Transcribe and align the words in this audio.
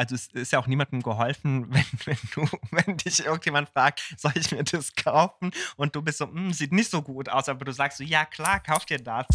also 0.00 0.14
es 0.14 0.28
ist 0.28 0.52
ja 0.52 0.58
auch 0.58 0.66
niemandem 0.66 1.02
geholfen, 1.02 1.66
wenn, 1.74 1.84
wenn, 2.06 2.18
du, 2.34 2.48
wenn 2.70 2.96
dich 2.96 3.24
irgendjemand 3.24 3.68
fragt, 3.68 4.14
soll 4.16 4.32
ich 4.34 4.50
mir 4.50 4.64
das 4.64 4.94
kaufen? 4.94 5.50
Und 5.76 5.94
du 5.94 6.00
bist 6.00 6.18
so, 6.18 6.26
hm, 6.26 6.54
sieht 6.54 6.72
nicht 6.72 6.90
so 6.90 7.02
gut 7.02 7.28
aus, 7.28 7.50
aber 7.50 7.66
du 7.66 7.72
sagst 7.72 7.98
so, 7.98 8.04
ja 8.04 8.24
klar, 8.24 8.60
kauf 8.60 8.86
dir 8.86 8.98
das. 8.98 9.26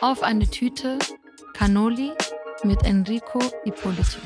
Auf 0.00 0.22
eine 0.22 0.48
Tüte 0.50 0.98
Cannoli 1.52 2.12
mit 2.64 2.82
Enrico 2.84 3.38
Ippolito. 3.64 4.18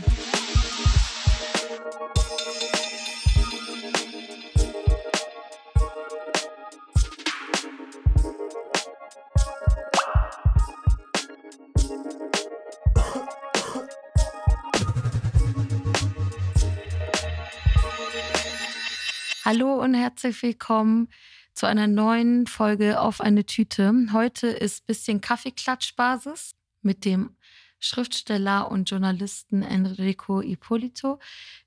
Hallo 19.46 19.80
und 19.80 19.95
herzlich 19.95 20.42
willkommen 20.42 21.06
zu 21.54 21.66
einer 21.66 21.87
neuen 21.87 22.48
Folge 22.48 23.00
auf 23.00 23.20
eine 23.20 23.46
Tüte. 23.46 23.92
Heute 24.12 24.48
ist 24.48 24.82
ein 24.82 24.87
bisschen 24.87 25.20
Kaffeeklatschbasis 25.20 26.56
mit 26.82 27.04
dem 27.04 27.37
Schriftsteller 27.78 28.68
und 28.68 28.90
Journalisten 28.90 29.62
Enrico 29.62 30.40
Ippolito. 30.40 31.20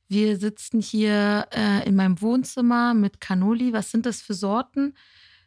Wir 0.09 0.35
sitzen 0.35 0.81
hier 0.81 1.47
äh, 1.53 1.87
in 1.87 1.95
meinem 1.95 2.19
Wohnzimmer 2.19 2.93
mit 2.93 3.21
Cannoli. 3.21 3.71
Was 3.71 3.91
sind 3.91 4.05
das 4.05 4.21
für 4.21 4.33
Sorten? 4.33 4.93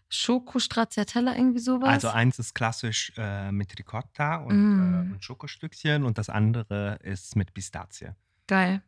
Schoko 0.09 0.59
Stracciatella, 0.59 1.37
irgendwie 1.37 1.61
sowas? 1.61 1.91
Also 1.91 2.09
eins 2.09 2.39
ist 2.39 2.55
klassisch 2.55 3.13
äh, 3.19 3.53
mit 3.53 3.79
Ricotta 3.79 4.37
und, 4.37 4.57
mm. 4.57 5.11
äh, 5.11 5.13
und 5.13 5.23
Schokostückchen 5.23 6.03
und 6.03 6.17
das 6.17 6.31
andere 6.31 6.99
ist 7.03 7.37
mit 7.37 7.53
Pistazie. 7.53 8.15
Geil. 8.47 8.83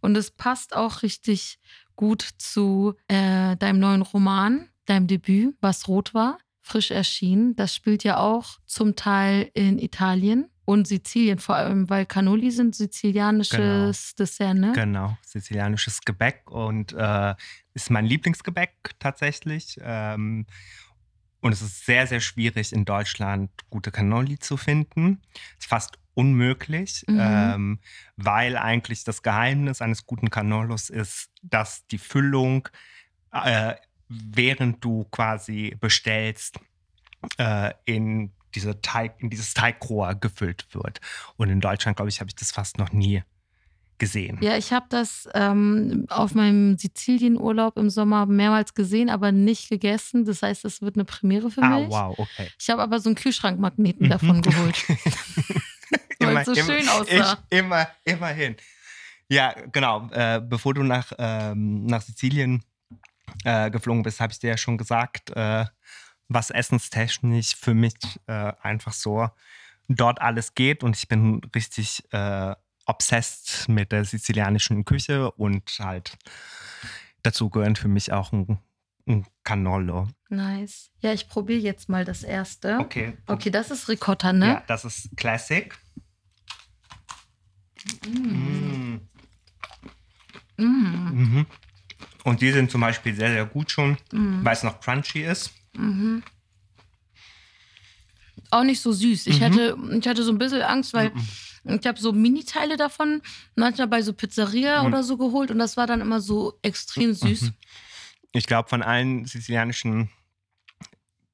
Und 0.00 0.16
es 0.16 0.30
passt 0.30 0.74
auch 0.74 1.02
richtig 1.02 1.58
gut 1.96 2.22
zu 2.38 2.94
äh, 3.08 3.56
deinem 3.56 3.80
neuen 3.80 4.02
Roman, 4.02 4.68
deinem 4.84 5.06
Debüt, 5.06 5.56
was 5.60 5.88
rot 5.88 6.14
war, 6.14 6.38
frisch 6.60 6.90
erschienen. 6.90 7.56
Das 7.56 7.74
spielt 7.74 8.04
ja 8.04 8.18
auch 8.18 8.58
zum 8.66 8.96
Teil 8.96 9.50
in 9.54 9.78
Italien 9.78 10.48
und 10.66 10.88
Sizilien, 10.88 11.38
vor 11.38 11.54
allem, 11.54 11.88
weil 11.88 12.06
Cannoli 12.06 12.50
sind 12.50 12.74
sizilianisches 12.74 13.56
genau. 13.56 13.92
Dessert, 14.18 14.56
ne? 14.56 14.72
Genau, 14.74 15.16
sizilianisches 15.24 16.00
Gebäck 16.00 16.50
und 16.50 16.92
äh, 16.92 17.34
ist 17.72 17.90
mein 17.90 18.04
Lieblingsgebäck 18.04 18.74
tatsächlich. 18.98 19.78
Ähm, 19.80 20.46
und 21.46 21.52
es 21.52 21.62
ist 21.62 21.86
sehr, 21.86 22.06
sehr 22.08 22.20
schwierig 22.20 22.72
in 22.72 22.84
Deutschland 22.84 23.50
gute 23.70 23.92
Cannoli 23.92 24.38
zu 24.38 24.56
finden. 24.56 25.22
Es 25.52 25.64
ist 25.64 25.68
fast 25.68 25.98
unmöglich, 26.14 27.04
mhm. 27.06 27.18
ähm, 27.20 27.78
weil 28.16 28.56
eigentlich 28.56 29.04
das 29.04 29.22
Geheimnis 29.22 29.80
eines 29.80 30.06
guten 30.06 30.28
Canolos 30.28 30.90
ist, 30.90 31.30
dass 31.42 31.86
die 31.86 31.98
Füllung, 31.98 32.68
äh, 33.32 33.74
während 34.08 34.84
du 34.84 35.04
quasi 35.04 35.76
bestellst, 35.78 36.58
äh, 37.38 37.72
in, 37.84 38.32
diese 38.54 38.80
Teig, 38.80 39.14
in 39.18 39.30
dieses 39.30 39.54
Teigrohr 39.54 40.16
gefüllt 40.16 40.66
wird. 40.72 41.00
Und 41.36 41.50
in 41.50 41.60
Deutschland, 41.60 41.96
glaube 41.96 42.08
ich, 42.08 42.20
habe 42.20 42.28
ich 42.28 42.34
das 42.34 42.50
fast 42.50 42.78
noch 42.78 42.92
nie 42.92 43.22
gesehen. 43.98 44.38
Ja, 44.40 44.56
ich 44.56 44.72
habe 44.72 44.86
das 44.88 45.28
ähm, 45.34 46.06
auf 46.08 46.34
meinem 46.34 46.78
Sizilienurlaub 46.78 47.78
im 47.78 47.90
Sommer 47.90 48.26
mehrmals 48.26 48.74
gesehen, 48.74 49.10
aber 49.10 49.32
nicht 49.32 49.68
gegessen. 49.68 50.24
Das 50.24 50.42
heißt, 50.42 50.64
das 50.64 50.82
wird 50.82 50.96
eine 50.96 51.04
Premiere 51.04 51.50
für 51.50 51.62
ah, 51.62 51.78
mich. 51.78 51.94
Ah, 51.94 52.08
wow, 52.08 52.18
okay. 52.18 52.48
Ich 52.58 52.70
habe 52.70 52.82
aber 52.82 53.00
so 53.00 53.08
einen 53.08 53.16
Kühlschrankmagneten 53.16 54.08
davon 54.08 54.42
geholt. 54.42 54.76
weil 56.20 56.36
es 56.38 56.46
so 56.46 56.54
schön 56.54 56.88
aussah. 56.88 57.38
Ich, 57.50 57.58
immer, 57.58 57.88
immerhin. 58.04 58.56
Ja, 59.28 59.54
genau. 59.72 60.08
Äh, 60.10 60.40
bevor 60.40 60.74
du 60.74 60.82
nach, 60.82 61.12
ähm, 61.18 61.86
nach 61.86 62.02
Sizilien 62.02 62.62
äh, 63.44 63.70
geflogen 63.70 64.02
bist, 64.02 64.20
habe 64.20 64.32
ich 64.32 64.38
dir 64.38 64.50
ja 64.50 64.56
schon 64.56 64.78
gesagt, 64.78 65.30
äh, 65.30 65.64
was 66.28 66.50
essenstechnisch 66.50 67.56
für 67.56 67.74
mich 67.74 67.94
äh, 68.26 68.52
einfach 68.60 68.92
so 68.92 69.28
dort 69.88 70.20
alles 70.20 70.54
geht. 70.54 70.82
Und 70.82 70.96
ich 70.96 71.08
bin 71.08 71.40
richtig 71.54 72.04
äh, 72.12 72.54
obsessed 72.86 73.68
mit 73.68 73.92
der 73.92 74.04
sizilianischen 74.04 74.84
Küche 74.84 75.30
und 75.32 75.76
halt 75.78 76.16
dazu 77.22 77.50
gehören 77.50 77.76
für 77.76 77.88
mich 77.88 78.12
auch 78.12 78.32
ein, 78.32 78.58
ein 79.06 79.26
Cannolo. 79.44 80.08
Nice. 80.28 80.90
Ja, 81.00 81.12
ich 81.12 81.28
probiere 81.28 81.60
jetzt 81.60 81.88
mal 81.88 82.04
das 82.04 82.22
erste. 82.22 82.78
Okay. 82.78 83.16
Okay, 83.26 83.50
das 83.50 83.70
ist 83.70 83.88
Ricotta, 83.88 84.32
ne? 84.32 84.46
Ja, 84.46 84.64
das 84.66 84.84
ist 84.84 85.16
Classic. 85.16 85.76
Mm. 88.06 88.96
Mm. 90.56 90.64
Mhm. 90.64 91.46
Und 92.24 92.40
die 92.40 92.50
sind 92.50 92.70
zum 92.70 92.80
Beispiel 92.80 93.14
sehr, 93.14 93.30
sehr 93.30 93.46
gut 93.46 93.70
schon, 93.70 93.98
mm. 94.12 94.44
weil 94.44 94.52
es 94.52 94.62
noch 94.62 94.80
crunchy 94.80 95.24
ist. 95.24 95.52
Mhm. 95.76 96.22
Auch 98.50 98.64
nicht 98.64 98.80
so 98.80 98.92
süß. 98.92 99.26
Ich, 99.26 99.40
mhm. 99.40 99.44
hatte, 99.44 99.76
ich 99.98 100.08
hatte 100.08 100.22
so 100.22 100.32
ein 100.32 100.38
bisschen 100.38 100.62
Angst, 100.62 100.94
weil 100.94 101.10
mhm. 101.10 101.28
Ich 101.68 101.86
habe 101.86 101.98
so 101.98 102.12
Mini-Teile 102.12 102.76
davon 102.76 103.22
manchmal 103.54 103.88
bei 103.88 104.02
so 104.02 104.12
Pizzeria 104.12 104.82
mhm. 104.82 104.88
oder 104.88 105.02
so 105.02 105.16
geholt 105.16 105.50
und 105.50 105.58
das 105.58 105.76
war 105.76 105.86
dann 105.86 106.00
immer 106.00 106.20
so 106.20 106.58
extrem 106.62 107.14
süß. 107.14 107.42
Mhm. 107.42 107.54
Ich 108.32 108.46
glaube, 108.46 108.68
von 108.68 108.82
allen 108.82 109.24
sizilianischen 109.24 110.10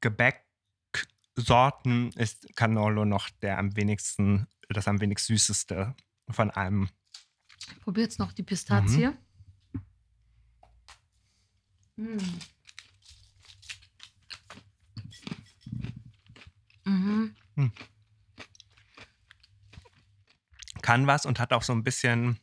Gebäcksorten 0.00 2.12
ist 2.12 2.54
Cannolo 2.56 3.04
noch 3.04 3.28
der 3.42 3.58
am 3.58 3.76
wenigsten, 3.76 4.46
das 4.68 4.88
am 4.88 5.00
wenigsten 5.00 5.34
süßeste 5.34 5.94
von 6.30 6.50
allem. 6.50 6.88
Ich 7.58 7.80
probiere 7.80 8.04
jetzt 8.04 8.18
noch 8.18 8.32
die 8.32 8.42
Pistazie. 8.42 9.10
Mhm. 11.96 12.18
Mhm. 16.84 17.34
Mhm. 17.54 17.72
Kann 20.82 21.06
was 21.06 21.26
und 21.26 21.40
hat 21.40 21.52
auch 21.52 21.62
so 21.62 21.72
ein 21.72 21.84
bisschen 21.84 22.38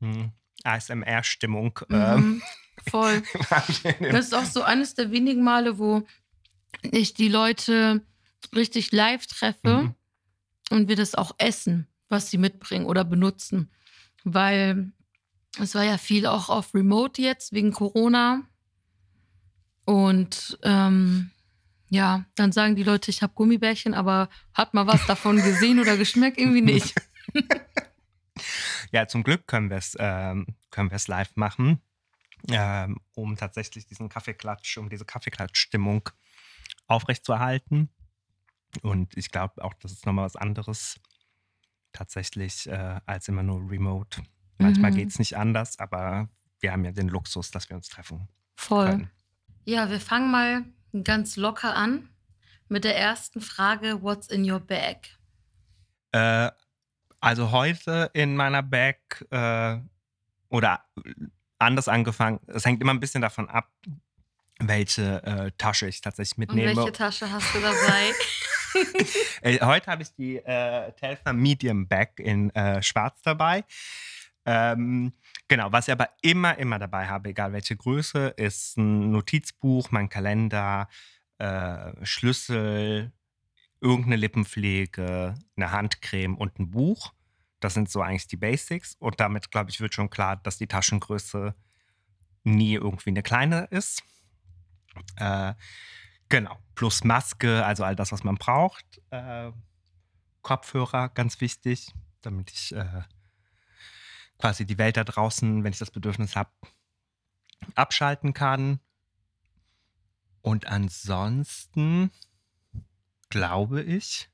hm, 0.00 0.32
ASMR-Stimmung. 0.64 1.80
Mhm, 1.88 1.96
ähm. 1.96 2.42
voll. 2.88 3.22
das 4.00 4.26
ist 4.26 4.34
auch 4.34 4.44
so 4.44 4.62
eines 4.62 4.94
der 4.94 5.10
wenigen 5.10 5.44
Male, 5.44 5.78
wo 5.78 6.06
ich 6.82 7.14
die 7.14 7.28
Leute 7.28 8.02
richtig 8.54 8.92
live 8.92 9.26
treffe 9.26 9.82
mhm. 9.82 9.94
und 10.70 10.88
wir 10.88 10.96
das 10.96 11.14
auch 11.14 11.34
essen 11.38 11.88
was 12.14 12.30
sie 12.30 12.38
mitbringen 12.38 12.86
oder 12.86 13.04
benutzen. 13.04 13.70
Weil 14.24 14.92
es 15.60 15.74
war 15.74 15.84
ja 15.84 15.98
viel 15.98 16.26
auch 16.26 16.48
auf 16.48 16.74
Remote 16.74 17.20
jetzt 17.20 17.52
wegen 17.52 17.72
Corona. 17.72 18.42
Und 19.84 20.58
ähm, 20.62 21.30
ja, 21.90 22.24
dann 22.34 22.52
sagen 22.52 22.76
die 22.76 22.82
Leute, 22.82 23.10
ich 23.10 23.22
habe 23.22 23.34
Gummibärchen, 23.34 23.92
aber 23.92 24.30
hat 24.54 24.72
mal 24.72 24.86
was 24.86 25.04
davon 25.06 25.36
gesehen 25.36 25.78
oder 25.78 25.96
geschmeckt? 25.96 26.38
Irgendwie 26.38 26.62
nicht. 26.62 26.94
ja, 28.92 29.06
zum 29.06 29.22
Glück 29.22 29.46
können 29.46 29.70
wir 29.70 29.78
es 29.78 29.96
ähm, 29.98 30.46
live 31.06 31.36
machen, 31.36 31.80
ähm, 32.50 33.00
um 33.14 33.36
tatsächlich 33.36 33.86
diesen 33.86 34.08
Kaffeeklatsch, 34.08 34.78
um 34.78 34.88
diese 34.88 35.04
Kaffeeklatsch-Stimmung 35.04 36.10
aufrechtzuerhalten. 36.86 37.90
Und 38.82 39.16
ich 39.16 39.30
glaube 39.30 39.62
auch, 39.64 39.74
das 39.74 39.92
ist 39.92 40.06
nochmal 40.06 40.24
was 40.26 40.36
anderes, 40.36 41.00
tatsächlich 41.92 42.68
äh, 42.68 43.00
als 43.06 43.28
immer 43.28 43.42
nur 43.42 43.70
remote. 43.70 44.22
Manchmal 44.58 44.90
mhm. 44.90 44.96
geht 44.96 45.08
es 45.08 45.18
nicht 45.18 45.36
anders, 45.36 45.78
aber 45.78 46.28
wir 46.60 46.72
haben 46.72 46.84
ja 46.84 46.92
den 46.92 47.08
Luxus, 47.08 47.50
dass 47.50 47.68
wir 47.68 47.76
uns 47.76 47.88
treffen. 47.88 48.28
Voll. 48.56 48.86
Können. 48.86 49.10
Ja, 49.64 49.90
wir 49.90 50.00
fangen 50.00 50.30
mal 50.30 50.64
ganz 51.04 51.36
locker 51.36 51.74
an 51.74 52.08
mit 52.68 52.84
der 52.84 52.98
ersten 52.98 53.40
Frage: 53.40 54.02
What's 54.02 54.28
in 54.28 54.50
your 54.50 54.60
bag? 54.60 55.08
Äh, 56.12 56.50
also 57.24 57.52
heute 57.52 58.10
in 58.12 58.36
meiner 58.36 58.62
Bag 58.62 58.98
äh, 59.30 59.78
oder 60.50 60.84
anders 61.58 61.88
angefangen, 61.88 62.38
es 62.48 62.66
hängt 62.66 62.82
immer 62.82 62.92
ein 62.92 63.00
bisschen 63.00 63.22
davon 63.22 63.48
ab, 63.48 63.72
welche 64.58 65.22
äh, 65.24 65.50
Tasche 65.56 65.88
ich 65.88 66.02
tatsächlich 66.02 66.36
mitnehme. 66.36 66.72
Und 66.72 66.76
welche 66.76 66.92
Tasche 66.92 67.30
hast 67.32 67.54
du 67.54 67.60
dabei? 67.60 68.12
Äh, 69.40 69.64
heute 69.64 69.88
habe 69.88 70.02
ich 70.02 70.12
die 70.16 70.38
äh, 70.38 70.90
Telfer 70.94 71.32
Medium 71.32 71.86
Bag 71.86 72.18
in 72.18 72.50
äh, 72.56 72.82
Schwarz 72.82 73.22
dabei. 73.22 73.62
Ähm, 74.44 75.12
genau, 75.46 75.70
was 75.70 75.86
ich 75.86 75.92
aber 75.92 76.08
immer, 76.22 76.58
immer 76.58 76.80
dabei 76.80 77.06
habe, 77.06 77.28
egal 77.28 77.52
welche 77.52 77.76
Größe, 77.76 78.34
ist 78.36 78.76
ein 78.76 79.12
Notizbuch, 79.12 79.92
mein 79.92 80.08
Kalender, 80.08 80.88
äh, 81.38 81.92
Schlüssel, 82.02 83.12
irgendeine 83.84 84.16
Lippenpflege, 84.16 85.34
eine 85.56 85.70
Handcreme 85.70 86.36
und 86.36 86.58
ein 86.58 86.70
Buch. 86.70 87.12
Das 87.60 87.74
sind 87.74 87.90
so 87.90 88.00
eigentlich 88.00 88.26
die 88.26 88.38
Basics. 88.38 88.96
Und 88.98 89.20
damit, 89.20 89.50
glaube 89.50 89.70
ich, 89.70 89.80
wird 89.80 89.92
schon 89.92 90.08
klar, 90.08 90.36
dass 90.36 90.56
die 90.56 90.66
Taschengröße 90.66 91.54
nie 92.44 92.74
irgendwie 92.74 93.10
eine 93.10 93.22
kleine 93.22 93.64
ist. 93.70 94.02
Äh, 95.16 95.52
genau, 96.30 96.58
plus 96.74 97.04
Maske, 97.04 97.64
also 97.64 97.84
all 97.84 97.94
das, 97.94 98.10
was 98.10 98.24
man 98.24 98.36
braucht. 98.36 99.02
Äh, 99.10 99.52
Kopfhörer, 100.40 101.10
ganz 101.10 101.40
wichtig, 101.42 101.92
damit 102.22 102.50
ich 102.50 102.74
äh, 102.74 103.02
quasi 104.38 104.64
die 104.64 104.78
Welt 104.78 104.96
da 104.96 105.04
draußen, 105.04 105.62
wenn 105.62 105.72
ich 105.72 105.78
das 105.78 105.90
Bedürfnis 105.90 106.36
habe, 106.36 106.50
abschalten 107.74 108.32
kann. 108.32 108.80
Und 110.40 110.66
ansonsten 110.66 112.10
glaube 113.34 113.82
ich, 113.82 114.30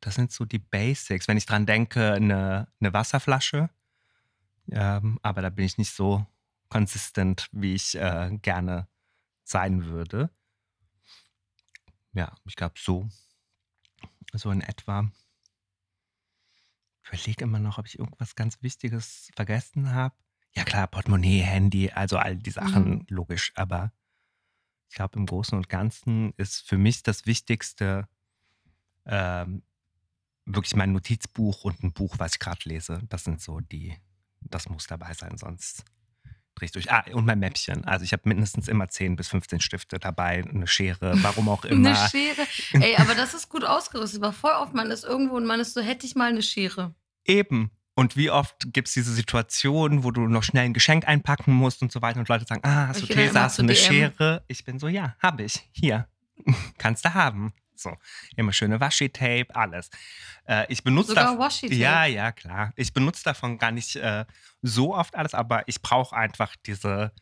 das 0.00 0.14
sind 0.14 0.32
so 0.32 0.46
die 0.46 0.58
Basics. 0.58 1.28
Wenn 1.28 1.36
ich 1.36 1.44
dran 1.44 1.66
denke, 1.66 2.14
eine, 2.14 2.66
eine 2.80 2.94
Wasserflasche. 2.94 3.68
Ähm, 4.70 5.18
aber 5.22 5.42
da 5.42 5.50
bin 5.50 5.66
ich 5.66 5.76
nicht 5.76 5.92
so 5.92 6.26
konsistent, 6.70 7.48
wie 7.52 7.74
ich 7.74 7.94
äh, 7.94 8.30
gerne 8.40 8.88
sein 9.44 9.84
würde. 9.84 10.30
Ja, 12.14 12.34
ich 12.46 12.56
glaube 12.56 12.76
so. 12.78 13.06
So 14.32 14.50
in 14.50 14.62
etwa. 14.62 15.10
Ich 17.02 17.08
überlege 17.08 17.44
immer 17.44 17.58
noch, 17.58 17.76
ob 17.76 17.86
ich 17.86 17.98
irgendwas 17.98 18.34
ganz 18.34 18.62
Wichtiges 18.62 19.30
vergessen 19.36 19.92
habe. 19.92 20.14
Ja 20.54 20.64
klar, 20.64 20.86
Portemonnaie, 20.86 21.40
Handy, 21.40 21.90
also 21.90 22.16
all 22.16 22.36
die 22.36 22.50
Sachen, 22.50 22.88
mhm. 22.88 23.06
logisch. 23.10 23.52
Aber 23.56 23.92
ich 24.88 24.94
glaube, 24.94 25.18
im 25.18 25.26
Großen 25.26 25.56
und 25.56 25.68
Ganzen 25.68 26.32
ist 26.36 26.66
für 26.66 26.78
mich 26.78 27.02
das 27.02 27.26
Wichtigste 27.26 28.08
ähm, 29.04 29.62
wirklich 30.44 30.76
mein 30.76 30.92
Notizbuch 30.92 31.64
und 31.64 31.82
ein 31.82 31.92
Buch, 31.92 32.16
was 32.18 32.34
ich 32.34 32.38
gerade 32.38 32.60
lese. 32.64 33.00
Das 33.08 33.24
sind 33.24 33.40
so 33.40 33.60
die, 33.60 33.96
das 34.40 34.68
muss 34.68 34.86
dabei 34.86 35.12
sein, 35.12 35.36
sonst 35.36 35.84
drehe 36.54 36.66
ich 36.66 36.72
durch. 36.72 36.90
Ah, 36.90 37.04
und 37.12 37.26
mein 37.26 37.38
Mäppchen. 37.38 37.84
Also 37.84 38.04
ich 38.04 38.12
habe 38.12 38.22
mindestens 38.24 38.68
immer 38.68 38.88
10 38.88 39.16
bis 39.16 39.28
15 39.28 39.60
Stifte 39.60 39.98
dabei, 39.98 40.42
eine 40.42 40.66
Schere, 40.66 41.12
warum 41.22 41.48
auch 41.48 41.64
immer. 41.66 41.90
eine 41.90 42.08
Schere. 42.08 42.46
Ey, 42.72 42.96
aber 42.96 43.14
das 43.14 43.34
ist 43.34 43.48
gut 43.48 43.64
ausgerüstet. 43.64 44.22
Aber 44.22 44.32
voll 44.32 44.52
oft, 44.52 44.74
man 44.74 44.90
ist 44.90 45.04
irgendwo 45.04 45.36
und 45.36 45.46
man 45.46 45.60
ist 45.60 45.74
so, 45.74 45.80
hätte 45.80 46.06
ich 46.06 46.14
mal 46.14 46.30
eine 46.30 46.42
Schere. 46.42 46.94
Eben. 47.24 47.70
Und 47.98 48.14
wie 48.14 48.30
oft 48.30 48.74
gibt 48.74 48.88
es 48.88 48.94
diese 48.94 49.10
Situation, 49.10 50.04
wo 50.04 50.10
du 50.10 50.28
noch 50.28 50.42
schnell 50.42 50.66
ein 50.66 50.74
Geschenk 50.74 51.08
einpacken 51.08 51.54
musst 51.54 51.80
und 51.80 51.90
so 51.90 52.02
weiter 52.02 52.20
und 52.20 52.28
Leute 52.28 52.44
sagen, 52.44 52.60
ah, 52.62 52.88
hast 52.88 53.02
du 53.02 53.06
Gläser, 53.06 53.40
hast 53.40 53.56
du 53.56 53.62
eine 53.62 53.72
DM. 53.72 53.82
Schere? 53.82 54.44
Ich 54.48 54.66
bin 54.66 54.78
so, 54.78 54.86
ja, 54.86 55.16
habe 55.18 55.44
ich. 55.44 55.66
Hier, 55.72 56.06
kannst 56.78 57.06
du 57.06 57.14
haben. 57.14 57.54
So, 57.74 57.96
immer 58.36 58.52
schöne 58.52 58.80
Washi-Tape, 58.80 59.46
alles. 59.54 59.88
Äh, 60.46 60.70
ich 60.70 60.84
benutze 60.84 61.08
Sogar 61.08 61.38
Washi-Tape? 61.38 61.74
Ja, 61.74 62.04
ja, 62.04 62.32
klar. 62.32 62.72
Ich 62.76 62.92
benutze 62.92 63.24
davon 63.24 63.56
gar 63.56 63.70
nicht 63.70 63.96
äh, 63.96 64.26
so 64.60 64.94
oft 64.94 65.14
alles, 65.14 65.32
aber 65.32 65.66
ich 65.66 65.80
brauche 65.80 66.14
einfach 66.14 66.54
diese 66.66 67.12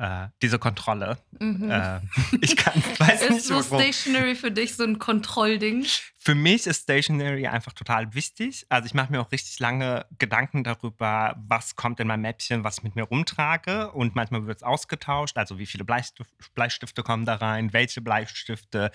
äh, 0.00 0.28
diese 0.40 0.58
Kontrolle. 0.58 1.18
Mhm. 1.38 1.70
Äh, 1.70 2.00
ich 2.40 2.56
kann, 2.56 2.82
weiß 2.98 3.22
ist 3.22 3.30
nicht, 3.30 3.44
so. 3.44 3.62
Stationary 3.62 4.34
für 4.34 4.50
dich 4.50 4.74
so 4.74 4.84
ein 4.84 4.98
Kontrollding? 4.98 5.84
Für 6.16 6.34
mich 6.34 6.66
ist 6.66 6.84
Stationary 6.84 7.46
einfach 7.46 7.74
total 7.74 8.14
wichtig. 8.14 8.64
Also 8.70 8.86
ich 8.86 8.94
mache 8.94 9.12
mir 9.12 9.20
auch 9.20 9.30
richtig 9.30 9.58
lange 9.58 10.06
Gedanken 10.18 10.64
darüber, 10.64 11.36
was 11.46 11.76
kommt 11.76 12.00
in 12.00 12.06
mein 12.06 12.22
Mäppchen, 12.22 12.64
was 12.64 12.78
ich 12.78 12.84
mit 12.84 12.96
mir 12.96 13.04
rumtrage. 13.04 13.92
Und 13.92 14.14
manchmal 14.14 14.46
wird 14.46 14.58
es 14.58 14.62
ausgetauscht. 14.62 15.36
Also 15.36 15.58
wie 15.58 15.66
viele 15.66 15.84
Bleistift, 15.84 16.30
Bleistifte 16.54 17.02
kommen 17.02 17.26
da 17.26 17.34
rein, 17.34 17.74
welche 17.74 18.00
Bleistifte, 18.00 18.90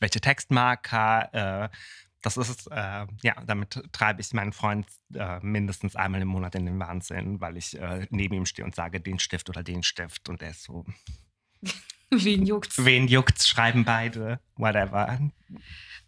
welche 0.00 0.20
Textmarker. 0.22 1.64
Äh, 1.64 1.68
das 2.34 2.48
ist, 2.48 2.66
äh, 2.72 3.06
ja, 3.22 3.34
damit 3.46 3.80
treibe 3.92 4.20
ich 4.20 4.32
meinen 4.32 4.52
Freund 4.52 4.86
äh, 5.14 5.38
mindestens 5.40 5.94
einmal 5.94 6.20
im 6.20 6.28
Monat 6.28 6.54
in 6.56 6.66
den 6.66 6.78
Wahnsinn, 6.78 7.40
weil 7.40 7.56
ich 7.56 7.78
äh, 7.78 8.06
neben 8.10 8.34
ihm 8.34 8.46
stehe 8.46 8.64
und 8.64 8.74
sage, 8.74 9.00
den 9.00 9.18
Stift 9.18 9.48
oder 9.48 9.62
den 9.62 9.82
Stift. 9.82 10.28
Und 10.28 10.42
er 10.42 10.50
ist 10.50 10.64
so. 10.64 10.84
Wen 12.10 12.46
juckt's? 12.46 12.84
Wen 12.84 13.08
juckt's? 13.08 13.48
Schreiben 13.48 13.84
beide, 13.84 14.40
whatever. 14.56 15.18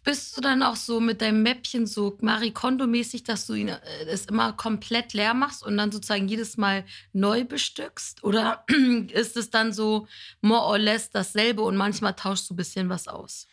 Bist 0.03 0.35
du 0.35 0.41
dann 0.41 0.63
auch 0.63 0.77
so 0.77 0.99
mit 0.99 1.21
deinem 1.21 1.43
Mäppchen 1.43 1.85
so 1.85 2.17
Marie 2.21 2.51
Kondo-mäßig, 2.51 3.23
dass 3.23 3.45
du 3.47 3.53
ihn, 3.53 3.67
äh, 3.67 3.79
es 4.07 4.25
immer 4.25 4.53
komplett 4.53 5.13
leer 5.13 5.33
machst 5.33 5.63
und 5.63 5.77
dann 5.77 5.91
sozusagen 5.91 6.27
jedes 6.27 6.57
Mal 6.57 6.85
neu 7.13 7.43
bestückst? 7.43 8.23
Oder 8.23 8.65
ist 9.13 9.37
es 9.37 9.49
dann 9.49 9.73
so 9.73 10.07
more 10.41 10.65
or 10.65 10.77
less 10.77 11.09
dasselbe 11.09 11.61
und 11.61 11.77
manchmal 11.77 12.13
tauschst 12.13 12.49
du 12.49 12.53
ein 12.53 12.57
bisschen 12.57 12.89
was 12.89 13.07
aus? 13.07 13.47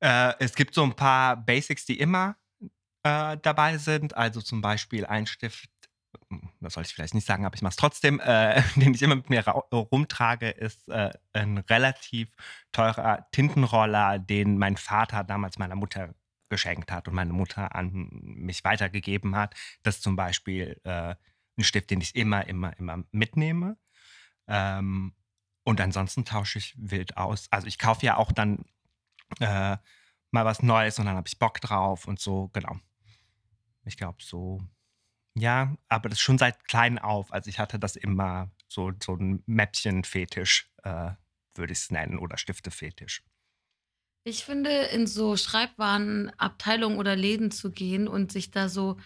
Äh, 0.00 0.34
es 0.38 0.54
gibt 0.54 0.74
so 0.74 0.82
ein 0.82 0.94
paar 0.94 1.36
Basics, 1.36 1.84
die 1.86 1.98
immer 1.98 2.36
äh, 3.02 3.36
dabei 3.42 3.78
sind. 3.78 4.16
Also 4.16 4.40
zum 4.40 4.60
Beispiel 4.60 5.06
ein 5.06 5.26
Stift, 5.26 5.70
hm, 6.30 6.50
das 6.60 6.74
soll 6.74 6.84
ich 6.84 6.94
vielleicht 6.94 7.14
nicht 7.14 7.26
sagen, 7.26 7.46
aber 7.46 7.54
ich 7.54 7.62
mache 7.62 7.70
es 7.70 7.76
trotzdem, 7.76 8.20
äh, 8.20 8.62
den 8.76 8.94
ich 8.94 9.02
immer 9.02 9.16
mit 9.16 9.30
mir 9.30 9.46
rumtrage, 9.46 10.50
ist 10.50 10.88
äh, 10.88 11.10
ein 11.32 11.58
relativ 11.58 12.28
teurer 12.72 13.26
Tintenroller, 13.32 14.18
den 14.18 14.58
mein 14.58 14.76
Vater 14.76 15.24
damals 15.24 15.58
meiner 15.58 15.76
Mutter 15.76 16.14
geschenkt 16.48 16.92
hat 16.92 17.08
und 17.08 17.14
meine 17.14 17.32
Mutter 17.32 17.74
an 17.74 18.08
mich 18.10 18.64
weitergegeben 18.64 19.34
hat. 19.34 19.54
Das 19.82 19.96
ist 19.96 20.02
zum 20.02 20.16
Beispiel 20.16 20.80
äh, 20.84 21.14
ein 21.58 21.64
Stift, 21.64 21.90
den 21.90 22.00
ich 22.00 22.14
immer, 22.14 22.46
immer, 22.46 22.76
immer 22.78 23.02
mitnehme. 23.10 23.76
Ähm, 24.48 25.14
und 25.64 25.80
ansonsten 25.80 26.24
tausche 26.24 26.58
ich 26.58 26.74
wild 26.78 27.16
aus. 27.16 27.48
Also 27.50 27.66
ich 27.66 27.78
kaufe 27.78 28.06
ja 28.06 28.16
auch 28.16 28.30
dann 28.30 28.64
äh, 29.40 29.76
mal 30.30 30.44
was 30.44 30.62
Neues 30.62 30.98
und 30.98 31.06
dann 31.06 31.16
habe 31.16 31.28
ich 31.28 31.38
Bock 31.38 31.60
drauf 31.60 32.06
und 32.06 32.20
so, 32.20 32.48
genau. 32.52 32.76
Ich 33.84 33.96
glaube 33.96 34.18
so, 34.20 34.60
ja, 35.38 35.76
aber 35.88 36.08
das 36.08 36.18
schon 36.18 36.38
seit 36.38 36.66
klein 36.66 36.98
auf. 36.98 37.32
Also 37.32 37.50
ich 37.50 37.58
hatte 37.58 37.78
das 37.78 37.96
immer 37.96 38.50
so, 38.68 38.92
so 39.02 39.14
ein 39.14 39.42
Mäppchen-Fetisch, 39.46 40.70
äh, 40.82 41.10
würde 41.54 41.72
ich 41.72 41.78
es 41.78 41.90
nennen, 41.90 42.18
oder 42.18 42.38
Stifte-Fetisch. 42.38 43.22
Ich 44.24 44.44
finde, 44.44 44.70
in 44.70 45.06
so 45.06 45.36
Schreibwarenabteilungen 45.36 46.98
oder 46.98 47.14
Läden 47.14 47.50
zu 47.50 47.70
gehen 47.70 48.08
und 48.08 48.32
sich 48.32 48.50
da 48.50 48.68
so 48.68 48.96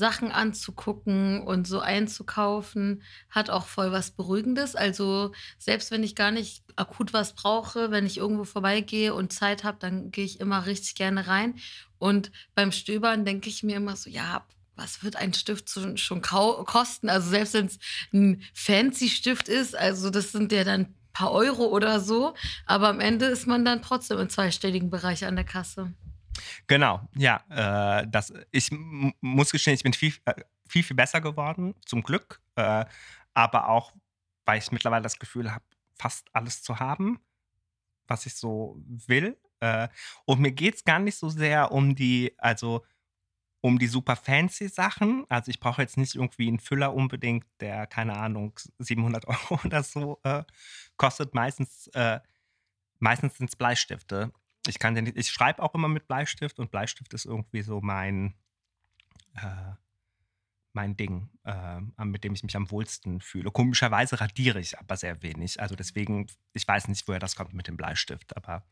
Sachen 0.00 0.32
anzugucken 0.32 1.42
und 1.42 1.68
so 1.68 1.80
einzukaufen, 1.80 3.02
hat 3.28 3.50
auch 3.50 3.66
voll 3.66 3.92
was 3.92 4.12
Beruhigendes. 4.12 4.74
Also 4.74 5.32
selbst 5.58 5.90
wenn 5.90 6.02
ich 6.02 6.16
gar 6.16 6.30
nicht 6.30 6.64
akut 6.74 7.12
was 7.12 7.34
brauche, 7.34 7.90
wenn 7.90 8.06
ich 8.06 8.16
irgendwo 8.16 8.44
vorbeigehe 8.44 9.12
und 9.12 9.32
Zeit 9.32 9.62
habe, 9.62 9.76
dann 9.78 10.10
gehe 10.10 10.24
ich 10.24 10.40
immer 10.40 10.64
richtig 10.64 10.94
gerne 10.94 11.26
rein. 11.26 11.56
Und 11.98 12.32
beim 12.54 12.72
Stöbern 12.72 13.26
denke 13.26 13.50
ich 13.50 13.62
mir 13.62 13.76
immer 13.76 13.94
so, 13.94 14.08
ja, 14.08 14.46
was 14.74 15.04
wird 15.04 15.16
ein 15.16 15.34
Stift 15.34 15.70
schon 15.96 16.22
kosten? 16.22 17.10
Also 17.10 17.28
selbst 17.28 17.52
wenn 17.52 17.66
es 17.66 17.78
ein 18.14 18.42
fancy 18.54 19.10
Stift 19.10 19.48
ist, 19.48 19.76
also 19.76 20.08
das 20.08 20.32
sind 20.32 20.50
ja 20.50 20.64
dann 20.64 20.80
ein 20.80 20.94
paar 21.12 21.32
Euro 21.32 21.66
oder 21.66 22.00
so, 22.00 22.32
aber 22.64 22.88
am 22.88 23.00
Ende 23.00 23.26
ist 23.26 23.46
man 23.46 23.66
dann 23.66 23.82
trotzdem 23.82 24.18
im 24.18 24.30
zweistelligen 24.30 24.88
Bereich 24.88 25.26
an 25.26 25.36
der 25.36 25.44
Kasse. 25.44 25.92
Genau, 26.66 27.08
ja. 27.16 28.00
Äh, 28.00 28.06
das, 28.08 28.32
ich 28.50 28.70
muss 29.20 29.50
gestehen, 29.50 29.74
ich 29.74 29.82
bin 29.82 29.92
viel, 29.92 30.14
äh, 30.24 30.34
viel, 30.68 30.82
viel 30.82 30.96
besser 30.96 31.20
geworden, 31.20 31.74
zum 31.84 32.02
Glück. 32.02 32.40
Äh, 32.56 32.84
aber 33.34 33.68
auch, 33.68 33.92
weil 34.44 34.58
ich 34.58 34.72
mittlerweile 34.72 35.02
das 35.02 35.18
Gefühl 35.18 35.52
habe, 35.52 35.64
fast 35.94 36.28
alles 36.32 36.62
zu 36.62 36.78
haben, 36.78 37.20
was 38.06 38.26
ich 38.26 38.34
so 38.34 38.76
will. 39.06 39.36
Äh, 39.60 39.88
und 40.24 40.40
mir 40.40 40.52
geht 40.52 40.76
es 40.76 40.84
gar 40.84 40.98
nicht 40.98 41.16
so 41.16 41.28
sehr 41.28 41.72
um 41.72 41.94
die, 41.94 42.34
also 42.38 42.84
um 43.60 43.78
die 43.78 43.86
super 43.86 44.16
fancy 44.16 44.68
Sachen. 44.68 45.26
Also 45.28 45.50
ich 45.50 45.60
brauche 45.60 45.82
jetzt 45.82 45.96
nicht 45.96 46.14
irgendwie 46.14 46.48
einen 46.48 46.60
Füller 46.60 46.94
unbedingt, 46.94 47.44
der, 47.60 47.86
keine 47.86 48.16
Ahnung, 48.16 48.58
700 48.78 49.26
Euro 49.28 49.60
oder 49.64 49.82
so 49.82 50.18
äh, 50.24 50.44
kostet. 50.96 51.34
Meistens, 51.34 51.88
äh, 51.88 52.20
meistens 52.98 53.36
sind 53.36 53.50
es 53.50 53.56
Bleistifte 53.56 54.32
ich 54.70 54.78
kann 54.78 54.94
den, 54.94 55.12
ich 55.14 55.30
schreibe 55.30 55.62
auch 55.62 55.74
immer 55.74 55.88
mit 55.88 56.08
Bleistift 56.08 56.58
und 56.58 56.70
Bleistift 56.70 57.12
ist 57.12 57.26
irgendwie 57.26 57.62
so 57.62 57.80
mein, 57.80 58.34
äh, 59.34 59.72
mein 60.72 60.96
Ding, 60.96 61.28
äh, 61.44 61.80
mit 62.04 62.24
dem 62.24 62.32
ich 62.34 62.42
mich 62.42 62.56
am 62.56 62.70
wohlsten 62.70 63.20
fühle. 63.20 63.50
Komischerweise 63.50 64.20
radiere 64.20 64.60
ich 64.60 64.78
aber 64.78 64.96
sehr 64.96 65.22
wenig. 65.22 65.60
Also 65.60 65.74
deswegen, 65.74 66.26
ich 66.54 66.66
weiß 66.66 66.88
nicht, 66.88 67.06
woher 67.08 67.20
das 67.20 67.36
kommt 67.36 67.52
mit 67.52 67.68
dem 67.68 67.76
Bleistift, 67.76 68.36
aber. 68.36 68.64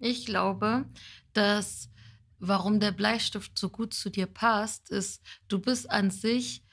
Ich 0.00 0.26
glaube, 0.26 0.84
dass 1.32 1.88
warum 2.40 2.80
der 2.80 2.92
Bleistift 2.92 3.58
so 3.58 3.70
gut 3.70 3.94
zu 3.94 4.10
dir 4.10 4.26
passt, 4.26 4.90
ist, 4.90 5.22
du 5.48 5.60
bist 5.60 5.90
an 5.90 6.10
sich 6.10 6.64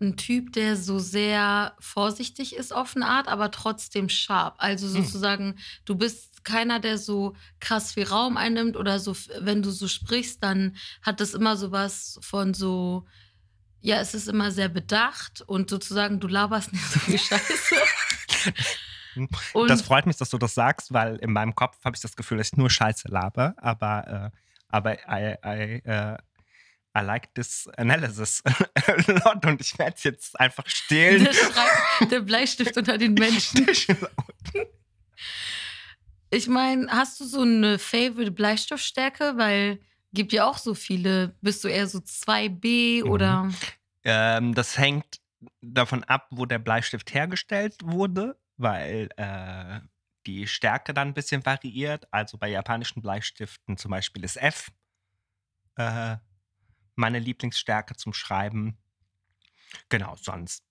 ein 0.00 0.16
Typ, 0.16 0.52
der 0.52 0.76
so 0.76 0.98
sehr 0.98 1.74
vorsichtig 1.78 2.54
ist 2.54 2.74
auf 2.74 2.96
eine 2.96 3.06
Art, 3.06 3.28
aber 3.28 3.50
trotzdem 3.50 4.08
scharf. 4.08 4.54
Also 4.58 4.86
hm. 4.86 5.04
sozusagen, 5.04 5.44
hm. 5.52 5.58
du 5.86 5.94
bist 5.94 6.35
keiner, 6.46 6.80
der 6.80 6.96
so 6.96 7.36
krass 7.60 7.92
viel 7.92 8.04
Raum 8.04 8.38
einnimmt 8.38 8.76
oder 8.76 8.98
so, 8.98 9.14
wenn 9.40 9.60
du 9.62 9.70
so 9.70 9.88
sprichst, 9.88 10.42
dann 10.42 10.76
hat 11.02 11.20
das 11.20 11.34
immer 11.34 11.56
so 11.56 11.72
was 11.72 12.18
von 12.22 12.54
so, 12.54 13.06
ja, 13.80 14.00
es 14.00 14.14
ist 14.14 14.28
immer 14.28 14.50
sehr 14.50 14.70
bedacht 14.70 15.42
und 15.42 15.68
sozusagen, 15.68 16.20
du 16.20 16.28
laberst 16.28 16.72
nicht 16.72 16.86
so 16.86 16.98
viel 17.00 17.18
Scheiße. 17.18 17.74
Und 19.54 19.70
das 19.70 19.80
freut 19.80 20.04
mich, 20.04 20.18
dass 20.18 20.28
du 20.28 20.36
das 20.36 20.52
sagst, 20.52 20.92
weil 20.92 21.16
in 21.16 21.32
meinem 21.32 21.54
Kopf 21.54 21.82
habe 21.86 21.96
ich 21.96 22.02
das 22.02 22.16
Gefühl, 22.16 22.36
dass 22.36 22.48
ich 22.48 22.58
nur 22.58 22.68
Scheiße 22.68 23.08
laber, 23.08 23.54
aber, 23.56 24.30
äh, 24.30 24.36
aber 24.68 24.98
I, 25.08 25.36
I, 25.42 25.82
uh, 25.88 26.16
I 26.94 27.02
like 27.02 27.34
this 27.34 27.66
analysis 27.78 28.42
a 28.46 29.12
lot 29.24 29.46
und 29.46 29.58
ich 29.62 29.78
werde 29.78 29.94
es 29.96 30.04
jetzt 30.04 30.38
einfach 30.38 30.68
stehlen. 30.68 31.24
Der, 31.24 31.32
Schreib, 31.32 32.10
der 32.10 32.20
Bleistift 32.20 32.76
unter 32.76 32.98
den 32.98 33.14
Menschen. 33.14 33.66
Ich 36.30 36.48
meine, 36.48 36.88
hast 36.88 37.20
du 37.20 37.24
so 37.24 37.42
eine 37.42 37.78
favorite 37.78 38.32
Bleistiftstärke? 38.32 39.34
Weil 39.36 39.80
gibt 40.12 40.32
ja 40.32 40.46
auch 40.46 40.58
so 40.58 40.74
viele. 40.74 41.36
Bist 41.40 41.62
du 41.62 41.68
eher 41.68 41.86
so 41.86 41.98
2B 41.98 43.04
mhm. 43.04 43.10
oder? 43.10 43.50
Ähm, 44.04 44.54
das 44.54 44.76
hängt 44.78 45.20
davon 45.60 46.04
ab, 46.04 46.28
wo 46.30 46.46
der 46.46 46.58
Bleistift 46.58 47.14
hergestellt 47.14 47.76
wurde, 47.84 48.38
weil 48.56 49.08
äh, 49.16 49.80
die 50.26 50.46
Stärke 50.46 50.92
dann 50.92 51.08
ein 51.08 51.14
bisschen 51.14 51.44
variiert. 51.46 52.12
Also 52.12 52.38
bei 52.38 52.48
japanischen 52.48 53.02
Bleistiften 53.02 53.76
zum 53.76 53.90
Beispiel 53.92 54.24
ist 54.24 54.36
F 54.36 54.72
äh, 55.76 56.16
meine 56.96 57.18
Lieblingsstärke 57.18 57.94
zum 57.96 58.12
Schreiben. 58.12 58.78
Genau, 59.88 60.16
sonst 60.16 60.65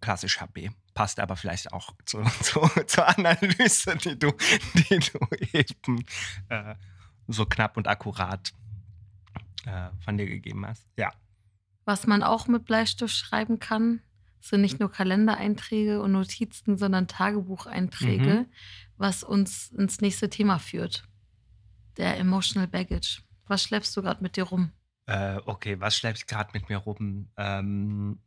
klassisch 0.00 0.40
HB. 0.40 0.70
Passt 0.94 1.20
aber 1.20 1.36
vielleicht 1.36 1.72
auch 1.72 1.94
zu, 2.04 2.22
zu, 2.42 2.60
zur 2.86 3.08
Analyse, 3.08 3.96
die 3.96 4.18
du, 4.18 4.32
die 4.74 4.98
du 4.98 5.18
eben 5.52 6.04
äh, 6.48 6.74
so 7.28 7.46
knapp 7.46 7.76
und 7.76 7.88
akkurat 7.88 8.52
äh, 9.66 9.90
von 10.04 10.16
dir 10.16 10.26
gegeben 10.26 10.66
hast. 10.66 10.86
Ja. 10.96 11.12
Was 11.84 12.06
man 12.06 12.22
auch 12.22 12.46
mit 12.46 12.64
Bleistift 12.64 13.14
schreiben 13.14 13.58
kann, 13.58 14.00
sind 14.40 14.62
nicht 14.62 14.80
nur 14.80 14.90
Kalendereinträge 14.90 16.00
und 16.00 16.12
Notizen, 16.12 16.78
sondern 16.78 17.08
Tagebucheinträge, 17.08 18.34
mhm. 18.34 18.46
was 18.96 19.22
uns 19.22 19.70
ins 19.70 20.00
nächste 20.00 20.30
Thema 20.30 20.58
führt. 20.58 21.04
Der 21.96 22.18
Emotional 22.18 22.68
Baggage. 22.68 23.22
Was 23.46 23.62
schleppst 23.62 23.96
du 23.96 24.02
gerade 24.02 24.22
mit 24.22 24.36
dir 24.36 24.44
rum? 24.44 24.72
Äh, 25.06 25.40
okay, 25.44 25.80
was 25.80 25.96
schleppe 25.96 26.18
ich 26.18 26.26
gerade 26.26 26.50
mit 26.54 26.68
mir 26.68 26.78
rum? 26.78 27.28
Ähm, 27.36 28.20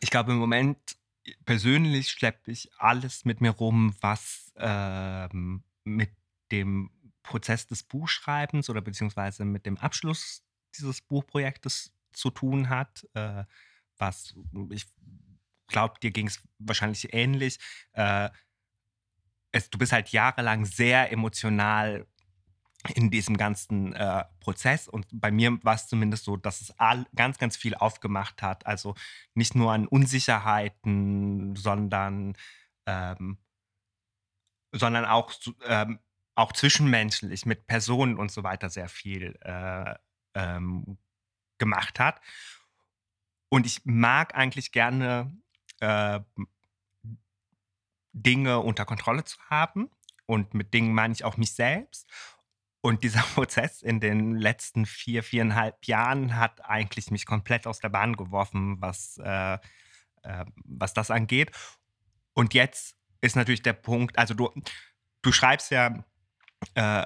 ich 0.00 0.10
glaube, 0.10 0.32
im 0.32 0.38
Moment 0.38 0.96
persönlich 1.44 2.10
schleppe 2.10 2.50
ich 2.50 2.70
alles 2.78 3.24
mit 3.24 3.40
mir 3.40 3.50
rum, 3.50 3.94
was 4.00 4.52
ähm, 4.56 5.64
mit 5.84 6.10
dem 6.50 6.90
Prozess 7.22 7.66
des 7.66 7.82
Buchschreibens 7.82 8.70
oder 8.70 8.80
beziehungsweise 8.80 9.44
mit 9.44 9.66
dem 9.66 9.76
Abschluss 9.78 10.42
dieses 10.78 11.00
Buchprojektes 11.02 11.92
zu 12.12 12.30
tun 12.30 12.68
hat. 12.68 13.06
Äh, 13.14 13.44
was 13.98 14.34
ich 14.70 14.86
glaube, 15.66 15.94
dir 16.00 16.10
ging 16.10 16.28
es 16.28 16.40
wahrscheinlich 16.58 17.12
ähnlich. 17.12 17.58
Äh, 17.92 18.30
es, 19.52 19.70
du 19.70 19.78
bist 19.78 19.92
halt 19.92 20.10
jahrelang 20.10 20.64
sehr 20.64 21.12
emotional 21.12 22.06
in 22.94 23.10
diesem 23.10 23.36
ganzen 23.36 23.92
äh, 23.94 24.24
Prozess. 24.40 24.88
Und 24.88 25.06
bei 25.10 25.30
mir 25.30 25.58
war 25.64 25.74
es 25.74 25.88
zumindest 25.88 26.24
so, 26.24 26.36
dass 26.36 26.60
es 26.60 26.78
all, 26.78 27.06
ganz, 27.14 27.38
ganz 27.38 27.56
viel 27.56 27.74
aufgemacht 27.74 28.42
hat. 28.42 28.66
Also 28.66 28.94
nicht 29.34 29.54
nur 29.54 29.72
an 29.72 29.86
Unsicherheiten, 29.86 31.56
sondern, 31.56 32.36
ähm, 32.86 33.38
sondern 34.72 35.04
auch, 35.04 35.32
ähm, 35.66 35.98
auch 36.34 36.52
zwischenmenschlich 36.52 37.46
mit 37.46 37.66
Personen 37.66 38.16
und 38.16 38.30
so 38.30 38.44
weiter 38.44 38.70
sehr 38.70 38.88
viel 38.88 39.36
äh, 39.42 39.94
ähm, 40.34 40.98
gemacht 41.58 41.98
hat. 41.98 42.20
Und 43.48 43.66
ich 43.66 43.84
mag 43.84 44.34
eigentlich 44.36 44.72
gerne 44.72 45.36
äh, 45.80 46.20
Dinge 48.12 48.60
unter 48.60 48.84
Kontrolle 48.84 49.24
zu 49.24 49.38
haben. 49.50 49.90
Und 50.26 50.54
mit 50.54 50.74
Dingen 50.74 50.94
meine 50.94 51.14
ich 51.14 51.24
auch 51.24 51.38
mich 51.38 51.54
selbst. 51.54 52.06
Und 52.80 53.02
dieser 53.02 53.20
Prozess 53.34 53.82
in 53.82 54.00
den 54.00 54.36
letzten 54.36 54.86
vier, 54.86 55.22
viereinhalb 55.22 55.84
Jahren 55.86 56.36
hat 56.36 56.64
eigentlich 56.64 57.10
mich 57.10 57.26
komplett 57.26 57.66
aus 57.66 57.80
der 57.80 57.88
Bahn 57.88 58.16
geworfen, 58.16 58.80
was, 58.80 59.18
äh, 59.22 59.54
äh, 59.54 60.44
was 60.64 60.94
das 60.94 61.10
angeht. 61.10 61.50
Und 62.34 62.54
jetzt 62.54 62.96
ist 63.20 63.36
natürlich 63.36 63.62
der 63.62 63.72
Punkt, 63.72 64.18
also 64.18 64.34
du, 64.34 64.50
du 65.22 65.32
schreibst 65.32 65.70
ja, 65.70 66.04
äh, 66.74 67.04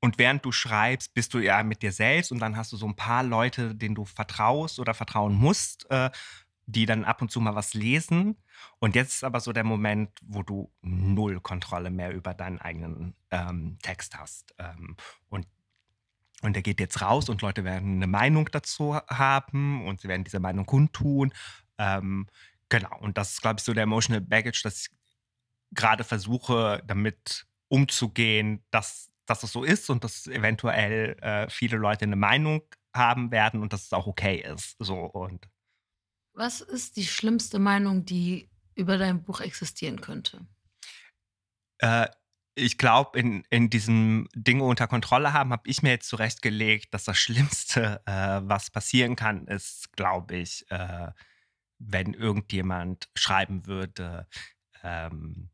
und 0.00 0.18
während 0.18 0.44
du 0.44 0.52
schreibst, 0.52 1.14
bist 1.14 1.34
du 1.34 1.40
ja 1.40 1.62
mit 1.62 1.82
dir 1.82 1.90
selbst 1.90 2.30
und 2.30 2.38
dann 2.38 2.56
hast 2.56 2.72
du 2.72 2.76
so 2.76 2.86
ein 2.86 2.94
paar 2.94 3.24
Leute, 3.24 3.74
denen 3.74 3.94
du 3.94 4.04
vertraust 4.04 4.78
oder 4.78 4.94
vertrauen 4.94 5.34
musst, 5.34 5.90
äh, 5.90 6.10
die 6.68 6.84
dann 6.84 7.04
ab 7.04 7.22
und 7.22 7.30
zu 7.30 7.40
mal 7.40 7.54
was 7.54 7.72
lesen. 7.72 8.36
Und 8.78 8.94
jetzt 8.94 9.14
ist 9.14 9.24
aber 9.24 9.40
so 9.40 9.54
der 9.54 9.64
Moment, 9.64 10.10
wo 10.22 10.42
du 10.42 10.70
null 10.82 11.40
Kontrolle 11.40 11.90
mehr 11.90 12.12
über 12.12 12.34
deinen 12.34 12.58
eigenen 12.58 13.14
ähm, 13.30 13.78
Text 13.82 14.18
hast. 14.18 14.54
Ähm, 14.58 14.96
und, 15.30 15.46
und 16.42 16.52
der 16.54 16.62
geht 16.62 16.78
jetzt 16.78 17.00
raus 17.00 17.30
und 17.30 17.40
Leute 17.40 17.64
werden 17.64 17.96
eine 17.96 18.06
Meinung 18.06 18.50
dazu 18.52 18.96
haben 18.96 19.86
und 19.86 20.02
sie 20.02 20.08
werden 20.08 20.24
diese 20.24 20.40
Meinung 20.40 20.66
kundtun. 20.66 21.32
Ähm, 21.78 22.26
genau, 22.68 22.98
und 22.98 23.16
das 23.16 23.32
ist, 23.32 23.40
glaube 23.40 23.56
ich, 23.58 23.64
so 23.64 23.72
der 23.72 23.84
Emotional 23.84 24.20
Baggage, 24.20 24.60
dass 24.62 24.82
ich 24.82 24.88
gerade 25.72 26.04
versuche, 26.04 26.82
damit 26.86 27.46
umzugehen, 27.68 28.62
dass, 28.70 29.10
dass 29.24 29.42
es 29.42 29.52
so 29.52 29.64
ist 29.64 29.88
und 29.88 30.04
dass 30.04 30.26
eventuell 30.26 31.16
äh, 31.22 31.48
viele 31.48 31.78
Leute 31.78 32.04
eine 32.04 32.16
Meinung 32.16 32.60
haben 32.94 33.30
werden 33.30 33.62
und 33.62 33.72
dass 33.72 33.84
es 33.84 33.92
auch 33.94 34.06
okay 34.06 34.36
ist. 34.36 34.76
So 34.78 34.98
und 34.98 35.48
was 36.38 36.60
ist 36.60 36.96
die 36.96 37.06
schlimmste 37.06 37.58
Meinung, 37.58 38.04
die 38.04 38.48
über 38.74 38.96
dein 38.96 39.22
Buch 39.22 39.40
existieren 39.40 40.00
könnte? 40.00 40.46
Äh, 41.78 42.08
ich 42.54 42.78
glaube, 42.78 43.18
in, 43.18 43.44
in 43.50 43.70
diesem 43.70 44.28
Dinge 44.34 44.64
unter 44.64 44.86
Kontrolle 44.86 45.32
haben, 45.32 45.52
habe 45.52 45.68
ich 45.68 45.82
mir 45.82 45.90
jetzt 45.90 46.08
zurechtgelegt, 46.08 46.94
dass 46.94 47.04
das 47.04 47.18
Schlimmste, 47.18 48.02
äh, 48.06 48.40
was 48.42 48.70
passieren 48.70 49.16
kann, 49.16 49.46
ist, 49.46 49.92
glaube 49.96 50.36
ich, 50.36 50.64
äh, 50.70 51.10
wenn 51.78 52.14
irgendjemand 52.14 53.08
schreiben 53.14 53.66
würde, 53.66 54.26
ähm, 54.82 55.50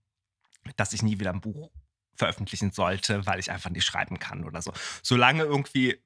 dass 0.76 0.92
ich 0.92 1.02
nie 1.02 1.18
wieder 1.18 1.32
ein 1.32 1.42
Buch 1.42 1.70
veröffentlichen 2.16 2.70
sollte, 2.70 3.26
weil 3.26 3.40
ich 3.40 3.50
einfach 3.50 3.70
nicht 3.70 3.84
schreiben 3.84 4.18
kann 4.18 4.44
oder 4.44 4.62
so. 4.62 4.72
Solange 5.02 5.42
irgendwie 5.42 6.02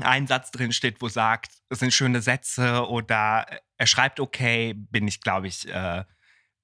ein 0.00 0.26
Satz 0.26 0.50
drin 0.50 0.72
steht, 0.72 1.00
wo 1.00 1.08
sagt, 1.08 1.52
es 1.68 1.80
sind 1.80 1.92
schöne 1.92 2.22
Sätze 2.22 2.86
oder 2.88 3.46
er 3.76 3.86
schreibt 3.86 4.20
okay, 4.20 4.74
bin 4.74 5.06
ich, 5.06 5.20
glaube 5.20 5.48
ich, 5.48 5.68
äh, 5.68 6.04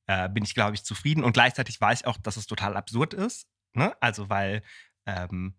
äh, 0.07 0.29
bin 0.31 0.45
ich, 0.45 0.55
glaube 0.55 0.75
ich, 0.75 0.85
zufrieden. 0.85 1.25
Und 1.25 1.33
gleichzeitig 1.33 1.81
weiß 1.81 2.01
ich 2.01 2.07
auch, 2.07 2.17
dass 2.17 2.37
es 2.37 2.47
total 2.47 2.77
absurd 2.77 3.15
ist. 3.15 3.47
Ne? 3.75 3.95
Also, 4.01 4.31
weil, 4.31 4.63
ähm, 5.07 5.55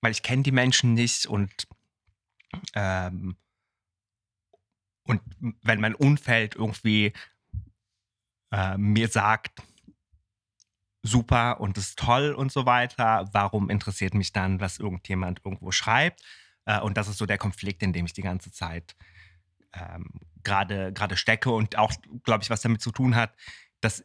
weil 0.00 0.12
ich 0.12 0.22
kenne 0.22 0.42
die 0.42 0.52
Menschen 0.52 0.94
nicht 0.94 1.26
und 1.26 1.68
ähm, 2.74 3.36
und 5.04 5.22
wenn 5.62 5.80
mein 5.80 5.94
Umfeld 5.94 6.54
irgendwie 6.54 7.12
äh, 8.52 8.76
mir 8.76 9.08
sagt, 9.08 9.62
super 11.02 11.60
und 11.60 11.78
ist 11.78 11.98
toll 11.98 12.34
und 12.34 12.52
so 12.52 12.66
weiter, 12.66 13.28
warum 13.32 13.70
interessiert 13.70 14.14
mich 14.14 14.32
dann, 14.32 14.60
was 14.60 14.78
irgendjemand 14.78 15.40
irgendwo 15.44 15.70
schreibt? 15.70 16.22
Äh, 16.68 16.80
und 16.80 16.96
das 16.96 17.08
ist 17.08 17.18
so 17.18 17.26
der 17.26 17.38
Konflikt, 17.38 17.82
in 17.82 17.92
dem 17.92 18.04
ich 18.04 18.12
die 18.12 18.22
ganze 18.22 18.52
Zeit 18.52 18.94
ähm, 19.72 20.06
gerade 20.44 21.16
stecke 21.16 21.50
und 21.50 21.76
auch, 21.76 21.92
glaube 22.22 22.44
ich, 22.44 22.50
was 22.50 22.60
damit 22.60 22.80
zu 22.80 22.92
tun 22.92 23.16
hat, 23.16 23.34
dass 23.80 24.04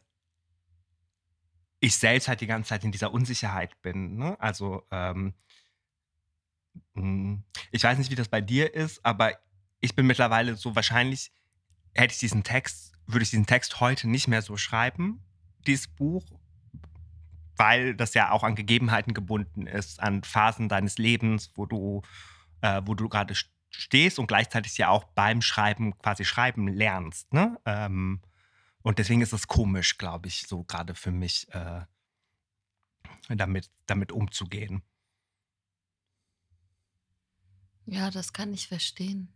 ich 1.80 1.96
selbst 1.96 2.28
halt 2.28 2.40
die 2.40 2.46
ganze 2.46 2.70
Zeit 2.70 2.84
in 2.84 2.92
dieser 2.92 3.12
Unsicherheit 3.12 3.80
bin. 3.82 4.16
Ne? 4.16 4.40
Also 4.40 4.86
ähm, 4.90 5.34
hm, 6.94 7.44
ich 7.70 7.84
weiß 7.84 7.98
nicht, 7.98 8.10
wie 8.10 8.16
das 8.16 8.28
bei 8.28 8.40
dir 8.40 8.74
ist, 8.74 9.04
aber 9.04 9.38
ich 9.80 9.94
bin 9.94 10.06
mittlerweile 10.06 10.56
so 10.56 10.74
wahrscheinlich, 10.74 11.32
hätte 11.94 12.14
ich 12.14 12.18
diesen 12.18 12.42
Text, 12.42 12.94
würde 13.06 13.24
ich 13.24 13.30
diesen 13.30 13.46
Text 13.46 13.80
heute 13.80 14.08
nicht 14.08 14.28
mehr 14.28 14.40
so 14.40 14.56
schreiben, 14.56 15.22
dieses 15.66 15.88
Buch, 15.88 16.24
weil 17.56 17.94
das 17.94 18.14
ja 18.14 18.30
auch 18.30 18.42
an 18.42 18.54
Gegebenheiten 18.54 19.12
gebunden 19.12 19.66
ist, 19.66 20.00
an 20.00 20.24
Phasen 20.24 20.70
deines 20.70 20.96
Lebens, 20.96 21.52
wo 21.54 21.66
du 21.66 22.02
äh, 22.64 22.80
wo 22.86 22.94
du 22.94 23.10
gerade 23.10 23.34
stehst 23.68 24.18
und 24.18 24.26
gleichzeitig 24.26 24.78
ja 24.78 24.88
auch 24.88 25.04
beim 25.04 25.42
Schreiben 25.42 25.98
quasi 25.98 26.24
schreiben 26.24 26.66
lernst. 26.66 27.30
Ne? 27.34 27.60
Ähm, 27.66 28.22
und 28.82 28.98
deswegen 28.98 29.20
ist 29.20 29.34
es 29.34 29.46
komisch, 29.46 29.98
glaube 29.98 30.28
ich, 30.28 30.46
so 30.46 30.64
gerade 30.64 30.94
für 30.94 31.10
mich, 31.10 31.46
äh, 31.52 31.82
damit, 33.28 33.70
damit 33.84 34.12
umzugehen. 34.12 34.82
Ja, 37.84 38.10
das 38.10 38.32
kann 38.32 38.54
ich 38.54 38.68
verstehen. 38.68 39.30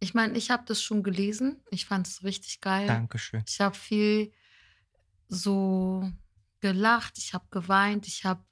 Ich 0.00 0.12
meine, 0.12 0.36
ich 0.36 0.50
habe 0.50 0.64
das 0.66 0.82
schon 0.82 1.04
gelesen. 1.04 1.62
Ich 1.70 1.86
fand 1.86 2.08
es 2.08 2.24
richtig 2.24 2.60
geil. 2.60 2.88
Dankeschön. 2.88 3.44
Ich 3.46 3.60
habe 3.60 3.76
viel 3.76 4.32
so 5.28 6.10
gelacht, 6.58 7.16
ich 7.18 7.32
habe 7.32 7.46
geweint, 7.50 8.08
ich 8.08 8.24
habe 8.24 8.44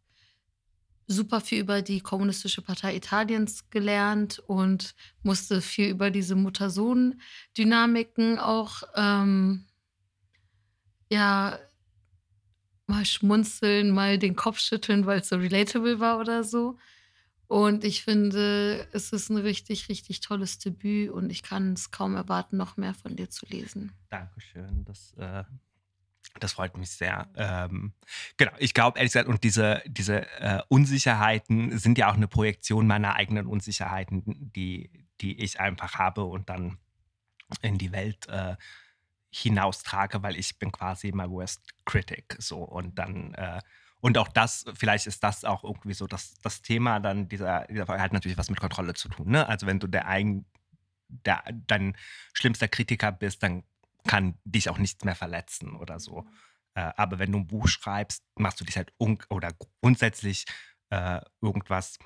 super 1.13 1.41
viel 1.41 1.61
über 1.61 1.83
die 1.83 2.01
Kommunistische 2.01 2.63
Partei 2.63 2.97
Italiens 2.97 3.71
gelernt 3.71 4.43
und 4.47 4.95
musste 5.23 5.61
viel 5.61 5.89
über 5.89 6.11
diese 6.11 6.35
Mutter-Sohn-Dynamiken 6.35 8.39
auch 8.39 8.83
ähm, 8.97 9.67
ja 11.11 11.59
mal 12.87 13.05
schmunzeln, 13.07 13.91
mal 13.91 14.19
den 14.19 14.37
Kopf 14.37 14.59
schütteln, 14.59 15.07
weil 15.07 15.21
es 15.21 15.29
so 15.29 15.37
relatable 15.37 16.01
war 16.01 16.19
oder 16.19 16.45
so. 16.45 16.79
Und 17.47 17.85
ich 17.85 18.03
finde, 18.03 18.89
es 18.93 19.13
ist 19.13 19.29
ein 19.29 19.37
richtig, 19.37 19.91
richtig 19.91 20.21
tolles 20.21 20.59
Debüt 20.59 21.11
und 21.11 21.31
ich 21.31 21.43
kann 21.43 21.75
es 21.75 21.91
kaum 21.91 22.17
erwarten, 22.17 22.57
noch 22.57 22.79
mehr 22.79 22.95
von 22.95 23.15
dir 23.15 23.29
zu 23.29 23.45
lesen. 23.47 23.93
Dankeschön. 24.09 24.85
Das, 24.87 25.13
äh, 25.19 25.45
das 26.41 26.53
freut 26.53 26.77
mich 26.77 26.91
sehr. 26.91 27.29
Ähm, 27.37 27.93
genau, 28.37 28.53
ich 28.59 28.75
glaube 28.75 28.99
ehrlich 28.99 29.13
gesagt, 29.13 29.29
und 29.29 29.45
diese, 29.45 29.83
diese 29.87 30.27
äh, 30.41 30.63
Unsicherheiten 30.69 31.79
sind 31.79 31.99
ja 31.99 32.11
auch 32.11 32.15
eine 32.15 32.29
Projektion 32.29 32.87
meiner 32.87 33.15
eigenen 33.15 33.47
Unsicherheiten, 33.47 34.23
die, 34.27 34.91
die 35.21 35.41
ich 35.41 35.61
einfach 35.61 35.95
habe 35.95 36.25
und 36.25 36.49
dann 36.49 36.79
in 37.61 37.79
die 37.79 37.93
Welt 37.93 38.29
äh, 38.29 38.57
hinaustrage, 39.31 40.23
weil 40.23 40.37
ich 40.37 40.59
bin 40.59 40.73
quasi 40.73 41.13
my 41.13 41.29
worst 41.29 41.63
critic. 41.85 42.37
So 42.39 42.59
und 42.59 42.99
dann 42.99 43.35
äh, 43.35 43.61
und 44.03 44.19
auch 44.19 44.29
das, 44.29 44.65
vielleicht 44.75 45.07
ist 45.07 45.23
das 45.23 45.45
auch 45.45 45.63
irgendwie 45.63 45.95
so 45.95 46.09
das, 46.09 46.35
das 46.43 46.61
Thema 46.61 46.99
dann 46.99 47.29
dieser, 47.29 47.67
dieser 47.69 47.87
Folge 47.87 48.03
hat 48.03 48.13
natürlich 48.13 48.37
was 48.37 48.51
mit 48.51 48.59
Kontrolle 48.59 48.95
zu 48.95 49.09
tun. 49.09 49.31
Ne? 49.31 49.49
Also 49.49 49.69
wenn 49.69 49.79
du 49.79 49.87
der 49.87 50.09
eigen, 50.09 50.45
der, 51.09 51.45
dein 51.69 51.97
schlimmster 52.33 52.67
Kritiker 52.67 53.13
bist, 53.13 53.45
dann 53.45 53.63
kann 54.05 54.39
dich 54.45 54.69
auch 54.69 54.79
nichts 54.79 55.05
mehr 55.05 55.15
verletzen 55.15 55.77
oder 55.77 56.01
so. 56.01 56.27
Äh, 56.75 56.93
aber 56.97 57.19
wenn 57.19 57.33
du 57.33 57.39
ein 57.39 57.47
Buch 57.47 57.69
schreibst, 57.69 58.25
machst 58.37 58.61
du 58.61 58.65
dich 58.65 58.77
halt 58.77 58.93
oder 58.99 59.53
grundsätzlich 59.81 60.47
äh, 60.91 61.21
irgendwas 61.41 61.99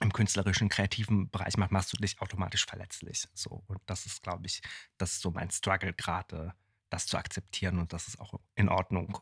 im 0.00 0.12
künstlerischen, 0.12 0.68
kreativen 0.68 1.30
Bereich 1.30 1.56
machst, 1.56 1.72
machst 1.72 1.92
du 1.92 1.96
dich 1.96 2.20
automatisch 2.20 2.66
verletzlich. 2.66 3.26
So. 3.34 3.64
Und 3.66 3.80
das 3.86 4.06
ist, 4.06 4.22
glaube 4.22 4.46
ich, 4.46 4.60
das 4.98 5.12
ist 5.12 5.22
so 5.22 5.30
mein 5.30 5.50
Struggle 5.50 5.94
gerade, 5.94 6.54
das 6.90 7.06
zu 7.06 7.16
akzeptieren 7.16 7.78
und 7.78 7.92
dass 7.92 8.08
es 8.08 8.18
auch 8.18 8.34
in 8.54 8.68
Ordnung 8.68 9.18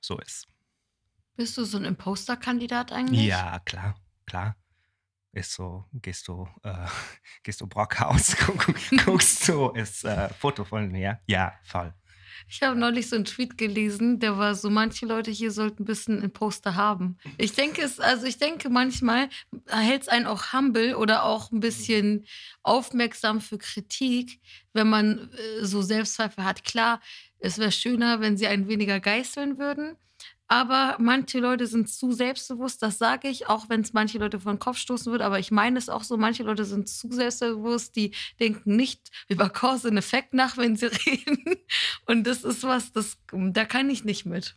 so 0.00 0.18
ist. 0.18 0.46
Bist 1.36 1.56
du 1.56 1.64
so 1.64 1.78
ein 1.78 1.84
Imposter-Kandidat 1.84 2.92
eigentlich? 2.92 3.26
Ja, 3.26 3.58
klar, 3.60 3.96
klar. 4.26 4.56
Ist 5.34 5.52
so, 5.52 5.84
gehst 5.92 6.28
du, 6.28 6.48
äh, 6.62 6.72
gehst 7.42 7.60
du 7.60 7.66
Brockhaus, 7.66 8.36
guck, 8.46 8.66
guckst 9.04 9.48
du, 9.48 9.70
ist 9.70 10.04
äh, 10.04 10.28
Foto 10.28 10.64
von 10.64 10.90
mir. 10.90 11.18
Ja, 11.26 11.52
voll. 11.64 11.92
Ich 12.48 12.62
habe 12.62 12.78
neulich 12.78 13.08
so 13.08 13.16
einen 13.16 13.24
Tweet 13.24 13.58
gelesen, 13.58 14.20
der 14.20 14.38
war 14.38 14.54
so, 14.54 14.70
manche 14.70 15.06
Leute 15.06 15.30
hier 15.30 15.50
sollten 15.50 15.82
ein 15.82 15.86
bisschen 15.86 16.22
Imposter 16.22 16.74
haben. 16.76 17.18
Ich 17.38 17.52
denke 17.52 17.82
es, 17.82 18.00
also 18.00 18.26
ich 18.26 18.38
denke 18.38 18.68
manchmal 18.70 19.28
hält 19.68 20.02
es 20.02 20.08
einen 20.08 20.26
auch 20.26 20.52
humble 20.52 20.94
oder 20.96 21.24
auch 21.24 21.50
ein 21.50 21.60
bisschen 21.60 22.26
aufmerksam 22.62 23.40
für 23.40 23.58
Kritik, 23.58 24.40
wenn 24.72 24.88
man 24.88 25.30
äh, 25.32 25.64
so 25.64 25.82
Selbstzweifel 25.82 26.44
hat. 26.44 26.64
Klar, 26.64 27.00
es 27.38 27.58
wäre 27.58 27.72
schöner, 27.72 28.20
wenn 28.20 28.36
sie 28.36 28.46
einen 28.46 28.68
weniger 28.68 29.00
geißeln 29.00 29.58
würden. 29.58 29.96
Aber 30.46 30.96
manche 30.98 31.40
Leute 31.40 31.66
sind 31.66 31.88
zu 31.88 32.12
selbstbewusst, 32.12 32.82
das 32.82 32.98
sage 32.98 33.28
ich, 33.28 33.48
auch 33.48 33.70
wenn 33.70 33.80
es 33.80 33.94
manche 33.94 34.18
Leute 34.18 34.40
vor 34.40 34.52
den 34.52 34.58
Kopf 34.58 34.76
stoßen 34.76 35.10
wird. 35.10 35.22
Aber 35.22 35.38
ich 35.38 35.50
meine 35.50 35.78
es 35.78 35.88
auch 35.88 36.04
so, 36.04 36.18
manche 36.18 36.42
Leute 36.42 36.66
sind 36.66 36.88
zu 36.88 37.10
selbstbewusst, 37.10 37.96
die 37.96 38.14
denken 38.38 38.76
nicht 38.76 39.10
über 39.28 39.48
Cause 39.48 39.88
and 39.88 39.98
Effect 39.98 40.34
nach, 40.34 40.56
wenn 40.56 40.76
sie 40.76 40.86
reden. 41.06 41.56
Und 42.06 42.26
das 42.26 42.44
ist 42.44 42.62
was, 42.62 42.92
das, 42.92 43.18
da 43.32 43.64
kann 43.64 43.88
ich 43.88 44.04
nicht 44.04 44.26
mit. 44.26 44.56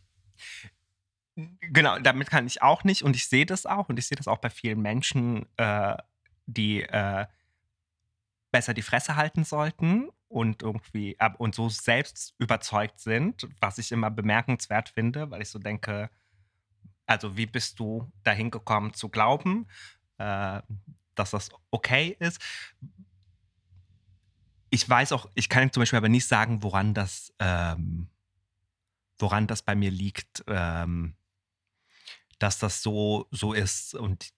Genau, 1.36 1.98
damit 2.00 2.28
kann 2.28 2.46
ich 2.46 2.62
auch 2.62 2.84
nicht. 2.84 3.02
Und 3.02 3.16
ich 3.16 3.28
sehe 3.28 3.46
das 3.46 3.64
auch. 3.64 3.88
Und 3.88 3.98
ich 3.98 4.06
sehe 4.06 4.16
das 4.16 4.28
auch 4.28 4.38
bei 4.38 4.50
vielen 4.50 4.82
Menschen, 4.82 5.46
äh, 5.56 5.96
die 6.46 6.82
äh, 6.82 7.26
besser 8.50 8.74
die 8.74 8.82
Fresse 8.82 9.16
halten 9.16 9.44
sollten 9.44 10.10
und 10.28 10.62
irgendwie 10.62 11.16
und 11.38 11.54
so 11.54 11.68
selbst 11.68 12.34
überzeugt 12.38 13.00
sind, 13.00 13.48
was 13.60 13.78
ich 13.78 13.92
immer 13.92 14.10
bemerkenswert 14.10 14.90
finde, 14.90 15.30
weil 15.30 15.42
ich 15.42 15.48
so 15.48 15.58
denke, 15.58 16.10
also 17.06 17.36
wie 17.36 17.46
bist 17.46 17.80
du 17.80 18.12
dahin 18.22 18.50
gekommen 18.50 18.92
zu 18.92 19.08
glauben, 19.08 19.66
äh, 20.18 20.60
dass 21.14 21.30
das 21.30 21.50
okay 21.70 22.16
ist? 22.20 22.40
Ich 24.70 24.86
weiß 24.86 25.12
auch, 25.12 25.30
ich 25.34 25.48
kann 25.48 25.72
zum 25.72 25.80
Beispiel 25.80 25.96
aber 25.96 26.10
nicht 26.10 26.28
sagen, 26.28 26.62
woran 26.62 26.92
das, 26.92 27.32
ähm, 27.38 28.08
woran 29.18 29.46
das 29.46 29.62
bei 29.62 29.74
mir 29.74 29.90
liegt, 29.90 30.44
ähm, 30.46 31.16
dass 32.38 32.58
das 32.58 32.82
so, 32.82 33.26
so 33.30 33.54
ist. 33.54 33.94
Und 33.94 34.34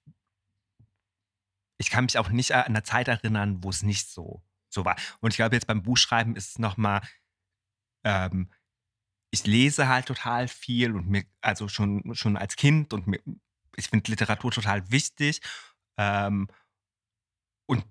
ich 1.78 1.90
kann 1.90 2.04
mich 2.04 2.16
auch 2.16 2.28
nicht 2.28 2.52
an 2.52 2.62
eine 2.62 2.84
Zeit 2.84 3.08
erinnern, 3.08 3.64
wo 3.64 3.70
es 3.70 3.82
nicht 3.82 4.08
so 4.08 4.40
so 4.70 4.84
war. 4.84 4.96
Und 5.20 5.30
ich 5.30 5.36
glaube, 5.36 5.54
jetzt 5.54 5.66
beim 5.66 5.82
Buchschreiben 5.82 6.36
ist 6.36 6.50
es 6.50 6.58
nochmal, 6.58 7.02
ähm, 8.04 8.50
ich 9.32 9.46
lese 9.46 9.88
halt 9.88 10.06
total 10.06 10.48
viel 10.48 10.94
und 10.94 11.08
mir, 11.08 11.24
also 11.40 11.68
schon, 11.68 12.14
schon 12.14 12.36
als 12.36 12.56
Kind 12.56 12.92
und 12.92 13.06
mir, 13.06 13.20
ich 13.76 13.88
finde 13.88 14.10
Literatur 14.10 14.50
total 14.50 14.90
wichtig. 14.90 15.40
Ähm, 15.98 16.48
und 17.66 17.84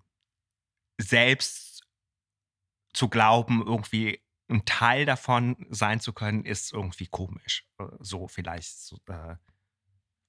selbst 0.99 1.87
zu 2.93 3.07
glauben, 3.07 3.61
irgendwie 3.65 4.21
ein 4.49 4.65
Teil 4.65 5.05
davon 5.05 5.67
sein 5.69 5.99
zu 5.99 6.11
können, 6.11 6.43
ist 6.43 6.73
irgendwie 6.73 7.07
komisch. 7.07 7.65
Äh, 7.77 7.85
so 7.99 8.27
vielleicht, 8.27 8.93
äh, 9.07 9.35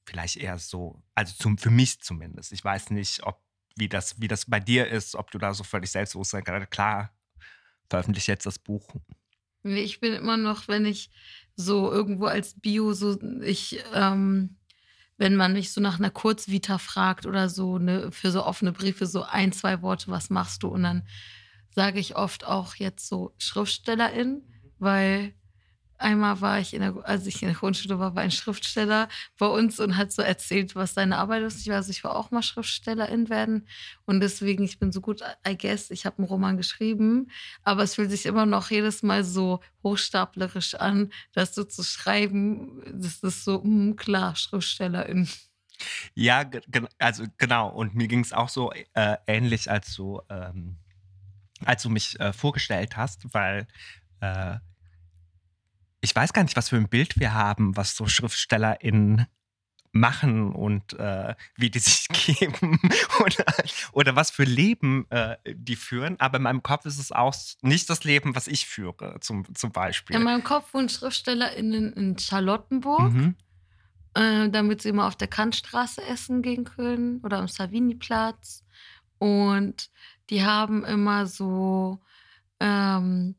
vielleicht 0.07 0.37
eher 0.37 0.59
so, 0.59 1.03
also 1.15 1.35
zum, 1.35 1.59
für 1.59 1.71
mich 1.71 2.01
zumindest. 2.01 2.53
Ich 2.53 2.63
weiß 2.63 2.91
nicht, 2.91 3.23
ob 3.25 3.43
wie 3.77 3.89
das, 3.89 4.21
wie 4.21 4.29
das 4.29 4.47
bei 4.47 4.61
dir 4.61 4.89
ist, 4.89 5.15
ob 5.15 5.31
du 5.31 5.39
da 5.39 5.55
so 5.55 5.65
völlig 5.65 5.91
selbstbewusst 5.91 6.33
sein 6.33 6.45
kannst. 6.45 6.71
Klar, 6.71 7.11
veröffentliche 7.89 8.33
jetzt 8.33 8.47
das 8.47 8.59
Buch. 8.59 8.89
Ich 9.63 10.01
bin 10.01 10.15
immer 10.15 10.37
noch, 10.37 10.69
wenn 10.69 10.87
ich 10.87 11.11
so 11.57 11.93
irgendwo 11.93 12.27
als 12.27 12.59
Bio 12.59 12.93
so, 12.95 13.21
ich, 13.43 13.83
ähm, 13.95 14.57
wenn 15.19 15.37
man 15.37 15.53
mich 15.53 15.73
so 15.73 15.81
nach 15.81 15.99
einer 15.99 16.11
Kurzvita 16.11 16.79
fragt 16.79 17.27
oder 17.27 17.49
so, 17.51 17.79
ne, 17.79 18.11
für 18.11 18.31
so 18.31 18.45
offene 18.45 18.73
Briefe, 18.73 19.07
so 19.07 19.23
ein, 19.23 19.53
zwei 19.53 19.83
Worte, 19.83 20.11
was 20.11 20.31
machst 20.31 20.63
du? 20.63 20.69
Und 20.69 20.85
dann 20.85 21.07
sage 21.71 22.01
ich 22.01 22.17
oft 22.17 22.47
auch 22.47 22.75
jetzt 22.77 23.07
so 23.07 23.35
Schriftstellerin, 23.37 24.43
weil 24.79 25.35
Einmal 26.01 26.41
war 26.41 26.59
ich 26.59 26.73
in 26.73 26.81
der, 26.81 26.97
als 27.05 27.27
ich 27.27 27.43
in 27.43 27.49
der 27.49 27.57
Grundschule 27.57 27.99
war, 27.99 28.15
war 28.15 28.23
ein 28.23 28.31
Schriftsteller 28.31 29.09
bei 29.39 29.47
uns 29.47 29.79
und 29.79 29.99
hat 29.99 30.11
so 30.11 30.23
erzählt, 30.23 30.75
was 30.75 30.95
seine 30.95 31.19
Arbeit 31.19 31.43
ist. 31.43 31.61
Ich 31.61 31.69
weiß, 31.69 31.91
ich 31.91 32.03
war 32.05 32.17
auch 32.17 32.31
mal 32.31 32.43
Schriftstellerin 32.43 33.29
werden 33.29 33.69
und 34.07 34.21
deswegen, 34.21 34.65
ich 34.65 34.79
bin 34.79 34.93
so 34.93 35.03
gut, 35.03 35.21
I 35.47 35.59
guess, 35.59 35.91
ich 35.91 36.07
habe 36.07 36.17
einen 36.17 36.27
Roman 36.27 36.57
geschrieben, 36.57 37.31
aber 37.65 37.83
es 37.83 37.97
fühlt 37.97 38.11
sich 38.11 38.25
immer 38.25 38.47
noch 38.47 38.71
jedes 38.71 39.03
Mal 39.03 39.25
so 39.25 39.61
hochstaplerisch 39.83 40.75
an, 40.75 41.13
dass 41.35 41.53
du 41.53 41.65
zu 41.65 41.83
schreiben, 41.83 42.83
das 42.95 43.23
ist 43.23 43.45
so, 43.45 43.59
mh, 43.59 43.65
hm, 43.65 43.97
klar, 43.97 44.37
Schriftstellerin. 44.37 45.29
Ja, 46.15 46.49
also 46.99 47.25
genau. 47.37 47.69
Und 47.69 47.95
mir 47.95 48.09
ging 48.09 48.21
es 48.21 48.33
auch 48.33 48.49
so 48.49 48.73
äh, 48.73 49.17
ähnlich, 49.27 49.71
als 49.71 49.95
du, 49.95 50.23
ähm, 50.31 50.79
als 51.63 51.83
du 51.83 51.91
mich 51.91 52.19
äh, 52.21 52.33
vorgestellt 52.33 52.97
hast, 52.97 53.35
weil 53.35 53.67
äh, 54.21 54.57
ich 56.01 56.15
weiß 56.15 56.33
gar 56.33 56.43
nicht, 56.43 56.57
was 56.57 56.69
für 56.69 56.77
ein 56.77 56.89
Bild 56.89 57.19
wir 57.19 57.35
haben, 57.35 57.77
was 57.77 57.95
so 57.95 58.07
SchriftstellerInnen 58.07 59.27
machen 59.93 60.53
und 60.53 60.93
äh, 60.99 61.35
wie 61.57 61.71
die 61.71 61.81
sich 61.81 62.07
geben 62.13 62.79
oder, 63.21 63.45
oder 63.93 64.17
was 64.17 64.31
für 64.31 64.45
Leben 64.45 65.11
äh, 65.11 65.37
die 65.53 65.77
führen. 65.77 66.19
Aber 66.21 66.37
in 66.37 66.45
meinem 66.45 66.63
Kopf 66.63 66.87
ist 66.87 66.99
es 66.99 67.13
auch 67.13 67.35
nicht 67.63 67.91
das 67.91 68.05
Leben, 68.05 68.37
was 68.37 68.47
ich 68.47 68.67
führe, 68.67 69.19
zum, 69.21 69.53
zum 69.55 69.73
Beispiel. 69.73 70.17
In 70.17 70.23
meinem 70.23 70.45
Kopf 70.45 70.73
wohnen 70.75 70.89
SchriftstellerInnen 70.89 71.93
in 71.93 72.19
Charlottenburg, 72.19 73.13
mhm. 73.13 73.35
äh, 74.15 74.49
damit 74.49 74.83
sie 74.83 74.91
immer 74.91 75.07
auf 75.07 75.17
der 75.17 75.29
Kantstraße 75.29 76.03
essen 76.05 76.43
gehen 76.43 76.65
können 76.65 77.21
oder 77.23 77.39
am 77.39 77.49
Savini-Platz. 77.49 78.65
Und 79.19 79.91
die 80.31 80.45
haben 80.45 80.85
immer 80.85 81.27
so 81.27 82.01
ähm, 82.61 83.35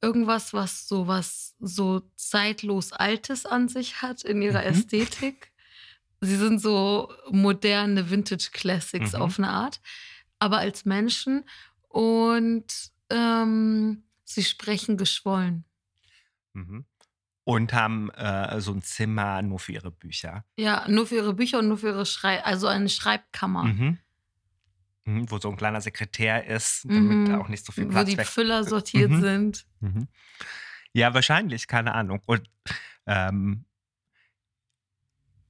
irgendwas, 0.00 0.52
was 0.52 0.86
so 0.88 1.06
was 1.06 1.54
so 1.58 2.02
zeitlos 2.16 2.92
Altes 2.92 3.46
an 3.46 3.68
sich 3.68 4.02
hat 4.02 4.22
in 4.22 4.42
ihrer 4.42 4.60
mhm. 4.60 4.68
Ästhetik. 4.68 5.52
Sie 6.20 6.36
sind 6.36 6.60
so 6.60 7.12
moderne 7.30 8.10
Vintage 8.10 8.50
Classics 8.52 9.12
mhm. 9.12 9.22
auf 9.22 9.38
eine 9.38 9.50
Art, 9.50 9.80
aber 10.38 10.58
als 10.58 10.84
Menschen 10.84 11.44
und 11.88 12.66
ähm, 13.10 14.02
sie 14.24 14.44
sprechen 14.44 14.96
geschwollen. 14.96 15.64
Mhm. 16.52 16.84
Und 17.44 17.72
haben 17.72 18.10
äh, 18.10 18.60
so 18.60 18.72
ein 18.72 18.82
Zimmer 18.82 19.40
nur 19.40 19.58
für 19.58 19.72
ihre 19.72 19.90
Bücher. 19.90 20.44
Ja, 20.58 20.86
nur 20.86 21.06
für 21.06 21.14
ihre 21.14 21.32
Bücher 21.32 21.60
und 21.60 21.68
nur 21.68 21.78
für 21.78 21.88
ihre 21.88 22.04
Schrei 22.04 22.44
also 22.44 22.66
eine 22.66 22.90
Schreibkammer. 22.90 23.64
Mhm. 23.64 23.98
Mhm, 25.08 25.30
wo 25.30 25.38
so 25.38 25.48
ein 25.48 25.56
kleiner 25.56 25.80
Sekretär 25.80 26.46
ist, 26.46 26.84
damit 26.84 27.28
mhm. 27.28 27.34
auch 27.36 27.48
nicht 27.48 27.64
so 27.64 27.72
viel 27.72 27.86
Platz 27.86 28.06
Wo 28.06 28.10
die 28.10 28.18
weg. 28.18 28.26
Füller 28.26 28.62
sortiert 28.74 29.10
mhm. 29.10 29.20
sind. 29.22 29.66
Mhm. 29.80 30.08
Ja, 30.92 31.14
wahrscheinlich, 31.14 31.66
keine 31.66 31.94
Ahnung. 31.94 32.20
Und 32.26 32.42
ähm, 33.06 33.64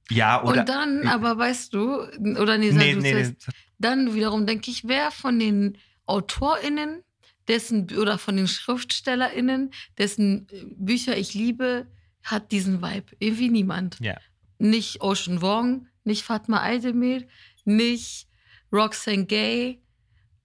ja, 0.09 0.41
oder. 0.43 0.61
Und 0.61 0.69
dann, 0.69 1.07
aber 1.07 1.37
weißt 1.37 1.73
du, 1.73 2.03
oder 2.39 2.57
nee, 2.57 2.71
nee, 2.71 2.93
du 2.93 3.01
nee, 3.01 3.13
nee. 3.13 3.35
dann 3.77 4.13
wiederum 4.13 4.47
denke 4.47 4.71
ich, 4.71 4.87
wer 4.87 5.11
von 5.11 5.37
den 5.37 5.77
AutorInnen, 6.05 7.03
dessen 7.49 7.91
oder 7.97 8.17
von 8.17 8.37
den 8.37 8.47
SchriftstellerInnen, 8.47 9.71
dessen 9.97 10.47
äh, 10.51 10.63
Bücher 10.77 11.17
ich 11.17 11.33
liebe, 11.33 11.87
hat 12.23 12.51
diesen 12.53 12.81
Vibe. 12.81 13.15
Irgendwie 13.19 13.49
niemand. 13.49 13.97
Ja. 13.99 14.17
Nicht 14.57 15.01
Ocean 15.01 15.41
Wong, 15.41 15.87
nicht 16.05 16.23
Fatma 16.23 16.61
Aydemir, 16.61 17.27
nicht 17.65 18.28
Roxanne 18.71 19.25
Gay 19.25 19.81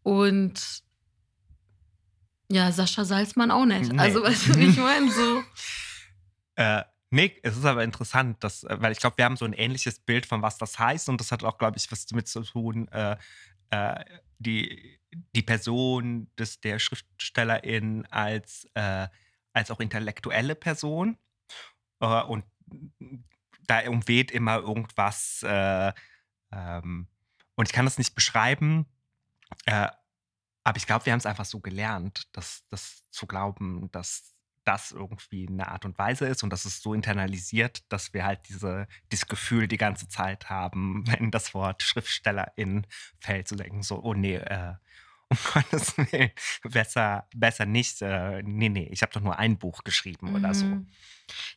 und 0.03 0.83
ja, 2.51 2.71
Sascha 2.73 3.05
Salzmann 3.05 3.51
auch 3.51 3.65
nicht. 3.65 3.93
Nee. 3.93 3.99
Also, 3.99 4.23
weißt 4.23 4.49
du, 4.49 4.55
wie 4.57 4.67
ich 4.67 4.77
meine? 4.77 5.11
So. 5.11 5.43
Äh, 6.57 6.85
nee, 7.11 7.37
es 7.43 7.57
ist 7.57 7.65
aber 7.65 7.83
interessant, 7.83 8.45
dass, 8.45 8.63
äh, 8.63 8.77
weil 8.81 8.93
ich 8.93 9.01
glaube, 9.01 9.19
wir 9.19 9.25
haben 9.25 9.37
so 9.37 9.45
ein 9.45 9.55
ähnliches 9.55 9.99
Bild 9.99 10.25
von 10.25 10.41
was 10.41 10.57
das 10.57 10.79
heißt 10.79 11.09
und 11.09 11.21
das 11.21 11.33
hat 11.33 11.43
auch, 11.43 11.59
glaube 11.59 11.79
ich, 11.79 11.91
was 11.91 12.07
damit 12.07 12.29
zu 12.29 12.43
tun, 12.43 12.87
äh, 12.93 13.17
äh, 13.71 14.05
die, 14.39 15.01
die 15.35 15.43
Person 15.43 16.29
des, 16.39 16.61
der 16.61 16.79
Schriftstellerin 16.79 18.07
als, 18.07 18.69
äh, 18.75 19.09
als 19.53 19.73
auch 19.73 19.81
intellektuelle 19.81 20.55
Person. 20.55 21.19
Äh, 21.99 22.23
und 22.23 22.45
da 23.67 23.89
umweht 23.89 24.31
immer 24.31 24.59
irgendwas. 24.59 25.43
Äh, 25.43 25.93
ähm, 26.53 27.09
und 27.57 27.69
ich 27.69 27.73
kann 27.73 27.85
das 27.85 27.99
nicht 27.99 28.15
beschreiben, 28.15 28.87
äh, 29.67 29.89
aber 30.65 30.77
ich 30.79 30.87
glaube, 30.87 31.05
wir 31.07 31.13
haben 31.13 31.21
es 31.21 31.27
einfach 31.27 31.45
so 31.45 31.61
gelernt, 31.61 32.29
dass 32.33 32.65
das 32.71 33.09
zu 33.11 33.27
glauben, 33.27 33.91
dass 33.93 34.35
das 34.65 34.93
irgendwie 34.93 35.47
eine 35.47 35.69
Art 35.69 35.85
und 35.85 35.99
Weise 35.99 36.27
ist 36.27 36.43
und 36.43 36.51
das 36.51 36.65
ist 36.65 36.83
so 36.83 36.95
internalisiert, 36.95 37.85
dass 37.93 38.15
wir 38.15 38.25
halt 38.25 38.49
diese, 38.49 38.89
dieses 39.13 39.27
Gefühl 39.27 39.69
die 39.69 39.77
ganze 39.77 40.09
Zeit 40.09 40.49
haben, 40.49 41.07
wenn 41.07 41.31
das 41.31 41.55
Wort 41.55 41.83
Schriftstellerin 41.83 42.87
fällt, 43.21 43.47
zu 43.49 43.57
denken, 43.57 43.83
so, 43.83 44.03
oh 44.03 44.15
nee, 44.15 44.37
äh, 44.37 44.75
Gottes 45.53 45.95
besser, 46.63 47.29
besser 47.35 47.67
nicht. 47.67 48.03
Äh, 48.03 48.43
nee, 48.43 48.69
nee, 48.69 48.89
ich 48.91 49.03
habe 49.03 49.13
doch 49.13 49.21
nur 49.21 49.39
ein 49.39 49.59
Buch 49.59 49.85
geschrieben 49.85 50.35
oder 50.35 50.55
so. 50.55 50.67
Mhm. 50.67 50.87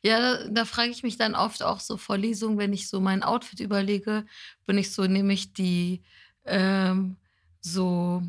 Ja, 0.02 0.20
da, 0.20 0.48
da 0.50 0.66
frage 0.66 0.92
ich 0.92 1.04
mich 1.04 1.18
dann 1.18 1.36
oft 1.36 1.64
auch 1.64 1.80
so 1.80 1.98
vor 1.98 2.18
Lesungen, 2.18 2.58
wenn 2.58 2.74
ich 2.74 2.88
so 2.90 3.00
mein 3.02 3.24
Outfit 3.24 3.60
überlege, 3.60 4.26
bin 4.66 4.78
ich 4.78 4.92
so, 4.94 5.04
nehme 5.06 5.34
ich 5.34 5.54
die 5.54 6.04
ähm, 6.46 7.18
so 7.62 8.24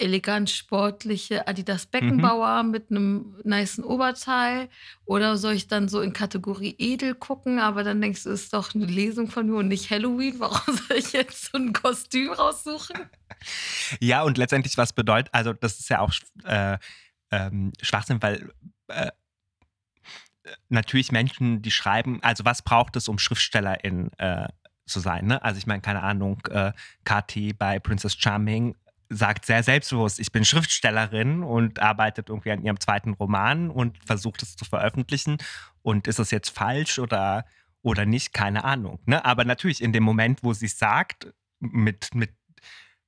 elegant 0.00 0.50
sportliche 0.50 1.46
Adidas 1.46 1.86
Mhm. 1.86 1.90
Beckenbauer 1.90 2.62
mit 2.62 2.90
einem 2.90 3.36
nicen 3.44 3.84
Oberteil 3.84 4.68
oder 5.04 5.36
soll 5.36 5.54
ich 5.54 5.68
dann 5.68 5.88
so 5.88 6.00
in 6.00 6.12
Kategorie 6.12 6.74
edel 6.78 7.14
gucken, 7.14 7.58
aber 7.58 7.84
dann 7.84 8.00
denkst 8.00 8.24
du, 8.24 8.30
es 8.30 8.44
ist 8.44 8.52
doch 8.54 8.74
eine 8.74 8.86
Lesung 8.86 9.28
von 9.28 9.46
mir 9.46 9.56
und 9.56 9.68
nicht 9.68 9.90
Halloween, 9.90 10.38
warum 10.38 10.76
soll 10.88 10.96
ich 10.96 11.12
jetzt 11.12 11.50
so 11.50 11.58
ein 11.58 11.72
Kostüm 11.72 12.32
raussuchen? 12.32 12.96
Ja, 14.00 14.22
und 14.22 14.38
letztendlich, 14.38 14.76
was 14.76 14.92
bedeutet, 14.92 15.32
also 15.32 15.52
das 15.52 15.78
ist 15.78 15.88
ja 15.88 16.00
auch 16.00 16.12
äh, 16.44 16.78
ähm, 17.30 17.72
Schwachsinn, 17.80 18.22
weil 18.22 18.50
äh, 18.88 19.10
natürlich 20.68 21.12
Menschen, 21.12 21.62
die 21.62 21.70
schreiben, 21.70 22.22
also 22.22 22.44
was 22.44 22.62
braucht 22.62 22.96
es, 22.96 23.08
um 23.08 23.18
Schriftstellerin 23.18 24.10
äh, 24.18 24.48
zu 24.86 25.00
sein? 25.00 25.26
Ne? 25.26 25.42
Also 25.42 25.58
ich 25.58 25.66
meine, 25.66 25.80
keine 25.80 26.02
Ahnung, 26.02 26.40
äh, 26.50 26.72
Kathi 27.04 27.52
bei 27.52 27.78
Princess 27.78 28.14
Charming 28.14 28.74
sagt 29.10 29.44
sehr 29.44 29.62
selbstbewusst, 29.62 30.20
ich 30.20 30.32
bin 30.32 30.44
Schriftstellerin 30.44 31.42
und 31.42 31.80
arbeitet 31.80 32.28
irgendwie 32.28 32.52
an 32.52 32.62
ihrem 32.62 32.78
zweiten 32.80 33.12
Roman 33.14 33.68
und 33.70 33.98
versucht 34.06 34.42
es 34.42 34.56
zu 34.56 34.64
veröffentlichen. 34.64 35.38
Und 35.82 36.06
ist 36.06 36.18
das 36.20 36.30
jetzt 36.30 36.50
falsch 36.50 36.98
oder, 36.98 37.44
oder 37.82 38.06
nicht? 38.06 38.32
Keine 38.32 38.64
Ahnung. 38.64 39.00
Ne? 39.06 39.24
Aber 39.24 39.44
natürlich 39.44 39.82
in 39.82 39.92
dem 39.92 40.04
Moment, 40.04 40.42
wo 40.44 40.52
sie 40.52 40.66
es 40.66 40.78
sagt, 40.78 41.32
mit, 41.58 42.14
mit 42.14 42.30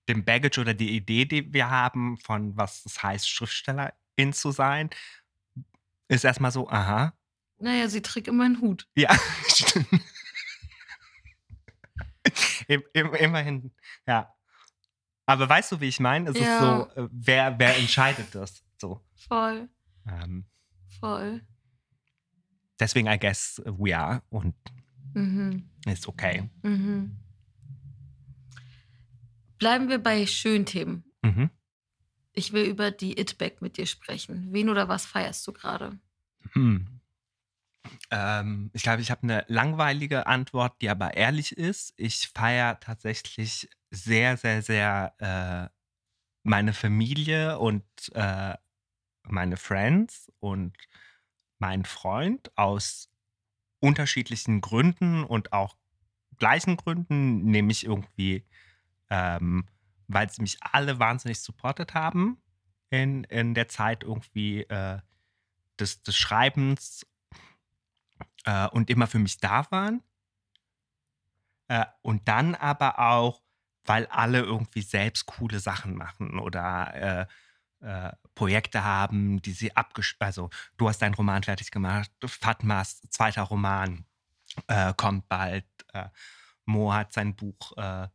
dem 0.09 0.25
Baggage 0.25 0.61
oder 0.61 0.75
die 0.75 0.97
Idee, 0.97 1.25
die 1.25 1.53
wir 1.53 1.71
haben, 1.71 2.19
von 2.19 2.57
was 2.57 2.85
es 2.85 3.03
heißt, 3.03 3.29
Schriftstellerin 3.29 4.33
zu 4.33 4.51
sein, 4.51 4.91
ist 6.09 6.25
erstmal 6.25 6.51
so, 6.51 6.69
aha, 6.69 7.15
Naja, 7.59 7.89
sie 7.89 8.03
trägt 8.03 8.27
immer 8.27 8.45
einen 8.45 8.61
Hut. 8.61 8.89
ja, 8.97 9.15
stimmt. 9.49 9.89
Im, 12.69 12.83
im, 12.93 13.15
immerhin, 13.15 13.73
ja. 14.07 14.35
Aber 15.33 15.49
weißt 15.49 15.73
du, 15.73 15.81
wie 15.81 15.89
ich 15.89 15.99
meine? 15.99 16.29
Es 16.29 16.37
ist 16.37 16.47
Ja. 16.47 16.59
so, 16.59 17.03
äh, 17.03 17.09
wer, 17.11 17.59
wer 17.59 17.77
entscheidet 17.79 18.35
das? 18.35 18.63
So. 18.79 19.01
Voll, 19.15 19.69
Ähm, 20.07 20.45
voll. 21.01 21.41
deswegen, 22.79 23.07
I 23.09 23.19
guess, 23.19 23.63
we 23.65 23.97
are 23.97 24.23
und 24.29 24.55
Mhm. 25.15 25.71
ist 25.87 26.07
okay. 26.07 26.51
Mhm. 26.63 27.17
Bleiben 29.59 29.89
wir 29.89 30.03
bei 30.03 30.27
schönen 30.27 30.67
Themen. 30.67 31.05
Mhm. 31.23 31.49
Ich 32.35 32.53
will 32.53 32.65
über 32.65 32.91
die 32.91 33.19
It-Bag 33.19 33.63
mit 33.63 33.79
dir 33.79 33.87
sprechen. 33.87 34.49
Wen 34.53 34.69
oder 34.69 34.89
was 34.89 35.07
feierst 35.07 35.47
du 35.47 35.53
gerade? 35.53 35.99
Hm. 36.53 37.01
Ähm, 38.11 38.71
ich 38.75 38.83
glaube, 38.83 39.01
ich 39.03 39.11
habe 39.11 39.23
eine 39.23 39.45
langweilige 39.49 40.27
Antwort, 40.27 40.75
die 40.83 40.89
aber 40.91 41.15
ehrlich 41.15 41.57
ist. 41.57 41.95
Ich 41.97 42.29
feiere 42.35 42.81
tatsächlich 42.81 43.69
sehr, 43.93 44.37
sehr, 44.37 44.63
sehr 44.63 45.15
äh, 45.19 45.69
meine 46.43 46.73
Familie 46.73 47.59
und 47.59 47.85
äh, 48.15 48.55
meine 49.25 49.57
Friends 49.57 50.33
und 50.41 50.77
meinen 51.59 51.85
Freund 51.85 52.51
aus 52.57 53.11
unterschiedlichen 53.81 54.61
Gründen 54.61 55.25
und 55.25 55.53
auch 55.53 55.77
gleichen 56.39 56.77
Gründen, 56.77 57.45
nämlich 57.45 57.85
irgendwie, 57.85 58.45
ähm, 59.11 59.69
weil 60.09 60.31
sie 60.31 60.43
mich 60.43 60.59
alle 60.61 60.99
wahnsinnig 60.99 61.41
supportet 61.41 61.95
haben 61.95 62.41
in, 62.91 63.25
in 63.25 63.55
der 63.55 63.69
Zeit 63.69 64.03
irgendwie 64.03 64.63
äh, 64.63 64.99
des, 65.79 66.03
des 66.03 66.17
Schreibens 66.17 67.07
äh, 68.45 68.69
und 68.69 68.91
immer 68.91 69.07
für 69.07 69.19
mich 69.19 69.39
da 69.39 69.71
waren. 69.71 70.03
Äh, 71.69 71.87
und 72.03 72.27
dann 72.29 72.55
aber 72.55 72.99
auch, 72.99 73.42
weil 73.85 74.07
alle 74.07 74.41
irgendwie 74.41 74.83
selbst 74.83 75.27
coole 75.27 75.61
Sachen 75.61 75.97
machen 75.97 76.39
oder 76.39 76.95
äh, 76.95 77.27
äh, 77.83 78.13
Projekte 78.35 78.85
haben, 78.85 79.43
die 79.43 79.53
sie 79.53 79.77
abgesch... 79.77 80.17
Also, 80.21 80.51
du 80.77 80.89
hast 80.89 81.03
deinen 81.03 81.15
Roman 81.15 81.43
fertig 81.43 81.71
gemacht, 81.71 82.11
Fatmas 82.25 83.01
zweiter 83.11 83.43
Roman 83.43 84.05
äh, 84.67 84.93
kommt 84.97 85.29
bald, 85.29 85.67
äh, 85.93 86.09
Mo 86.65 86.93
hat 86.93 87.13
sein 87.13 87.35
Buch 87.35 87.77
äh, 87.77 88.09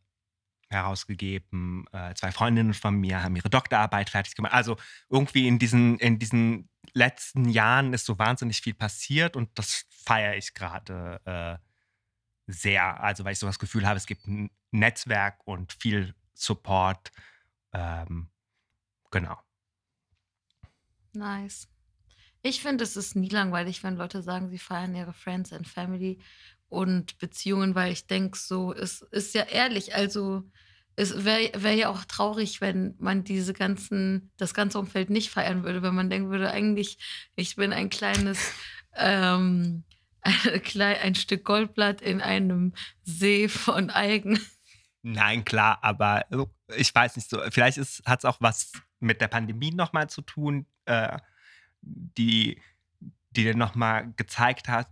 herausgegeben, 0.70 1.86
äh, 1.92 2.14
zwei 2.14 2.32
Freundinnen 2.32 2.74
von 2.74 2.96
mir 2.96 3.24
haben 3.24 3.36
ihre 3.36 3.50
Doktorarbeit 3.50 4.10
fertig 4.10 4.36
gemacht. 4.36 4.54
Also 4.54 4.78
irgendwie 5.10 5.48
in 5.48 5.60
diesen, 5.60 5.98
in 6.00 6.20
diesen 6.20 6.70
letzten 6.94 7.50
Jahren 7.50 7.94
ist 7.94 8.06
so 8.06 8.18
wahnsinnig 8.20 8.62
viel 8.62 8.74
passiert 8.74 9.36
und 9.36 9.50
das 9.58 9.86
feiere 9.90 10.36
ich 10.36 10.54
gerade 10.54 11.60
sehr. 12.48 13.02
Also 13.02 13.24
weil 13.24 13.34
ich 13.34 13.40
so 13.40 13.48
das 13.48 13.60
Gefühl 13.60 13.86
habe, 13.86 13.98
es 13.98 14.08
gibt 14.08 14.28
Netzwerk 14.72 15.40
und 15.46 15.74
viel 15.74 16.14
Support. 16.34 17.12
Ähm, 17.74 18.30
genau. 19.12 19.38
Nice. 21.14 21.68
Ich 22.44 22.62
finde, 22.62 22.84
es 22.84 22.96
ist 22.96 23.16
nie 23.16 23.30
langweilig, 23.30 23.84
wenn 23.84 23.98
Leute 23.98 24.22
sagen, 24.22 24.50
sie 24.50 24.60
feiern 24.60 24.96
ihre 24.96 25.14
Friends 25.14 25.52
and 25.52 25.68
Family 25.68 26.20
und 26.70 27.18
Beziehungen, 27.18 27.76
weil 27.76 27.92
ich 27.92 28.08
denke, 28.08 28.38
so, 28.38 28.74
es 28.74 29.02
ist 29.02 29.34
ja 29.34 29.44
ehrlich. 29.44 29.96
Also, 29.96 30.44
es 30.96 31.26
wäre 31.26 31.52
wär 31.56 31.74
ja 31.74 31.90
auch 31.90 32.06
traurig, 32.06 32.62
wenn 32.62 32.96
man 33.00 33.24
diese 33.24 33.54
ganzen, 33.54 34.32
das 34.38 34.54
ganze 34.54 34.80
Umfeld 34.80 35.10
nicht 35.10 35.30
feiern 35.30 35.64
würde, 35.64 35.82
wenn 35.82 35.96
man 35.96 36.10
denken 36.10 36.30
würde, 36.30 36.52
eigentlich, 36.52 36.98
ich 37.36 37.56
bin 37.56 37.74
ein 37.74 37.90
kleines, 37.90 38.40
ähm, 38.96 39.84
ein, 40.22 40.82
ein 40.82 41.16
Stück 41.16 41.44
Goldblatt 41.46 42.02
in 42.02 42.22
einem 42.22 42.74
See 43.04 43.48
von 43.48 43.90
Algen. 43.90 44.40
Nein, 45.04 45.46
klar, 45.46 45.80
aber 45.84 46.26
ich 46.76 46.94
weiß 46.94 47.16
nicht 47.16 47.30
so. 47.30 47.40
Vielleicht 47.50 47.78
hat 48.06 48.20
es 48.20 48.26
auch 48.26 48.38
was 48.42 48.72
mit 49.00 49.22
der 49.22 49.28
Pandemie 49.28 49.72
nochmal 49.72 50.10
zu 50.10 50.22
tun, 50.22 50.66
äh, 50.86 51.18
die, 51.82 52.62
die 53.30 53.44
dir 53.44 53.56
nochmal 53.56 54.12
gezeigt 54.18 54.68
hat 54.68 54.90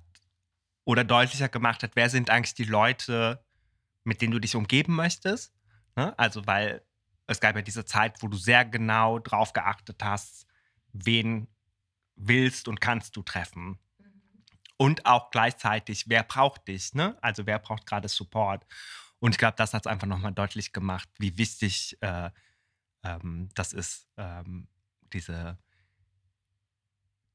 oder 0.85 1.03
deutlicher 1.03 1.49
gemacht 1.49 1.83
hat, 1.83 1.95
wer 1.95 2.09
sind 2.09 2.29
eigentlich 2.29 2.53
die 2.53 2.63
Leute, 2.65 3.43
mit 4.03 4.21
denen 4.21 4.31
du 4.31 4.39
dich 4.39 4.55
umgeben 4.55 4.95
möchtest. 4.95 5.53
Ne? 5.95 6.17
Also, 6.17 6.45
weil 6.45 6.85
es 7.27 7.39
gab 7.39 7.55
ja 7.55 7.61
diese 7.61 7.85
Zeit, 7.85 8.21
wo 8.21 8.27
du 8.27 8.37
sehr 8.37 8.65
genau 8.65 9.19
drauf 9.19 9.53
geachtet 9.53 10.03
hast, 10.03 10.45
wen 10.93 11.47
willst 12.15 12.67
und 12.67 12.79
kannst 12.79 13.15
du 13.15 13.23
treffen. 13.23 13.79
Und 14.77 15.05
auch 15.05 15.31
gleichzeitig, 15.31 16.07
wer 16.07 16.23
braucht 16.23 16.67
dich, 16.67 16.93
ne? 16.93 17.17
Also 17.21 17.45
wer 17.45 17.59
braucht 17.59 17.85
gerade 17.85 18.09
Support? 18.09 18.65
Und 19.25 19.31
ich 19.31 19.39
glaube, 19.39 19.55
das 19.57 19.73
hat 19.73 19.87
es 19.87 19.91
einfach 19.91 20.05
nochmal 20.05 20.33
deutlich 20.33 20.71
gemacht, 20.71 21.09
wie 21.17 21.35
wichtig 21.35 21.97
äh, 22.01 22.29
ähm, 23.01 23.49
das 23.55 23.73
ist, 23.73 24.07
ähm, 24.17 24.67
diese, 25.13 25.57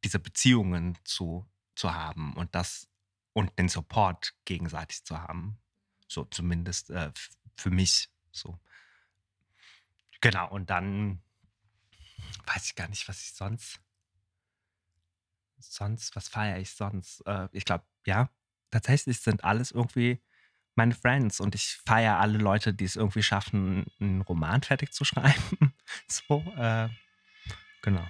diese 0.05 0.21
Beziehungen 0.21 0.97
zu, 1.03 1.51
zu 1.75 1.93
haben 1.93 2.35
und 2.35 2.55
das 2.55 2.89
und 3.33 3.59
den 3.59 3.69
Support 3.69 4.37
gegenseitig 4.45 5.03
zu 5.03 5.19
haben. 5.19 5.59
So 6.07 6.27
zumindest 6.27 6.91
äh, 6.91 7.11
für 7.57 7.71
mich 7.71 8.09
so. 8.31 8.61
Genau, 10.21 10.49
und 10.49 10.71
dann 10.71 11.21
weiß 12.47 12.67
ich 12.67 12.77
gar 12.77 12.87
nicht, 12.87 13.09
was 13.09 13.21
ich 13.21 13.33
sonst. 13.33 13.81
Sonst, 15.59 16.15
was 16.15 16.29
feiere 16.29 16.61
ich 16.61 16.71
sonst? 16.71 17.27
Äh, 17.27 17.49
ich 17.51 17.65
glaube, 17.65 17.85
ja, 18.07 18.31
tatsächlich 18.71 19.19
sind 19.19 19.43
alles 19.43 19.73
irgendwie 19.73 20.23
meine 20.81 20.95
Friends 20.95 21.41
und 21.41 21.55
ich 21.55 21.79
feiere 21.85 22.19
alle 22.21 22.39
Leute, 22.39 22.73
die 22.73 22.87
es 22.87 22.97
irgendwie 22.97 23.23
schaffen, 23.23 23.85
einen 24.01 24.23
Roman 24.23 24.63
fertig 24.63 24.95
zu 24.95 25.05
schreiben. 25.05 25.75
so, 26.09 26.43
äh, 26.57 26.89
genau. 27.83 28.07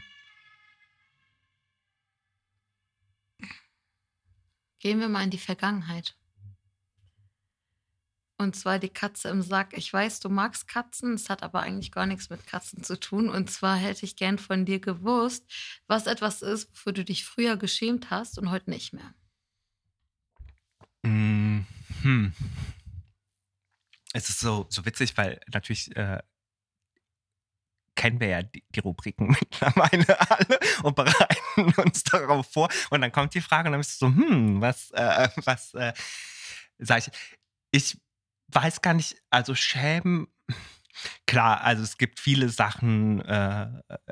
Gehen 4.79 5.01
wir 5.01 5.09
mal 5.09 5.25
in 5.25 5.31
die 5.31 5.39
Vergangenheit. 5.39 6.15
Und 8.39 8.55
zwar 8.55 8.79
die 8.79 8.89
Katze 8.89 9.29
im 9.31 9.43
Sack. 9.43 9.77
Ich 9.77 9.93
weiß, 9.93 10.21
du 10.21 10.29
magst 10.29 10.69
Katzen, 10.69 11.15
es 11.15 11.29
hat 11.29 11.43
aber 11.43 11.63
eigentlich 11.63 11.91
gar 11.91 12.07
nichts 12.07 12.31
mit 12.31 12.47
Katzen 12.47 12.85
zu 12.85 13.01
tun. 13.01 13.29
Und 13.29 13.51
zwar 13.51 13.77
hätte 13.77 14.07
ich 14.07 14.15
gern 14.15 14.39
von 14.39 14.65
dir 14.65 14.79
gewusst, 14.79 15.45
was 15.89 16.07
etwas 16.07 16.41
ist, 16.41 16.71
wofür 16.71 16.93
du 16.93 17.05
dich 17.05 17.25
früher 17.25 17.57
geschämt 17.57 18.11
hast 18.11 18.39
und 18.39 18.49
heute 18.49 18.71
nicht 18.71 18.93
mehr. 18.93 19.13
Hm. 22.03 22.33
Es 24.13 24.29
ist 24.29 24.41
so, 24.41 24.67
so 24.69 24.85
witzig, 24.85 25.17
weil 25.17 25.41
natürlich 25.53 25.95
äh, 25.97 26.19
kennen 27.95 28.19
wir 28.19 28.29
ja 28.29 28.43
die, 28.43 28.65
die, 28.75 28.81
Rubriken 28.81 29.29
mittlerweile 29.41 30.19
alle 30.31 30.59
und 30.83 30.97
bereiten 30.97 31.75
uns 31.81 32.03
darauf 32.05 32.51
vor. 32.51 32.69
Und 32.91 33.03
dann 33.03 33.13
kommt 33.13 33.35
die 33.35 33.41
Frage 33.41 33.69
und 33.69 33.73
dann 33.73 33.81
bist 33.81 34.01
du 34.01 34.07
so, 34.07 34.15
hm, 34.15 34.61
was, 34.61 34.91
äh, 34.93 35.29
was 35.45 35.75
äh, 35.75 35.93
sag 36.79 37.07
ich? 37.07 37.11
Ich 37.73 38.01
weiß 38.49 38.83
gar 38.83 38.95
nicht, 38.95 39.17
also 39.31 39.55
schämen, 39.55 40.27
klar, 41.27 41.61
also 41.61 41.83
es 41.83 41.99
gibt 41.99 42.19
viele 42.19 42.49
Sachen, 42.49 43.21
äh, 43.21 43.69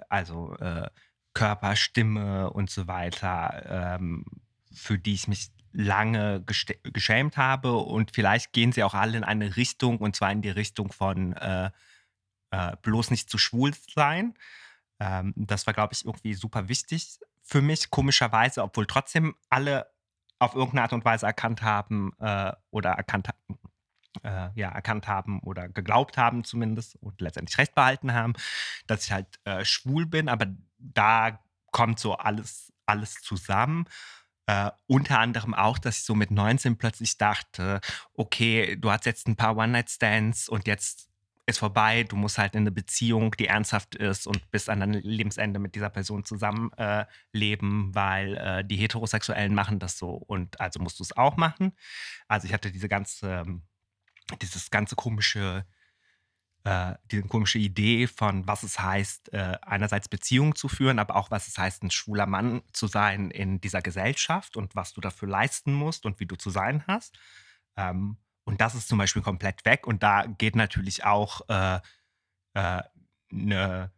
also 0.09 0.55
äh, 0.57 0.89
Körper, 1.35 1.75
Stimme 1.75 2.51
und 2.51 2.71
so 2.71 2.87
weiter, 2.89 3.97
ähm, 3.97 4.25
für 4.73 4.99
die 4.99 5.15
ich 5.15 5.29
mich 5.29 5.51
lange 5.73 6.45
geschämt 6.83 7.37
habe 7.37 7.77
und 7.77 8.13
vielleicht 8.15 8.53
gehen 8.53 8.73
sie 8.73 8.85
auch 8.85 8.95
alle 8.95 9.17
in 9.17 9.25
eine 9.25 9.57
Richtung 9.57 9.99
und 9.99 10.17
zwar 10.17 10.33
in 10.33 10.43
die 10.43 10.51
Richtung 10.51 10.93
von 10.93 11.33
äh, 11.35 11.71
äh, 12.51 12.77
bloß 12.83 13.11
nicht 13.11 13.31
zu 13.31 13.39
schwul 13.39 13.73
sein. 13.95 14.35
Ähm, 15.01 15.33
das 15.37 15.67
war, 15.67 15.75
glaube 15.75 15.95
ich, 15.95 16.05
irgendwie 16.05 16.35
super 16.35 16.69
wichtig 16.69 17.19
für 17.43 17.63
mich, 17.63 17.91
komischerweise, 17.91 18.63
obwohl 18.63 18.87
trotzdem 18.87 19.35
alle 19.49 19.91
auf 20.39 20.55
irgendeine 20.55 20.83
Art 20.83 20.93
und 20.93 21.05
Weise 21.05 21.27
erkannt 21.27 21.63
haben 21.63 22.13
äh, 22.21 22.53
oder 22.71 22.91
erkannt 22.91 23.29
haben, 23.29 23.59
äh, 24.23 24.51
ja, 24.55 24.71
erkannt 24.71 25.09
haben 25.09 25.41
oder 25.41 25.69
geglaubt 25.69 26.17
haben 26.17 26.45
zumindest 26.45 26.97
und 26.97 27.21
letztendlich 27.21 27.59
recht 27.59 27.75
behalten 27.75 28.13
haben, 28.13 28.35
dass 28.87 29.05
ich 29.05 29.13
halt 29.13 29.41
äh, 29.45 29.65
schwul 29.65 30.07
bin, 30.07 30.29
aber 30.29 30.47
da 30.79 31.41
kommt 31.71 31.99
so 31.99 32.15
alles, 32.15 32.73
alles 32.87 33.15
zusammen. 33.21 33.87
Äh, 34.49 34.71
unter 34.87 35.19
anderem 35.19 35.53
auch, 35.53 35.79
dass 35.79 35.99
ich 35.99 36.05
so 36.05 36.15
mit 36.15 36.31
19 36.31 36.79
plötzlich 36.79 37.19
dachte, 37.19 37.83
okay, 38.15 38.77
du 38.77 38.91
hast 38.91 39.05
jetzt 39.05 39.29
ein 39.29 39.37
paar 39.37 39.55
One-Night-Stands 39.59 40.49
und 40.49 40.67
jetzt 40.67 41.11
ist 41.45 41.59
vorbei, 41.59 42.05
du 42.05 42.17
musst 42.17 42.39
halt 42.39 42.55
in 42.55 42.63
eine 42.63 42.73
Beziehung, 42.73 43.33
die 43.33 43.47
ernsthaft 43.47 43.95
ist 43.95 44.27
und 44.27 44.51
bis 44.51 44.71
an 44.71 44.81
dein 44.81 44.95
Lebensende 44.95 45.59
mit 45.59 45.75
dieser 45.75 45.91
Person 45.91 46.25
zusammenleben, 46.25 47.91
äh, 47.91 47.95
weil 47.95 48.37
äh, 48.39 48.65
die 48.65 48.77
Heterosexuellen 48.77 49.55
machen 49.55 49.79
das 49.81 49.99
so 49.99 50.13
und 50.13 50.59
also 50.61 50.81
musst 50.81 50.99
du 50.99 51.05
es 51.05 51.15
auch 51.15 51.37
machen. 51.37 51.73
Also 52.27 52.47
ich 52.47 52.55
hatte 52.55 52.73
diese 52.73 52.89
ganze 52.89 53.43
ähm, 53.47 53.65
dieses 54.43 54.71
ganze 54.71 54.97
komische, 54.97 55.67
äh, 56.69 56.97
diese 57.11 57.23
komische 57.23 57.59
Idee 57.59 58.07
von, 58.07 58.47
was 58.47 58.63
es 58.63 58.79
heißt, 58.79 59.33
äh, 59.33 59.57
einerseits 59.63 60.07
Beziehungen 60.07 60.55
zu 60.55 60.69
führen, 60.69 60.99
aber 60.99 61.17
auch 61.17 61.31
was 61.31 61.49
es 61.49 61.57
heißt, 61.57 61.83
ein 61.83 61.91
schwuler 61.91 62.27
Mann 62.27 62.61
zu 62.75 62.89
sein 62.89 63.31
in 63.31 63.59
dieser 63.63 63.81
Gesellschaft 63.81 64.55
und 64.55 64.77
was 64.77 64.93
du 64.93 65.01
dafür 65.01 65.29
leisten 65.29 65.73
musst 65.73 66.05
und 66.05 66.21
wie 66.21 66.27
du 66.27 66.37
zu 66.37 66.51
sein 66.51 66.85
hast. 66.87 67.19
Ähm, 67.77 68.19
und 68.45 68.61
das 68.61 68.75
ist 68.75 68.89
zum 68.89 68.99
Beispiel 68.99 69.23
komplett 69.23 69.65
weg. 69.65 69.87
Und 69.87 70.03
da 70.03 70.27
geht 70.27 70.57
natürlich 70.57 71.05
auch 71.05 71.41
äh, 71.49 71.81
äh, 72.53 72.83
ne, 73.31 73.91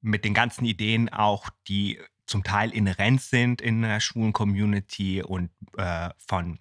mit 0.00 0.24
den 0.24 0.34
ganzen 0.34 0.64
Ideen 0.64 1.10
auch, 1.10 1.48
die 1.68 2.00
zum 2.26 2.42
Teil 2.42 2.72
inhärent 2.72 3.22
sind 3.22 3.60
in 3.60 3.82
der 3.82 4.00
schwulen 4.00 4.32
Community 4.32 5.22
und 5.22 5.50
äh, 5.76 6.10
von, 6.18 6.58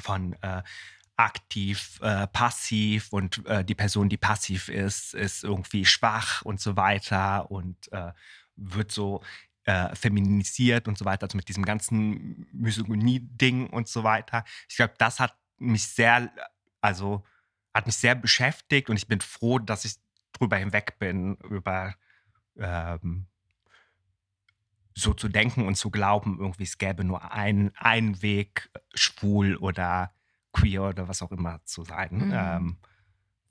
von 0.00 0.34
äh, 0.42 0.62
aktiv, 1.24 1.98
äh, 2.02 2.26
passiv 2.26 3.12
und 3.12 3.46
äh, 3.46 3.64
die 3.64 3.74
Person, 3.74 4.08
die 4.08 4.16
passiv 4.16 4.68
ist, 4.68 5.14
ist 5.14 5.44
irgendwie 5.44 5.84
schwach 5.84 6.42
und 6.42 6.60
so 6.60 6.76
weiter 6.76 7.50
und 7.50 7.92
äh, 7.92 8.12
wird 8.56 8.92
so 8.92 9.22
äh, 9.64 9.94
feminisiert 9.94 10.88
und 10.88 10.98
so 10.98 11.04
weiter, 11.04 11.24
also 11.24 11.36
mit 11.36 11.48
diesem 11.48 11.64
ganzen 11.64 12.46
Misogynie-Ding 12.52 13.68
und 13.68 13.88
so 13.88 14.04
weiter. 14.04 14.44
Ich 14.68 14.76
glaube, 14.76 14.94
das 14.98 15.20
hat 15.20 15.36
mich 15.58 15.86
sehr, 15.86 16.30
also 16.80 17.24
hat 17.74 17.86
mich 17.86 17.96
sehr 17.96 18.14
beschäftigt 18.14 18.90
und 18.90 18.96
ich 18.96 19.06
bin 19.06 19.20
froh, 19.20 19.58
dass 19.58 19.84
ich 19.84 19.94
drüber 20.32 20.56
hinweg 20.56 20.98
bin, 20.98 21.36
über 21.36 21.94
ähm, 22.56 23.26
so 24.94 25.14
zu 25.14 25.28
denken 25.28 25.66
und 25.66 25.76
zu 25.76 25.90
glauben, 25.90 26.38
irgendwie 26.40 26.64
es 26.64 26.78
gäbe 26.78 27.04
nur 27.04 27.32
einen, 27.32 27.72
einen 27.76 28.22
Weg, 28.22 28.70
schwul 28.94 29.56
oder 29.56 30.12
queer 30.52 30.82
oder 30.82 31.08
was 31.08 31.22
auch 31.22 31.32
immer 31.32 31.64
zu 31.64 31.84
sein. 31.84 32.26
Mhm. 32.26 32.32
Ähm, 32.32 32.76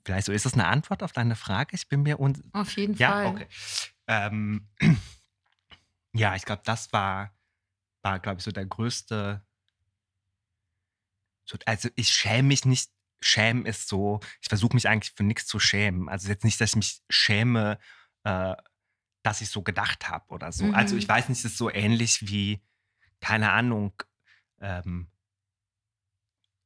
vielleicht 0.04 0.26
so, 0.26 0.32
ist 0.32 0.46
das 0.46 0.54
eine 0.54 0.66
Antwort 0.66 1.02
auf 1.02 1.12
deine 1.12 1.36
Frage? 1.36 1.74
Ich 1.74 1.88
bin 1.88 2.02
mir 2.02 2.20
un 2.20 2.42
Auf 2.52 2.76
jeden 2.76 2.94
ja? 2.94 3.10
Fall. 3.10 3.26
Okay. 3.26 3.46
Ähm, 4.06 4.68
ja, 6.12 6.34
ich 6.34 6.44
glaube, 6.44 6.62
das 6.64 6.92
war, 6.92 7.34
war 8.02 8.18
glaube 8.18 8.38
ich, 8.38 8.44
so 8.44 8.52
der 8.52 8.66
größte. 8.66 9.44
So, 11.44 11.58
also 11.66 11.88
ich 11.96 12.08
schäme 12.08 12.48
mich 12.48 12.64
nicht. 12.64 12.90
Schämen 13.22 13.66
ist 13.66 13.86
so, 13.88 14.20
ich 14.40 14.48
versuche 14.48 14.72
mich 14.72 14.88
eigentlich 14.88 15.12
für 15.14 15.24
nichts 15.24 15.46
zu 15.46 15.60
schämen. 15.60 16.08
Also 16.08 16.28
jetzt 16.28 16.42
nicht, 16.42 16.58
dass 16.58 16.70
ich 16.70 16.76
mich 16.76 17.02
schäme, 17.10 17.78
äh, 18.24 18.54
dass 19.22 19.42
ich 19.42 19.50
so 19.50 19.62
gedacht 19.62 20.08
habe 20.08 20.24
oder 20.32 20.52
so. 20.52 20.64
Mhm. 20.64 20.74
Also 20.74 20.96
ich 20.96 21.06
weiß 21.06 21.28
nicht, 21.28 21.40
es 21.40 21.44
ist 21.44 21.58
so 21.58 21.70
ähnlich 21.70 22.26
wie, 22.28 22.62
keine 23.20 23.52
Ahnung, 23.52 23.92
ähm, 24.60 25.10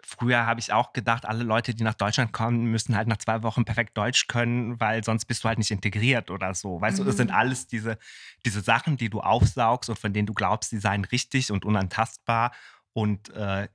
früher 0.05 0.47
habe 0.47 0.61
ich 0.61 0.73
auch 0.73 0.93
gedacht, 0.93 1.25
alle 1.27 1.45
Leute, 1.45 1.75
die 1.75 1.85
nach 1.85 1.95
Deutschland 1.95 2.33
kommen, 2.33 2.65
müssen 2.65 2.97
halt 2.97 3.09
nach 3.09 3.17
zwei 3.19 3.43
Wochen 3.43 3.65
perfekt 3.65 3.97
Deutsch 3.97 4.27
können, 4.27 4.79
weil 4.81 5.03
sonst 5.05 5.25
bist 5.27 5.45
du 5.45 5.49
halt 5.49 5.59
nicht 5.59 5.71
integriert 5.71 6.31
oder 6.31 6.55
so. 6.55 6.81
Weißt 6.81 6.99
mhm. 6.99 7.03
du, 7.03 7.07
das 7.07 7.17
sind 7.17 7.31
mhm. 7.31 7.37
alles 7.37 7.67
diese, 7.67 7.99
diese 8.45 8.61
Sachen, 8.61 8.97
die 8.97 9.09
du 9.09 9.21
aufsaugst 9.21 9.91
und 9.91 9.99
von 9.99 10.13
denen 10.13 10.27
du 10.27 10.35
glaubst, 10.35 10.71
sie 10.71 10.79
seien 10.79 11.05
richtig 11.05 11.51
und 11.51 11.65
unantastbar. 11.65 12.53
Und 12.93 13.31
äh, 13.31 13.69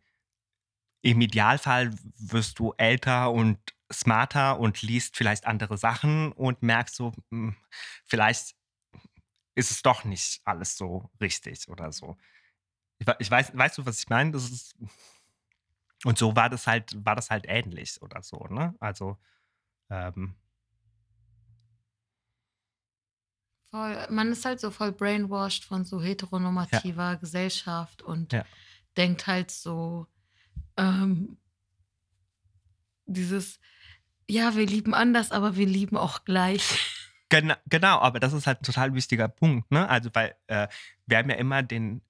im 1.02 1.22
Idealfall 1.22 1.92
wirst 2.18 2.60
du 2.60 2.74
älter 2.78 3.32
und 3.32 3.58
smarter 3.92 4.60
und 4.60 4.82
liest 4.82 5.18
vielleicht 5.18 5.48
andere 5.48 5.78
Sachen 5.78 6.32
und 6.32 6.62
merkst 6.62 6.96
so, 6.96 7.14
hm, 7.32 7.56
vielleicht 8.06 8.56
ist 9.56 9.72
es 9.72 9.82
doch 9.82 10.04
nicht 10.04 10.42
alles 10.46 10.78
so 10.78 11.10
richtig 11.20 11.68
oder 11.70 11.92
so. 11.92 12.18
Ich, 13.00 13.08
ich 13.20 13.32
weiß, 13.32 13.58
weißt 13.58 13.78
du, 13.80 13.86
was 13.86 14.00
ich 14.00 14.10
meine? 14.10 14.32
Das 14.32 14.50
ist 14.50 14.76
und 16.06 16.18
so 16.18 16.36
war 16.36 16.50
das 16.50 16.68
halt, 16.68 16.94
war 17.06 17.16
das 17.16 17.30
halt 17.30 17.46
ähnlich 17.48 18.02
oder 18.02 18.22
so, 18.22 18.46
ne? 18.50 18.76
Also, 18.80 19.18
ähm, 19.90 20.36
Voll, 23.72 24.08
man 24.10 24.32
ist 24.32 24.46
halt 24.46 24.60
so 24.60 24.72
voll 24.72 24.92
brainwashed 24.92 25.64
von 25.64 25.86
so 25.86 26.02
heteronormativer 26.02 27.18
Gesellschaft 27.18 28.02
und 28.02 28.34
ja. 28.34 28.44
denkt 28.98 29.28
halt 29.28 29.52
so, 29.52 30.08
ähm, 30.76 31.38
dieses, 33.06 33.60
ja, 34.28 34.56
wir 34.56 34.66
lieben 34.66 34.96
anders, 34.96 35.32
aber 35.32 35.56
wir 35.56 35.68
lieben 35.68 35.98
auch 35.98 36.26
gleich. 36.26 36.80
Genau, 37.32 37.54
genau, 37.68 38.00
aber 38.00 38.20
das 38.20 38.34
ist 38.34 38.48
halt 38.48 38.62
ein 38.62 38.64
total 38.64 38.96
wichtiger 38.96 39.28
Punkt, 39.28 39.70
ne? 39.70 39.88
Also, 39.88 40.10
weil 40.14 40.36
äh, 40.48 40.68
wir 41.06 41.20
haben 41.20 41.30
ja 41.30 41.36
immer 41.36 41.62
den, 41.62 42.02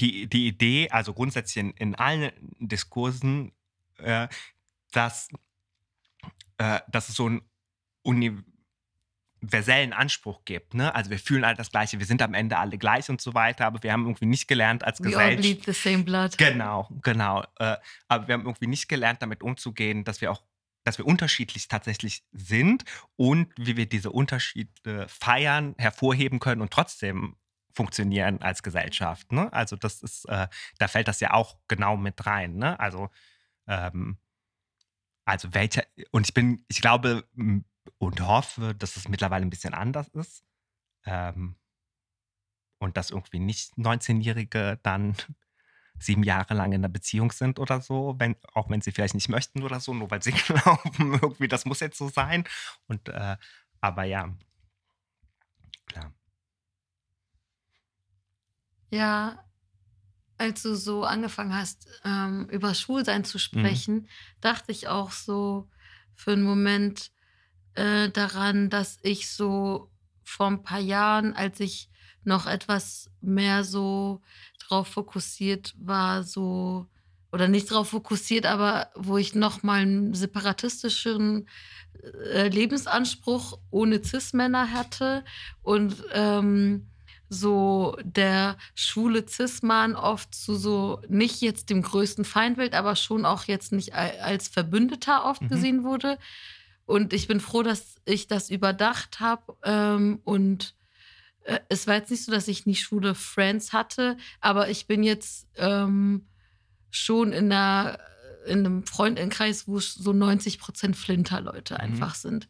die, 0.00 0.26
die 0.26 0.46
Idee, 0.46 0.88
also 0.90 1.12
grundsätzlich 1.14 1.58
in, 1.58 1.70
in 1.72 1.94
allen 1.94 2.32
Diskursen, 2.58 3.52
äh, 3.98 4.28
dass, 4.92 5.28
äh, 6.58 6.80
dass 6.88 7.08
es 7.08 7.16
so 7.16 7.26
einen 7.26 7.42
universellen 8.02 9.92
Anspruch 9.92 10.44
gibt. 10.44 10.74
Ne? 10.74 10.94
Also 10.94 11.10
wir 11.10 11.18
fühlen 11.18 11.44
alle 11.44 11.56
das 11.56 11.70
Gleiche, 11.70 11.98
wir 11.98 12.06
sind 12.06 12.22
am 12.22 12.34
Ende 12.34 12.58
alle 12.58 12.78
gleich 12.78 13.08
und 13.10 13.20
so 13.20 13.34
weiter, 13.34 13.66
aber 13.66 13.82
wir 13.82 13.92
haben 13.92 14.04
irgendwie 14.04 14.26
nicht 14.26 14.48
gelernt 14.48 14.84
als 14.84 14.98
Gesellschaft. 14.98 15.26
We 15.26 15.36
all 15.36 15.36
bleed 15.36 15.64
the 15.64 15.72
same 15.72 16.04
blood. 16.04 16.38
Genau, 16.38 16.88
genau. 17.02 17.42
Äh, 17.58 17.76
aber 18.08 18.28
wir 18.28 18.34
haben 18.34 18.46
irgendwie 18.46 18.66
nicht 18.66 18.88
gelernt, 18.88 19.22
damit 19.22 19.42
umzugehen, 19.42 20.04
dass 20.04 20.20
wir 20.20 20.32
auch 20.32 20.42
dass 20.84 20.98
wir 20.98 21.06
unterschiedlich 21.06 21.68
tatsächlich 21.68 22.24
sind 22.32 22.82
und 23.14 23.52
wie 23.56 23.76
wir 23.76 23.86
diese 23.86 24.10
Unterschiede 24.10 25.06
feiern, 25.06 25.76
hervorheben 25.78 26.40
können 26.40 26.60
und 26.60 26.72
trotzdem 26.72 27.36
funktionieren 27.72 28.40
als 28.42 28.62
Gesellschaft. 28.62 29.32
Ne? 29.32 29.52
Also 29.52 29.76
das 29.76 30.02
ist, 30.02 30.24
äh, 30.26 30.48
da 30.78 30.88
fällt 30.88 31.08
das 31.08 31.20
ja 31.20 31.32
auch 31.32 31.58
genau 31.68 31.96
mit 31.96 32.26
rein. 32.26 32.56
Ne? 32.56 32.78
Also, 32.78 33.10
ähm, 33.66 34.18
also 35.24 35.54
welcher, 35.54 35.84
und 36.10 36.26
ich 36.26 36.34
bin, 36.34 36.64
ich 36.68 36.80
glaube 36.80 37.24
und 37.98 38.20
hoffe, 38.20 38.74
dass 38.74 38.96
es 38.96 39.08
mittlerweile 39.08 39.44
ein 39.44 39.50
bisschen 39.50 39.74
anders 39.74 40.08
ist. 40.08 40.44
Ähm, 41.04 41.56
und 42.78 42.96
dass 42.96 43.10
irgendwie 43.10 43.38
nicht 43.38 43.74
19-Jährige 43.74 44.80
dann 44.82 45.16
sieben 45.98 46.24
Jahre 46.24 46.54
lang 46.54 46.72
in 46.72 46.80
einer 46.80 46.88
Beziehung 46.88 47.30
sind 47.30 47.58
oder 47.58 47.80
so, 47.80 48.16
wenn, 48.18 48.36
auch 48.54 48.68
wenn 48.70 48.80
sie 48.80 48.92
vielleicht 48.92 49.14
nicht 49.14 49.28
möchten 49.28 49.62
oder 49.62 49.78
so, 49.78 49.94
nur 49.94 50.10
weil 50.10 50.22
sie 50.22 50.32
glauben, 50.46 51.18
irgendwie, 51.22 51.48
das 51.48 51.64
muss 51.64 51.80
jetzt 51.80 51.98
so 51.98 52.08
sein. 52.08 52.44
Und 52.88 53.08
äh, 53.08 53.36
aber 53.80 54.04
ja, 54.04 54.34
klar. 55.86 56.12
Ja, 58.92 59.42
als 60.36 60.62
du 60.62 60.74
so 60.74 61.04
angefangen 61.04 61.56
hast, 61.56 61.88
ähm, 62.04 62.46
über 62.50 62.74
Schwulsein 62.74 63.24
zu 63.24 63.38
mhm. 63.38 63.40
sprechen, 63.40 63.94
mhm. 63.94 64.06
dachte 64.42 64.70
ich 64.70 64.88
auch 64.88 65.12
so 65.12 65.68
für 66.14 66.32
einen 66.32 66.42
Moment 66.42 67.10
äh, 67.74 68.10
daran, 68.10 68.68
dass 68.68 68.98
ich 69.02 69.30
so 69.30 69.90
vor 70.22 70.48
ein 70.48 70.62
paar 70.62 70.78
Jahren, 70.78 71.32
als 71.32 71.58
ich 71.60 71.88
noch 72.22 72.46
etwas 72.46 73.10
mehr 73.22 73.64
so 73.64 74.20
drauf 74.58 74.88
fokussiert 74.88 75.74
war, 75.78 76.22
so 76.22 76.86
oder 77.32 77.48
nicht 77.48 77.70
drauf 77.70 77.88
fokussiert, 77.88 78.44
aber 78.44 78.90
wo 78.94 79.16
ich 79.16 79.34
noch 79.34 79.62
mal 79.62 79.80
einen 79.80 80.12
separatistischen 80.12 81.48
äh, 82.34 82.48
Lebensanspruch 82.48 83.58
ohne 83.70 84.04
Cis-Männer 84.04 84.70
hatte 84.70 85.24
und 85.62 86.04
ähm, 86.12 86.91
so 87.32 87.96
der 88.02 88.58
schwule 88.74 89.26
Cis-Mann 89.26 89.96
oft 89.96 90.34
zu 90.34 90.54
so 90.54 91.00
nicht 91.08 91.40
jetzt 91.40 91.70
dem 91.70 91.80
größten 91.80 92.26
Feindbild, 92.26 92.74
aber 92.74 92.94
schon 92.94 93.24
auch 93.24 93.44
jetzt 93.44 93.72
nicht 93.72 93.94
als 93.94 94.48
Verbündeter 94.48 95.24
oft 95.24 95.40
mhm. 95.40 95.48
gesehen 95.48 95.84
wurde. 95.84 96.18
Und 96.84 97.14
ich 97.14 97.28
bin 97.28 97.40
froh, 97.40 97.62
dass 97.62 97.96
ich 98.04 98.26
das 98.26 98.50
überdacht 98.50 99.20
habe 99.20 99.56
ähm, 99.64 100.20
und 100.24 100.74
äh, 101.44 101.60
es 101.70 101.86
war 101.86 101.94
jetzt 101.94 102.10
nicht 102.10 102.22
so, 102.22 102.32
dass 102.32 102.48
ich 102.48 102.66
nie 102.66 102.74
schwule 102.74 103.14
Friends 103.14 103.72
hatte, 103.72 104.18
aber 104.42 104.68
ich 104.68 104.86
bin 104.86 105.02
jetzt 105.02 105.48
ähm, 105.56 106.26
schon 106.90 107.32
in, 107.32 107.50
einer, 107.50 107.98
in 108.44 108.58
einem 108.58 108.84
Freundinnenkreis, 108.84 109.66
wo 109.66 109.80
so 109.80 110.12
90 110.12 110.58
Prozent 110.58 110.96
Flinter-Leute 110.96 111.74
mhm. 111.74 111.80
einfach 111.80 112.14
sind. 112.14 112.46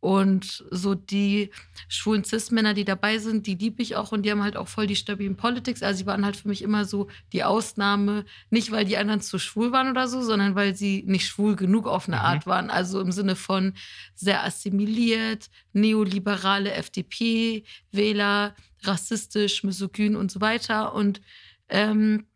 Und 0.00 0.64
so 0.70 0.94
die 0.94 1.50
schwulen 1.88 2.22
Cis-Männer, 2.22 2.72
die 2.72 2.84
dabei 2.84 3.18
sind, 3.18 3.48
die 3.48 3.56
liebe 3.56 3.82
ich 3.82 3.96
auch 3.96 4.12
und 4.12 4.22
die 4.22 4.30
haben 4.30 4.44
halt 4.44 4.56
auch 4.56 4.68
voll 4.68 4.86
die 4.86 4.94
stabilen 4.94 5.36
Politics. 5.36 5.82
Also 5.82 5.98
sie 5.98 6.06
waren 6.06 6.24
halt 6.24 6.36
für 6.36 6.46
mich 6.46 6.62
immer 6.62 6.84
so 6.84 7.08
die 7.32 7.42
Ausnahme, 7.42 8.24
nicht 8.48 8.70
weil 8.70 8.84
die 8.84 8.96
anderen 8.96 9.20
zu 9.20 9.40
schwul 9.40 9.72
waren 9.72 9.90
oder 9.90 10.06
so, 10.06 10.22
sondern 10.22 10.54
weil 10.54 10.76
sie 10.76 11.02
nicht 11.04 11.26
schwul 11.26 11.56
genug 11.56 11.88
auf 11.88 12.06
eine 12.06 12.18
mhm. 12.18 12.22
Art 12.22 12.46
waren. 12.46 12.70
Also 12.70 13.00
im 13.00 13.10
Sinne 13.10 13.34
von 13.34 13.74
sehr 14.14 14.44
assimiliert, 14.44 15.50
neoliberale 15.72 16.72
FDP-Wähler, 16.74 18.54
rassistisch, 18.84 19.64
misogyn 19.64 20.14
und 20.14 20.30
so 20.30 20.40
weiter. 20.40 20.94
Und 20.94 21.20
ähm, 21.68 22.27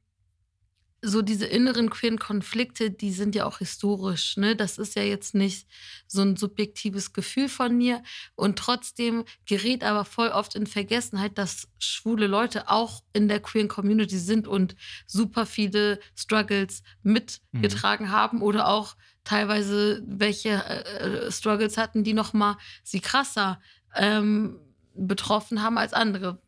so 1.04 1.20
diese 1.20 1.46
inneren 1.46 1.90
queeren 1.90 2.18
Konflikte, 2.18 2.92
die 2.92 3.12
sind 3.12 3.34
ja 3.34 3.44
auch 3.44 3.58
historisch. 3.58 4.36
Ne? 4.36 4.54
Das 4.54 4.78
ist 4.78 4.94
ja 4.94 5.02
jetzt 5.02 5.34
nicht 5.34 5.66
so 6.06 6.22
ein 6.22 6.36
subjektives 6.36 7.12
Gefühl 7.12 7.48
von 7.48 7.76
mir. 7.76 8.04
Und 8.36 8.56
trotzdem 8.56 9.24
gerät 9.44 9.82
aber 9.82 10.04
voll 10.04 10.28
oft 10.28 10.54
in 10.54 10.68
Vergessenheit, 10.68 11.36
dass 11.38 11.68
schwule 11.80 12.28
Leute 12.28 12.68
auch 12.68 13.02
in 13.12 13.26
der 13.26 13.40
queeren 13.40 13.66
Community 13.66 14.16
sind 14.16 14.46
und 14.46 14.76
super 15.06 15.44
viele 15.44 15.98
Struggles 16.14 16.84
mitgetragen 17.02 18.06
mhm. 18.06 18.12
haben 18.12 18.40
oder 18.40 18.68
auch 18.68 18.94
teilweise 19.24 20.02
welche 20.06 20.50
äh, 20.50 21.32
Struggles 21.32 21.78
hatten, 21.78 22.04
die 22.04 22.14
noch 22.14 22.32
mal 22.32 22.56
sie 22.84 23.00
krasser 23.00 23.60
ähm, 23.96 24.56
betroffen 24.94 25.62
haben 25.62 25.78
als 25.78 25.94
andere 25.94 26.38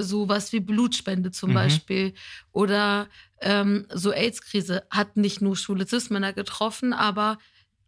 sowas 0.00 0.52
wie 0.52 0.60
Blutspende 0.60 1.30
zum 1.30 1.50
mhm. 1.50 1.54
Beispiel 1.54 2.14
oder 2.52 3.08
ähm, 3.42 3.86
so 3.92 4.12
AIDS-Krise 4.12 4.86
hat 4.90 5.16
nicht 5.16 5.40
nur 5.40 5.56
schwule 5.56 5.86
Cis-Männer 5.86 6.32
getroffen, 6.32 6.92
aber, 6.92 7.38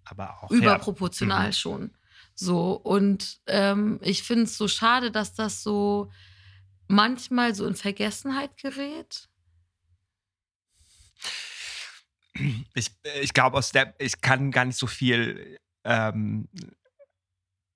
aber 0.04 0.42
auch, 0.42 0.50
überproportional 0.50 1.42
ja. 1.42 1.48
mhm. 1.48 1.52
schon. 1.52 1.96
So 2.34 2.72
und 2.72 3.40
ähm, 3.46 4.00
ich 4.02 4.22
finde 4.22 4.44
es 4.44 4.56
so 4.56 4.68
schade, 4.68 5.10
dass 5.10 5.34
das 5.34 5.62
so 5.62 6.10
manchmal 6.88 7.54
so 7.54 7.66
in 7.66 7.76
Vergessenheit 7.76 8.56
gerät. 8.56 9.28
Ich, 12.74 12.90
ich 13.20 13.32
glaube, 13.32 13.56
aus 13.56 13.70
der, 13.70 13.94
ich 13.98 14.20
kann 14.20 14.50
gar 14.50 14.64
nicht 14.64 14.76
so 14.76 14.88
viel 14.88 15.58
ähm, 15.84 16.48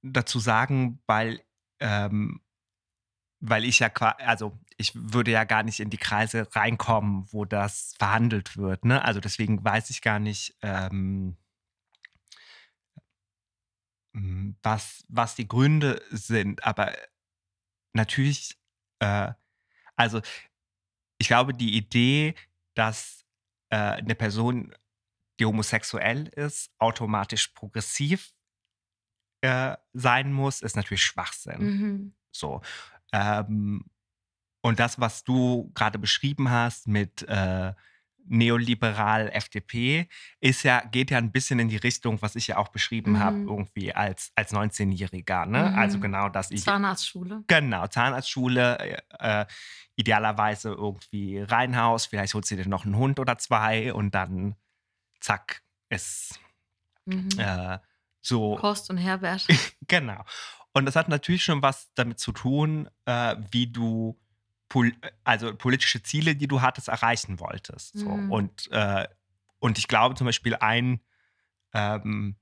dazu 0.02 0.40
sagen, 0.40 1.00
weil 1.06 1.40
ähm, 1.78 2.40
weil 3.40 3.64
ich 3.64 3.78
ja 3.78 3.88
quasi, 3.88 4.22
also 4.22 4.58
ich 4.78 4.92
würde 4.94 5.32
ja 5.32 5.44
gar 5.44 5.64
nicht 5.64 5.80
in 5.80 5.90
die 5.90 5.98
Kreise 5.98 6.46
reinkommen, 6.54 7.26
wo 7.32 7.44
das 7.44 7.94
verhandelt 7.98 8.56
wird. 8.56 8.84
Ne? 8.84 9.04
Also 9.04 9.18
deswegen 9.18 9.62
weiß 9.62 9.90
ich 9.90 10.02
gar 10.02 10.20
nicht, 10.20 10.56
ähm, 10.62 11.36
hm, 14.14 14.56
was, 14.62 15.04
was 15.08 15.34
die 15.34 15.48
Gründe 15.48 16.00
sind. 16.10 16.62
Aber 16.62 16.92
natürlich, 17.92 18.56
äh, 19.00 19.32
also 19.96 20.22
ich 21.18 21.26
glaube, 21.26 21.54
die 21.54 21.76
Idee, 21.76 22.36
dass 22.74 23.26
äh, 23.70 23.76
eine 23.76 24.14
Person, 24.14 24.72
die 25.40 25.44
homosexuell 25.44 26.28
ist, 26.28 26.70
automatisch 26.78 27.48
progressiv 27.48 28.32
äh, 29.40 29.76
sein 29.92 30.32
muss, 30.32 30.62
ist 30.62 30.76
natürlich 30.76 31.02
Schwachsinn. 31.02 31.60
Mhm. 31.60 32.14
So. 32.30 32.60
Ähm, 33.12 33.84
und 34.60 34.80
das, 34.80 35.00
was 35.00 35.24
du 35.24 35.70
gerade 35.74 35.98
beschrieben 35.98 36.50
hast 36.50 36.88
mit 36.88 37.22
äh, 37.28 37.72
neoliberal 38.30 39.30
FDP, 39.30 40.08
ist 40.40 40.62
ja, 40.62 40.80
geht 40.80 41.10
ja 41.10 41.18
ein 41.18 41.32
bisschen 41.32 41.58
in 41.58 41.68
die 41.68 41.76
Richtung, 41.76 42.20
was 42.20 42.36
ich 42.36 42.48
ja 42.48 42.58
auch 42.58 42.68
beschrieben 42.68 43.12
mhm. 43.12 43.18
habe, 43.20 43.38
irgendwie 43.38 43.94
als, 43.94 44.32
als 44.34 44.52
19-Jähriger. 44.52 45.46
Ne? 45.46 45.58
Also 45.58 45.70
mhm. 45.70 45.78
Also 45.78 46.00
genau 46.00 46.28
das. 46.28 46.48
Zahnarztschule. 46.50 47.44
Genau, 47.46 47.86
Zahnarztschule. 47.86 49.02
Äh, 49.18 49.46
idealerweise 49.96 50.70
irgendwie 50.70 51.40
Reinhaus, 51.40 52.06
vielleicht 52.06 52.34
holt 52.34 52.46
sie 52.46 52.56
dir 52.56 52.68
noch 52.68 52.84
einen 52.84 52.96
Hund 52.96 53.18
oder 53.18 53.36
zwei 53.38 53.92
und 53.92 54.14
dann 54.14 54.54
zack, 55.20 55.62
ist 55.88 56.38
mhm. 57.04 57.28
äh, 57.36 57.78
so. 58.20 58.56
Kost 58.56 58.90
und 58.90 58.98
Herbert. 58.98 59.46
genau. 59.88 60.22
Und 60.72 60.84
das 60.84 60.94
hat 60.94 61.08
natürlich 61.08 61.42
schon 61.42 61.62
was 61.62 61.92
damit 61.94 62.20
zu 62.20 62.30
tun, 62.30 62.88
äh, 63.06 63.34
wie 63.50 63.66
du 63.66 64.20
pol 64.68 64.92
also 65.24 65.54
politische 65.54 66.02
Ziele, 66.02 66.36
die 66.36 66.48
du 66.48 66.60
hattest, 66.60 66.88
erreichen 66.88 67.40
wolltest. 67.40 67.98
So. 67.98 68.08
Mhm. 68.08 68.32
Und, 68.32 68.70
äh, 68.70 69.06
und 69.58 69.78
ich 69.78 69.88
glaube 69.88 70.14
zum 70.14 70.26
Beispiel 70.26 70.56
ein, 70.56 71.00
ähm, 71.72 72.36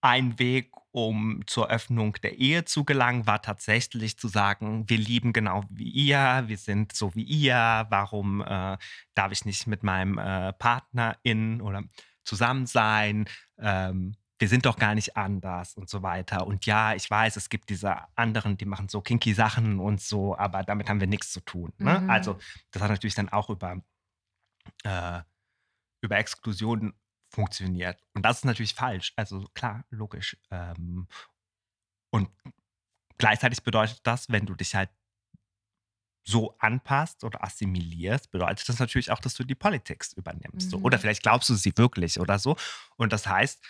ein 0.00 0.38
Weg, 0.38 0.70
um 0.90 1.42
zur 1.46 1.70
Öffnung 1.70 2.14
der 2.22 2.38
Ehe 2.38 2.64
zu 2.64 2.84
gelangen, 2.84 3.26
war 3.26 3.42
tatsächlich 3.42 4.18
zu 4.18 4.28
sagen, 4.28 4.88
wir 4.88 4.98
lieben 4.98 5.32
genau 5.32 5.64
wie 5.70 5.88
ihr, 5.88 6.44
wir 6.46 6.56
sind 6.56 6.92
so 6.92 7.14
wie 7.14 7.22
ihr, 7.22 7.86
warum 7.88 8.40
äh, 8.40 8.78
darf 9.14 9.32
ich 9.32 9.44
nicht 9.44 9.66
mit 9.66 9.82
meinem 9.82 10.18
äh, 10.18 10.52
Partner 10.54 11.16
in 11.22 11.60
oder 11.60 11.84
zusammen 12.24 12.66
sein? 12.66 13.28
Ähm, 13.58 14.16
wir 14.38 14.48
sind 14.48 14.66
doch 14.66 14.76
gar 14.76 14.94
nicht 14.94 15.16
anders 15.16 15.74
und 15.74 15.88
so 15.88 16.02
weiter. 16.02 16.46
Und 16.46 16.64
ja, 16.64 16.94
ich 16.94 17.10
weiß, 17.10 17.36
es 17.36 17.48
gibt 17.48 17.70
diese 17.70 17.96
anderen, 18.16 18.56
die 18.56 18.66
machen 18.66 18.88
so 18.88 19.00
kinky 19.00 19.34
Sachen 19.34 19.80
und 19.80 20.00
so, 20.00 20.36
aber 20.36 20.62
damit 20.62 20.88
haben 20.88 21.00
wir 21.00 21.08
nichts 21.08 21.32
zu 21.32 21.40
tun. 21.40 21.72
Ne? 21.78 22.00
Mhm. 22.00 22.10
Also 22.10 22.38
das 22.70 22.82
hat 22.82 22.90
natürlich 22.90 23.16
dann 23.16 23.28
auch 23.28 23.50
über, 23.50 23.82
äh, 24.84 25.20
über 26.00 26.18
Exklusion 26.18 26.94
funktioniert. 27.30 28.00
Und 28.14 28.24
das 28.24 28.38
ist 28.38 28.44
natürlich 28.44 28.74
falsch. 28.74 29.12
Also 29.16 29.48
klar, 29.54 29.84
logisch. 29.90 30.36
Ähm, 30.50 31.08
und 32.10 32.30
gleichzeitig 33.18 33.62
bedeutet 33.62 34.00
das, 34.04 34.30
wenn 34.30 34.46
du 34.46 34.54
dich 34.54 34.74
halt 34.74 34.90
so 36.24 36.54
anpasst 36.58 37.24
oder 37.24 37.42
assimilierst, 37.42 38.30
bedeutet 38.30 38.68
das 38.68 38.78
natürlich 38.78 39.10
auch, 39.10 39.20
dass 39.20 39.34
du 39.34 39.44
die 39.44 39.54
Politik 39.54 40.04
übernimmst. 40.14 40.66
Mhm. 40.66 40.70
So. 40.70 40.78
Oder 40.78 40.98
mhm. 40.98 41.02
vielleicht 41.02 41.22
glaubst 41.22 41.48
du 41.48 41.54
sie 41.54 41.72
wirklich 41.76 42.20
oder 42.20 42.38
so. 42.38 42.56
Und 42.96 43.12
das 43.12 43.26
heißt, 43.26 43.64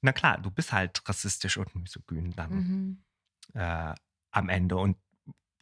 na 0.00 0.12
klar, 0.12 0.38
du 0.38 0.50
bist 0.50 0.72
halt 0.72 1.02
rassistisch 1.08 1.56
und 1.56 1.74
misogyn 1.74 2.32
dann 2.32 2.52
mhm. 2.52 3.04
äh, 3.54 3.94
am 4.30 4.48
Ende. 4.48 4.76
Und, 4.76 4.96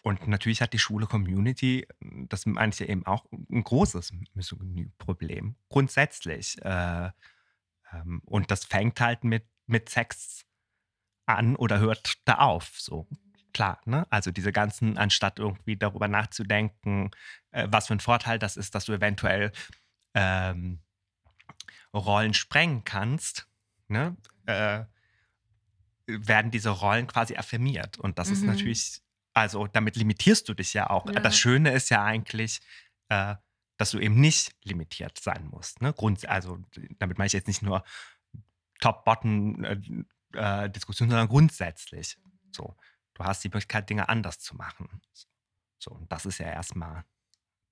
und 0.03 0.27
natürlich 0.27 0.61
hat 0.61 0.73
die 0.73 0.79
schwule 0.79 1.07
Community, 1.07 1.87
das 2.01 2.47
meine 2.47 2.73
ich 2.73 2.79
ja 2.79 2.87
eben 2.87 3.07
auch, 3.07 3.27
ein 3.33 3.65
großes 3.65 4.13
Misogynie-Problem. 4.35 5.57
Grundsätzlich. 5.69 6.61
Äh, 6.63 7.11
ähm, 7.93 8.23
und 8.25 8.51
das 8.51 8.65
fängt 8.65 9.01
halt 9.01 9.25
mit, 9.25 9.47
mit 9.67 9.89
Sex 9.89 10.45
an 11.27 11.57
oder 11.57 11.79
hört 11.79 12.15
da 12.25 12.35
auf. 12.39 12.73
So 12.79 13.09
klar, 13.55 13.81
ne? 13.87 14.07
Also 14.11 14.31
diese 14.31 14.53
ganzen, 14.53 14.99
anstatt 14.99 15.39
irgendwie 15.39 15.77
darüber 15.77 16.09
nachzudenken, 16.09 17.11
äh, 17.53 17.67
was 17.71 17.87
für 17.87 17.95
ein 17.95 18.01
Vorteil 18.01 18.39
das 18.39 18.59
ist, 18.59 18.75
dass 18.75 18.85
du 18.85 18.93
eventuell 18.93 19.53
ähm, 20.15 20.81
Rollen 21.95 22.35
sprengen 22.35 22.85
kannst, 22.85 23.49
ne? 23.89 24.17
Äh, 24.47 24.85
werden 26.07 26.51
diese 26.51 26.71
Rollen 26.71 27.07
quasi 27.07 27.37
affirmiert. 27.37 27.99
Und 27.99 28.19
das 28.19 28.29
mhm. 28.29 28.35
ist 28.35 28.43
natürlich, 28.43 29.03
also 29.33 29.67
damit 29.67 29.97
limitierst 29.97 30.47
du 30.49 30.55
dich 30.55 30.73
ja 30.75 30.91
auch. 30.91 31.07
Ja. 31.07 31.21
Das 31.21 31.39
Schöne 31.39 31.73
ist 31.73 31.89
ja 31.91 32.05
eigentlich, 32.05 32.61
äh, 33.09 33.37
dass 33.77 33.91
du 33.91 33.99
eben 33.99 34.21
nicht 34.21 34.55
limitiert 34.63 35.19
sein 35.19 35.49
musst. 35.49 35.83
Ne? 35.83 35.93
Grund, 35.93 36.25
also 36.29 36.61
damit 36.99 37.19
meine 37.19 37.27
ich 37.27 37.33
jetzt 37.33 37.49
nicht 37.49 37.63
nur 37.63 37.83
Top-Bottom-Diskussion, 38.81 41.09
sondern 41.09 41.27
grundsätzlich. 41.29 42.17
So, 42.53 42.77
du 43.15 43.25
hast 43.25 43.43
die 43.43 43.49
Möglichkeit, 43.49 43.91
Dinge 43.91 44.09
anders 44.09 44.39
zu 44.39 44.55
machen. 44.57 45.03
So, 45.79 45.91
und 45.93 46.13
das 46.13 46.27
ist 46.27 46.39
ja 46.39 46.47
erstmal 46.47 47.05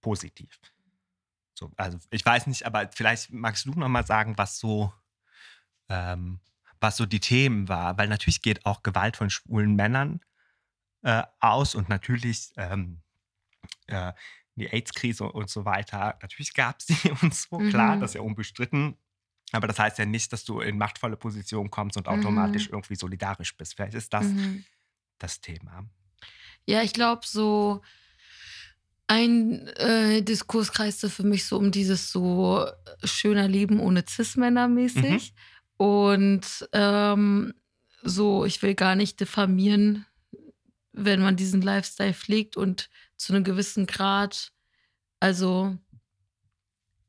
positiv. 0.01 0.59
So, 1.55 1.71
also 1.77 1.99
ich 2.11 2.25
weiß 2.25 2.47
nicht, 2.47 2.65
aber 2.67 2.89
vielleicht 2.93 3.31
magst 3.33 3.67
du 3.67 3.71
noch 3.71 3.89
mal 3.89 4.07
sagen, 4.07 4.39
was 4.39 4.59
so, 4.59 4.93
ähm, 5.89 6.41
was 6.83 6.97
so 6.97 7.07
die 7.07 7.21
Themen 7.21 7.69
war, 7.69 7.97
weil 7.99 8.09
natürlich 8.09 8.43
geht 8.43 8.67
auch 8.67 8.83
Gewalt 8.83 9.17
von 9.17 9.31
schwulen 9.31 9.75
Männern 9.75 10.21
äh, 11.03 11.23
aus 11.41 11.75
und 11.75 11.89
natürlich 11.89 12.53
ähm, 12.57 13.01
äh, 13.87 14.13
die 14.55 14.69
AIDS-Krise 14.69 15.25
und 15.25 15.49
so 15.49 15.65
weiter. 15.65 16.19
Natürlich 16.21 16.55
gab 16.55 16.81
es 16.81 16.87
die 16.87 17.11
und 17.23 17.35
so, 17.35 17.59
mhm. 17.59 17.71
klar, 17.71 17.97
das 17.97 18.11
ist 18.11 18.15
ja 18.15 18.21
unbestritten. 18.21 18.97
Aber 19.53 19.67
das 19.67 19.79
heißt 19.79 19.99
ja 19.99 20.07
nicht, 20.07 20.33
dass 20.33 20.45
du 20.45 20.61
in 20.61 20.79
machtvolle 20.79 21.17
Positionen 21.17 21.71
kommst 21.71 21.97
und 21.97 22.09
automatisch 22.09 22.69
mhm. 22.69 22.75
irgendwie 22.75 22.97
solidarisch 22.97 23.57
bist. 23.57 23.75
Vielleicht 23.77 23.95
ist 23.95 24.13
das 24.13 24.25
mhm. 24.25 24.65
das 25.19 25.41
Thema. 25.41 25.85
Ja, 26.65 26.83
ich 26.83 26.93
glaube, 26.93 27.23
so 27.27 27.83
ein 29.09 29.67
äh, 29.77 30.23
Diskurs 30.23 30.73
kreiste 30.73 31.11
für 31.11 31.25
mich 31.25 31.45
so 31.45 31.59
um 31.59 31.71
dieses 31.71 32.11
so 32.11 32.67
schöner 33.05 33.47
Leben 33.47 33.79
ohne 33.79 34.05
Cis-Männer 34.09 34.69
mäßig. 34.69 35.35
Und 35.83 36.69
ähm, 36.71 37.55
so, 38.05 38.45
ich 38.45 38.63
will 38.63 38.77
gar 38.77 38.95
nicht 38.95 39.19
diffamieren, 39.19 40.07
wenn 40.93 41.21
man 41.21 41.35
diesen 41.35 41.61
Lifestyle 41.61 42.15
pflegt 42.15 42.57
und 42.57 42.89
zu 43.17 43.33
einem 43.33 43.43
gewissen 43.43 43.87
Grad, 43.87 44.53
also 45.19 45.77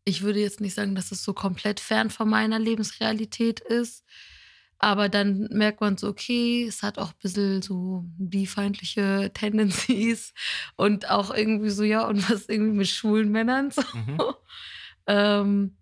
ich 0.06 0.24
würde 0.24 0.40
jetzt 0.40 0.60
nicht 0.60 0.74
sagen, 0.74 0.96
dass 0.96 1.12
es 1.12 1.24
so 1.24 1.34
komplett 1.34 1.80
fern 1.80 2.10
von 2.10 2.28
meiner 2.28 2.58
Lebensrealität 2.58 3.60
ist. 3.60 4.06
Aber 4.80 5.08
dann 5.08 5.50
merkt 5.52 5.80
man 5.80 5.96
so, 5.98 6.08
okay, 6.08 6.66
es 6.68 6.82
hat 6.82 6.98
auch 6.98 7.10
ein 7.10 7.20
bisschen 7.22 7.62
so 7.62 8.04
biefeindliche 8.18 9.30
Tendencies 9.36 10.34
und 10.78 11.12
auch 11.12 11.32
irgendwie 11.32 11.70
so, 11.70 11.84
ja, 11.84 12.08
und 12.08 12.28
was 12.28 12.50
irgendwie 12.50 12.78
mit 12.80 12.88
schwulen 12.88 13.30
Männern 13.30 13.70
so. 13.70 13.84
Mhm. 13.94 14.18
ähm, 15.06 15.78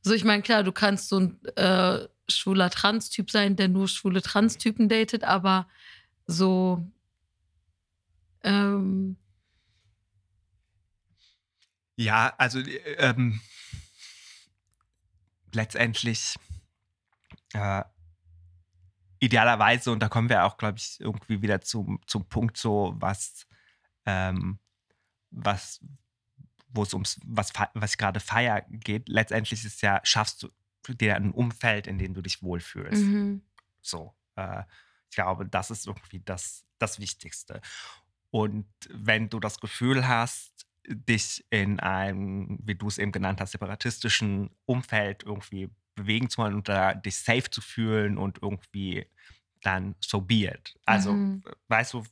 so, 0.00 0.14
ich 0.14 0.24
meine, 0.24 0.42
klar, 0.42 0.62
du 0.62 0.72
kannst 0.72 1.10
so 1.10 1.20
ein 1.20 1.38
äh, 1.56 2.08
schwuler 2.30 2.70
Trans-Typ 2.70 3.30
sein, 3.30 3.56
der 3.56 3.68
nur 3.68 3.88
schwule 3.88 4.22
Trans-Typen 4.22 4.88
datet, 4.88 5.24
aber 5.24 5.68
so, 6.26 6.84
ähm, 8.42 9.16
ja, 11.96 12.32
also 12.38 12.60
ähm, 12.98 13.40
letztendlich 15.52 16.36
äh, 17.52 17.82
idealerweise, 19.18 19.92
und 19.92 20.00
da 20.00 20.08
kommen 20.08 20.28
wir 20.28 20.44
auch, 20.44 20.56
glaube 20.56 20.78
ich, 20.78 20.98
irgendwie 21.00 21.42
wieder 21.42 21.60
zum, 21.60 22.00
zum 22.06 22.26
Punkt, 22.26 22.56
so 22.56 22.94
was, 22.96 23.46
ähm, 24.06 24.58
was, 25.30 25.80
wo 26.68 26.82
es 26.82 26.94
ums, 26.94 27.20
was, 27.24 27.52
was 27.74 27.98
gerade 27.98 28.20
Feier 28.20 28.62
geht, 28.70 29.08
letztendlich 29.08 29.64
ist 29.64 29.82
ja, 29.82 30.00
schaffst 30.04 30.42
du 30.42 30.48
dir 30.88 31.16
ein 31.16 31.32
Umfeld, 31.32 31.86
in 31.86 31.98
dem 31.98 32.14
du 32.14 32.22
dich 32.22 32.42
wohlfühlst. 32.42 33.02
Mhm. 33.02 33.42
So, 33.80 34.14
äh, 34.36 34.62
ich 35.08 35.16
glaube, 35.16 35.46
das 35.46 35.70
ist 35.70 35.86
irgendwie 35.86 36.20
das, 36.20 36.64
das 36.78 37.00
Wichtigste. 37.00 37.60
Und 38.30 38.66
wenn 38.90 39.28
du 39.28 39.40
das 39.40 39.60
Gefühl 39.60 40.06
hast, 40.06 40.66
dich 40.86 41.44
in 41.50 41.80
einem, 41.80 42.58
wie 42.62 42.74
du 42.74 42.88
es 42.88 42.98
eben 42.98 43.12
genannt 43.12 43.40
hast, 43.40 43.52
separatistischen 43.52 44.50
Umfeld 44.66 45.22
irgendwie 45.24 45.70
bewegen 45.94 46.30
zu 46.30 46.38
wollen 46.38 46.54
und 46.54 46.68
da 46.68 46.94
dich 46.94 47.16
safe 47.16 47.50
zu 47.50 47.60
fühlen 47.60 48.16
und 48.16 48.42
irgendwie 48.42 49.06
dann 49.62 49.94
so 50.00 50.20
be 50.20 50.46
it. 50.46 50.78
Also, 50.86 51.12
mhm. 51.12 51.44
weißt 51.68 51.94
du, 51.94 52.04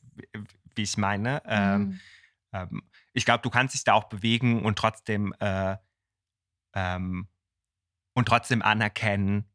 wie 0.75 0.83
ich 0.83 0.97
meine? 0.97 1.41
Ähm, 1.45 1.81
mhm. 1.81 1.99
Ähm, 2.53 2.83
ich 3.13 3.25
glaube, 3.25 3.41
du 3.41 3.49
kannst 3.49 3.73
dich 3.73 3.83
da 3.83 3.93
auch 3.93 4.05
bewegen 4.05 4.63
und 4.63 4.77
trotzdem 4.77 5.33
äh, 5.39 5.77
ähm, 6.73 7.27
und 8.19 8.27
trotzdem 8.27 8.61
anerkennen, 8.61 9.45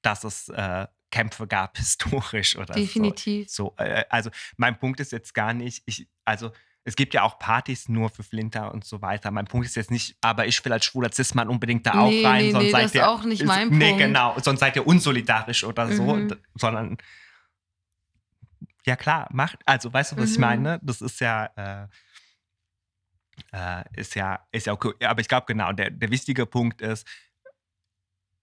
dass 0.00 0.24
es 0.24 0.48
äh, 0.48 0.86
Kämpfe 1.10 1.46
gab 1.46 1.76
historisch 1.76 2.56
oder 2.56 2.74
Definitiv. 2.74 3.50
so. 3.50 3.74
so 3.76 3.84
äh, 3.84 4.04
also 4.08 4.30
mein 4.56 4.78
Punkt 4.78 5.00
ist 5.00 5.12
jetzt 5.12 5.34
gar 5.34 5.52
nicht, 5.52 5.82
ich, 5.86 6.08
also 6.24 6.50
es 6.84 6.96
gibt 6.96 7.14
ja 7.14 7.22
auch 7.22 7.38
Partys 7.38 7.88
nur 7.88 8.10
für 8.10 8.24
Flinter 8.24 8.72
und 8.72 8.84
so 8.84 9.02
weiter. 9.02 9.30
Mein 9.30 9.44
Punkt 9.44 9.66
ist 9.66 9.76
jetzt 9.76 9.92
nicht, 9.92 10.16
aber 10.20 10.46
ich 10.46 10.64
will 10.64 10.72
als 10.72 10.84
schwuler 10.84 11.12
Cis-Mann 11.12 11.48
unbedingt 11.48 11.86
da 11.86 11.94
nee, 11.94 12.24
auch 12.24 12.28
rein. 12.28 12.44
Nee, 12.44 12.50
sonst 12.50 12.64
nee, 12.64 12.70
seid 12.70 12.84
das 12.84 12.94
ihr, 12.94 13.00
ist 13.02 13.06
auch 13.06 13.24
nicht 13.24 13.44
mein 13.44 13.70
ist, 13.70 13.78
nee, 13.78 13.96
genau. 13.96 14.36
Sonst 14.40 14.60
seid 14.60 14.74
ihr 14.74 14.86
unsolidarisch 14.86 15.62
oder 15.62 15.86
mhm. 15.86 16.28
so. 16.28 16.36
Sondern, 16.56 16.98
ja 18.84 18.96
klar, 18.96 19.28
macht, 19.30 19.60
also 19.64 19.92
weißt 19.92 20.12
du, 20.12 20.16
was 20.16 20.30
mhm. 20.30 20.32
ich 20.32 20.38
meine? 20.38 20.80
Das 20.82 21.00
ist 21.00 21.20
ja, 21.20 21.50
äh, 21.56 21.86
äh, 23.52 23.84
ist 23.94 24.16
ja, 24.16 24.44
ist 24.50 24.66
ja 24.66 24.72
okay. 24.72 24.92
Aber 25.04 25.20
ich 25.20 25.28
glaube, 25.28 25.46
genau, 25.46 25.72
der, 25.72 25.90
der 25.90 26.10
wichtige 26.10 26.46
Punkt 26.46 26.82
ist, 26.82 27.06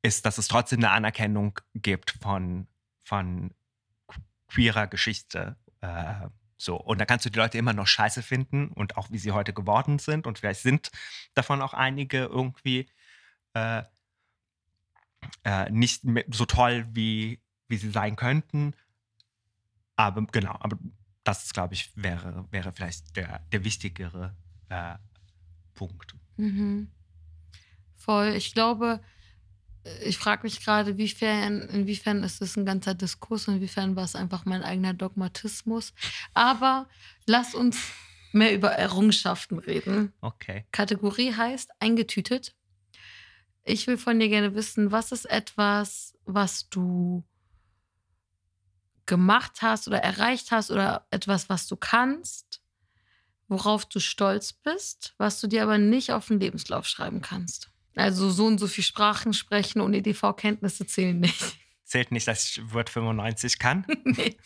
ist, 0.02 0.26
dass 0.26 0.38
es 0.38 0.47
trotzdem 0.47 0.80
eine 0.80 0.91
Anerkennung 0.91 1.60
gibt 1.74 2.12
von, 2.22 2.68
von 3.04 3.54
queerer 4.47 4.88
Geschichte. 4.88 5.58
Äh, 5.82 6.30
so, 6.58 6.76
und 6.76 7.00
da 7.00 7.06
kannst 7.06 7.26
du 7.26 7.30
die 7.30 7.39
Leute 7.39 7.58
immer 7.58 7.74
noch 7.74 7.88
scheiße 7.88 8.22
finden 8.22 8.70
und 8.70 8.97
auch 8.97 9.12
wie 9.12 9.18
sie 9.18 9.32
heute 9.32 9.54
geworden 9.54 10.00
sind. 10.00 10.28
Und 10.28 10.39
vielleicht 10.39 10.62
sind 10.62 10.91
davon 11.34 11.62
auch 11.62 11.74
einige 11.74 12.26
irgendwie 12.26 12.89
äh, 13.54 13.84
äh, 15.43 15.70
nicht 15.70 16.04
so 16.32 16.45
toll, 16.45 16.86
wie, 16.91 17.41
wie 17.68 17.78
sie 17.78 17.91
sein 17.91 18.16
könnten. 18.16 18.74
Aber 19.95 20.26
genau, 20.26 20.56
aber 20.60 20.78
das 21.24 21.54
glaube 21.54 21.74
ich, 21.74 21.91
wäre, 21.95 22.45
wäre 22.52 22.72
vielleicht 22.72 23.16
der, 23.16 23.39
der 23.52 23.64
wichtigere 23.64 24.36
äh, 24.70 24.95
Punkt. 25.76 26.16
Mhm. 26.38 26.91
Voll. 27.95 28.30
Ich 28.36 28.54
glaube, 28.54 29.02
ich 30.03 30.17
frage 30.17 30.43
mich 30.43 30.63
gerade, 30.63 30.91
inwiefern, 30.91 31.61
inwiefern 31.61 32.23
ist 32.23 32.41
es 32.41 32.57
ein 32.57 32.65
ganzer 32.65 32.93
Diskurs 32.93 33.47
und 33.47 33.55
inwiefern 33.55 33.95
war 33.95 34.03
es 34.03 34.15
einfach 34.15 34.45
mein 34.45 34.63
eigener 34.63 34.93
Dogmatismus. 34.93 35.93
Aber 36.34 36.88
lass 37.25 37.55
uns 37.55 37.77
mehr 38.32 38.53
über 38.53 38.71
Errungenschaften 38.71 39.59
reden. 39.59 40.13
Okay. 40.21 40.65
Kategorie 40.71 41.34
heißt 41.34 41.71
eingetütet. 41.80 42.55
Ich 43.63 43.88
will 43.88 43.97
von 43.97 44.19
dir 44.19 44.30
gerne 44.30 44.55
wissen, 44.55 44.91
was 44.91 45.11
ist 45.11 45.25
etwas, 45.25 46.17
was 46.25 46.69
du 46.69 47.23
gemacht 49.05 49.61
hast 49.61 49.88
oder 49.88 49.99
erreicht 49.99 50.51
hast 50.51 50.71
oder 50.71 51.07
etwas, 51.09 51.49
was 51.49 51.67
du 51.67 51.75
kannst, 51.75 52.61
worauf 53.47 53.86
du 53.86 53.99
stolz 53.99 54.53
bist, 54.53 55.15
was 55.17 55.41
du 55.41 55.47
dir 55.47 55.63
aber 55.63 55.77
nicht 55.77 56.11
auf 56.11 56.27
den 56.27 56.39
Lebenslauf 56.39 56.86
schreiben 56.86 57.21
kannst. 57.21 57.68
Also 57.96 58.30
so 58.30 58.46
und 58.46 58.60
so 58.60 58.68
viele 58.68 58.86
Sprachen 58.86 59.34
sprechen 59.34 59.82
und 59.82 59.94
EDV-Kenntnisse 59.94 60.86
zählen 60.86 61.20
nicht. 61.20 61.58
Zählt 61.84 62.12
nicht, 62.12 62.28
dass 62.28 62.46
ich 62.46 62.74
Word 62.74 62.90
95 62.90 63.60
kann? 63.60 63.86
nee. 64.04 64.38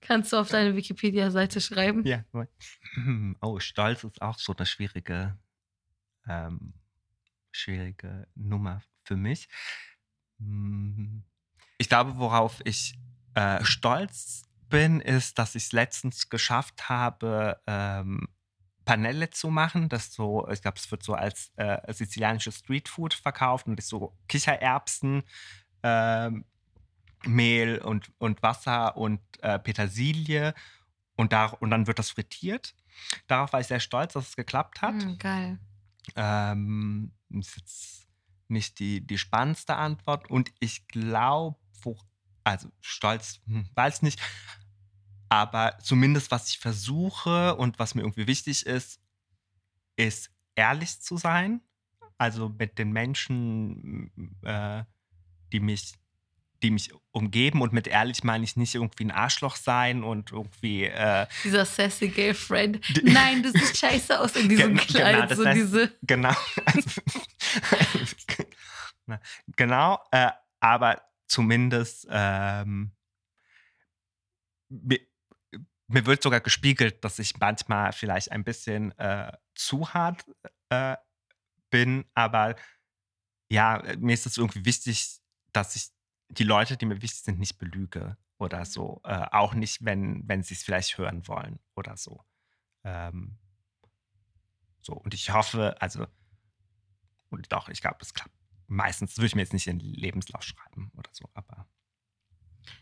Kannst 0.00 0.32
du 0.32 0.36
auf 0.36 0.48
deine 0.48 0.76
Wikipedia-Seite 0.76 1.60
schreiben? 1.60 2.04
Ja. 2.04 2.24
Oh, 3.42 3.58
Stolz 3.60 4.04
ist 4.04 4.22
auch 4.22 4.38
so 4.38 4.54
eine 4.56 4.64
schwierige, 4.64 5.36
ähm, 6.26 6.72
schwierige 7.52 8.26
Nummer 8.34 8.82
für 9.04 9.16
mich. 9.16 9.48
Hm. 10.38 11.24
Ich 11.78 11.88
glaube, 11.88 12.16
worauf 12.16 12.60
ich 12.64 12.98
äh, 13.34 13.62
stolz 13.64 14.44
bin, 14.68 15.00
ist, 15.00 15.38
dass 15.38 15.54
ich 15.54 15.64
es 15.64 15.72
letztens 15.72 16.28
geschafft 16.28 16.88
habe, 16.88 17.60
ähm, 17.66 18.28
Panelle 18.86 19.28
zu 19.28 19.50
machen. 19.50 19.90
Das 19.90 20.12
so, 20.12 20.48
ich 20.48 20.62
glaube, 20.62 20.78
es 20.78 20.90
wird 20.90 21.02
so 21.02 21.12
als 21.12 21.52
äh, 21.56 21.92
sizilianisches 21.92 22.60
Streetfood 22.60 23.12
verkauft 23.12 23.66
und 23.66 23.78
ist 23.78 23.88
so 23.88 24.16
Kichererbsen, 24.28 25.24
äh, 25.82 26.30
Mehl 27.26 27.78
und, 27.78 28.12
und 28.18 28.42
Wasser 28.42 28.96
und 28.96 29.20
äh, 29.42 29.58
Petersilie 29.58 30.54
und, 31.16 31.32
da, 31.32 31.46
und 31.46 31.70
dann 31.70 31.86
wird 31.86 31.98
das 31.98 32.10
frittiert. 32.10 32.74
Darauf 33.26 33.52
war 33.52 33.60
ich 33.60 33.66
sehr 33.66 33.80
stolz, 33.80 34.14
dass 34.14 34.28
es 34.28 34.36
geklappt 34.36 34.80
hat. 34.80 34.94
Mm, 34.94 35.18
geil. 35.18 35.58
Ähm, 36.14 37.12
ist 37.30 37.56
jetzt 37.56 38.08
nicht 38.48 38.78
die, 38.78 39.04
die 39.04 39.18
spannendste 39.18 39.76
Antwort 39.76 40.30
und 40.30 40.52
ich 40.60 40.86
glaube, 40.86 41.58
also 42.44 42.68
stolz, 42.80 43.40
hm, 43.46 43.68
weiß 43.74 44.02
nicht, 44.02 44.20
aber 45.28 45.78
zumindest, 45.82 46.30
was 46.30 46.48
ich 46.50 46.58
versuche 46.58 47.54
und 47.56 47.78
was 47.78 47.94
mir 47.94 48.02
irgendwie 48.02 48.26
wichtig 48.26 48.66
ist, 48.66 49.00
ist 49.96 50.30
ehrlich 50.54 51.00
zu 51.00 51.16
sein. 51.16 51.60
Also 52.18 52.48
mit 52.48 52.78
den 52.78 52.92
Menschen, 52.92 54.10
äh, 54.42 54.84
die 55.52 55.60
mich 55.60 55.94
die 56.62 56.70
mich 56.70 56.90
umgeben 57.12 57.60
und 57.60 57.74
mit 57.74 57.86
ehrlich 57.86 58.24
meine 58.24 58.42
ich 58.42 58.56
nicht 58.56 58.74
irgendwie 58.74 59.04
ein 59.04 59.10
Arschloch 59.10 59.56
sein 59.56 60.02
und 60.02 60.32
irgendwie 60.32 60.84
äh, 60.84 61.26
Dieser 61.44 61.66
sassy 61.66 62.08
Girlfriend. 62.08 62.80
Nein, 63.04 63.42
du 63.42 63.52
siehst 63.52 63.76
scheiße 63.76 64.18
aus 64.18 64.34
in 64.36 64.48
diesem 64.48 64.74
Kleid. 64.74 65.28
genau, 65.28 65.34
so 65.34 65.44
heißt- 65.44 65.52
diese. 65.54 65.92
genau 66.02 66.34
Na, 69.04 69.20
genau 69.56 70.00
äh, 70.12 70.30
aber 70.60 71.02
zumindest 71.26 72.06
ähm, 72.10 72.92
mir, 75.88 76.06
wird 76.06 76.22
sogar 76.22 76.40
gespiegelt, 76.40 77.04
dass 77.04 77.18
ich 77.18 77.38
manchmal 77.38 77.92
vielleicht 77.92 78.32
ein 78.32 78.44
bisschen 78.44 78.96
äh, 78.98 79.32
zu 79.54 79.92
hart 79.92 80.24
äh, 80.70 80.96
bin, 81.70 82.04
aber 82.14 82.56
ja, 83.48 83.82
mir 83.98 84.14
ist 84.14 84.26
es 84.26 84.38
irgendwie 84.38 84.64
wichtig, 84.64 85.20
dass 85.52 85.76
ich 85.76 85.88
die 86.28 86.44
Leute, 86.44 86.76
die 86.76 86.86
mir 86.86 87.02
wichtig 87.02 87.22
sind, 87.22 87.38
nicht 87.38 87.58
belüge 87.58 88.16
oder 88.38 88.64
so. 88.64 89.00
Äh, 89.04 89.26
auch 89.30 89.54
nicht, 89.54 89.84
wenn, 89.84 90.26
wenn 90.26 90.42
sie 90.42 90.54
es 90.54 90.62
vielleicht 90.62 90.98
hören 90.98 91.26
wollen 91.28 91.60
oder 91.74 91.96
so. 91.96 92.24
Ähm, 92.84 93.38
so, 94.80 94.94
und 94.94 95.14
ich 95.14 95.32
hoffe, 95.32 95.80
also, 95.80 96.06
und 97.30 97.52
doch, 97.52 97.68
ich 97.68 97.80
glaube, 97.80 97.98
es 98.00 98.14
klappt. 98.14 98.34
Meistens 98.68 99.16
würde 99.16 99.26
ich 99.26 99.34
mir 99.34 99.42
jetzt 99.42 99.52
nicht 99.52 99.66
in 99.68 99.78
Lebenslauf 99.78 100.42
schreiben 100.42 100.90
oder 100.96 101.10
so, 101.12 101.28
aber 101.34 101.68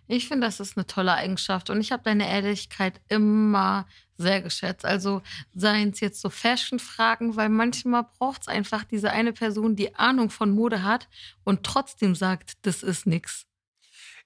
Ich 0.07 0.29
finde, 0.29 0.47
das 0.47 0.61
ist 0.61 0.77
eine 0.77 0.87
tolle 0.87 1.15
Eigenschaft 1.15 1.71
und 1.71 1.81
ich 1.81 1.93
habe 1.93 2.03
deine 2.03 2.29
Ehrlichkeit 2.29 3.01
immer 3.09 3.87
sehr 4.17 4.43
geschätzt. 4.43 4.85
Also 4.85 5.23
seien 5.55 5.91
es 5.91 6.01
jetzt 6.01 6.21
so 6.21 6.31
Fashion-Fragen, 6.31 7.37
weil 7.37 7.49
manchmal 7.49 8.05
braucht 8.19 8.43
es 8.43 8.49
einfach 8.49 8.85
diese 8.85 9.11
eine 9.11 9.33
Person, 9.33 9.77
die 9.77 9.95
Ahnung 9.97 10.31
von 10.31 10.51
Mode 10.51 10.83
hat 10.83 11.09
und 11.45 11.65
trotzdem 11.65 12.15
sagt, 12.15 12.53
das 12.63 12.83
ist 12.83 13.07
nix. 13.07 13.47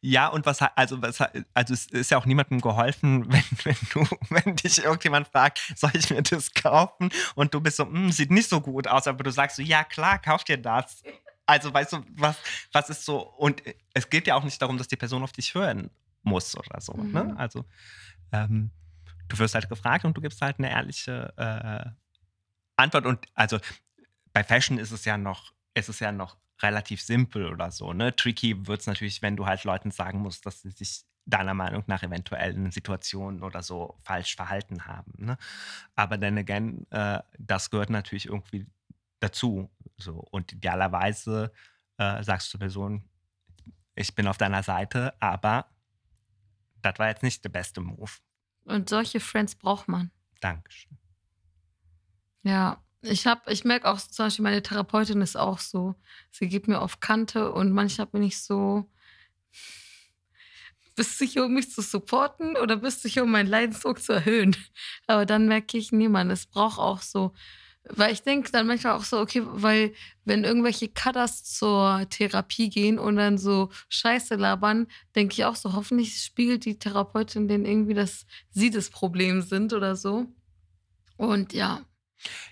Ja, 0.00 0.28
und 0.28 0.46
was, 0.46 0.61
also, 0.62 1.02
was, 1.02 1.20
also 1.54 1.74
es 1.74 1.86
ist 1.86 2.11
ja 2.12 2.18
auch 2.18 2.26
niemandem 2.26 2.61
geholfen, 2.61 3.26
wenn, 3.32 3.42
wenn 3.64 3.76
du, 3.92 4.16
wenn 4.30 4.56
dich 4.56 4.78
irgendjemand 4.84 5.28
fragt, 5.28 5.61
soll 5.76 5.90
ich 5.94 6.11
mir 6.11 6.22
das 6.22 6.52
kaufen? 6.54 7.11
Und 7.34 7.54
du 7.54 7.61
bist 7.61 7.78
so, 7.78 7.84
"Hm, 7.86 8.12
sieht 8.12 8.30
nicht 8.30 8.48
so 8.48 8.61
gut 8.61 8.86
aus, 8.86 9.06
aber 9.09 9.24
du 9.24 9.30
sagst 9.32 9.56
so, 9.56 9.62
ja 9.62 9.82
klar, 9.84 10.20
kauf 10.20 10.44
dir 10.44 10.59
das. 10.59 11.02
Also 11.49 11.72
weißt 11.72 11.94
du, 11.94 12.05
was, 12.11 12.36
was 12.72 12.90
ist 12.90 13.07
so, 13.07 13.22
und 13.22 13.62
es 13.94 14.11
geht 14.11 14.26
ja 14.26 14.34
auch 14.34 14.44
nicht 14.44 14.61
darum, 14.61 14.76
dass 14.76 14.86
die 14.86 14.96
Person 14.96 15.22
auf 15.22 15.32
dich 15.32 15.55
hören 15.55 15.90
muss 16.22 16.55
oder 16.55 16.78
so. 16.78 16.92
Ne? 16.92 17.24
Mhm. 17.24 17.36
Also 17.38 17.64
ähm, 18.32 18.70
du 19.28 19.38
wirst 19.38 19.55
halt 19.55 19.66
gefragt 19.70 20.05
und 20.05 20.14
du 20.14 20.20
gibst 20.20 20.42
halt 20.42 20.59
eine 20.59 20.70
ehrliche 20.70 21.32
äh, 21.38 21.90
Antwort. 22.76 23.07
Und 23.07 23.26
also 23.32 23.59
bei 24.34 24.44
Fashion 24.44 24.76
ist 24.76 24.90
es 24.90 25.07
ja 25.07 25.16
noch, 25.16 25.55
ist 25.72 25.88
es 25.88 26.01
ja 26.01 26.12
noch 26.12 26.36
relativ 26.61 27.01
simpel 27.01 27.46
oder 27.46 27.70
so. 27.70 27.94
Ne? 27.94 28.14
Tricky 28.14 28.66
wird 28.66 28.82
es 28.82 28.86
natürlich, 28.86 29.22
wenn 29.22 29.36
du 29.36 29.46
halt 29.46 29.64
Leuten 29.64 29.90
sagen 29.90 30.18
musst, 30.18 30.44
dass 30.44 30.61
sie 30.61 30.70
sich 30.70 31.05
deiner 31.24 31.55
Meinung 31.55 31.82
nach 31.86 32.03
eventuell 32.03 32.55
in 32.55 32.70
Situationen 32.72 33.42
oder 33.42 33.62
so 33.62 33.96
falsch 34.03 34.36
verhalten 34.36 34.84
haben. 34.84 35.12
Ne? 35.16 35.38
Aber 35.94 36.18
dann 36.18 36.36
again, 36.36 36.86
äh, 36.90 37.20
das 37.38 37.70
gehört 37.70 37.88
natürlich 37.88 38.26
irgendwie 38.26 38.66
dazu. 39.20 39.70
So. 39.99 40.24
Und 40.30 40.53
idealerweise 40.53 41.53
äh, 41.99 42.22
sagst 42.22 42.49
du 42.49 42.51
zur 42.53 42.61
Person, 42.61 43.09
ich 43.94 44.14
bin 44.14 44.26
auf 44.28 44.38
deiner 44.38 44.62
Seite, 44.62 45.14
aber 45.20 45.70
das 46.82 46.99
war 46.99 47.09
jetzt 47.09 47.22
nicht 47.22 47.42
der 47.44 47.51
beste 47.51 47.80
Move. 47.80 48.11
Und 48.64 48.88
solche 48.88 49.20
Friends 49.20 49.57
braucht 49.57 49.88
man. 49.88 50.11
Dankeschön. 50.40 50.96
Ja, 52.42 52.82
ich 53.03 53.26
habe, 53.26 53.53
ich 53.53 53.64
merke 53.64 53.88
auch 53.88 53.99
zum 53.99 54.26
Beispiel, 54.26 54.42
meine 54.42 54.62
Therapeutin 54.62 55.20
ist 55.20 55.36
auch 55.36 55.59
so. 55.59 55.94
Sie 56.30 56.49
gibt 56.49 56.68
mir 56.68 56.80
auf 56.80 57.01
Kante 57.01 57.53
und 57.53 57.72
manchmal 57.72 58.07
bin 58.07 58.22
ich 58.22 58.42
so, 58.42 58.90
bist 60.94 61.20
du 61.20 61.24
hier, 61.24 61.44
um 61.44 61.55
mich 61.55 61.70
zu 61.70 61.80
supporten 61.80 62.57
oder 62.57 62.76
bist 62.76 63.05
du 63.05 63.09
hier, 63.09 63.22
um 63.22 63.30
meinen 63.30 63.49
Leidensdruck 63.49 64.01
zu 64.03 64.12
erhöhen? 64.12 64.57
Aber 65.07 65.26
dann 65.26 65.46
merke 65.46 65.78
ich, 65.78 65.92
nee, 65.92 66.09
Mann, 66.09 66.30
es 66.30 66.46
braucht 66.46 66.78
auch 66.78 67.03
so, 67.03 67.34
weil 67.91 68.12
ich 68.12 68.22
denke 68.22 68.51
dann 68.51 68.66
manchmal 68.66 68.95
auch 68.95 69.05
so, 69.05 69.18
okay, 69.20 69.43
weil 69.45 69.95
wenn 70.24 70.45
irgendwelche 70.45 70.89
Cutters 70.89 71.45
zur 71.45 72.07
Therapie 72.11 72.70
gehen 72.70 72.99
und 72.99 73.16
dann 73.16 73.39
so 73.39 73.70
Scheiße 73.89 74.36
labern, 74.36 74.86
denke 75.14 75.32
ich 75.34 75.45
auch 75.45 75.57
so, 75.57 75.72
hoffentlich 75.72 76.20
spiegelt 76.22 76.64
die 76.64 76.78
Therapeutin 76.78 77.49
denen 77.49 77.64
irgendwie, 77.64 77.95
dass 77.95 78.26
sie 78.51 78.70
das 78.70 78.91
Problem 78.91 79.43
sind 79.43 79.72
oder 79.72 79.97
so. 79.97 80.26
Und 81.16 81.53
ja, 81.53 81.82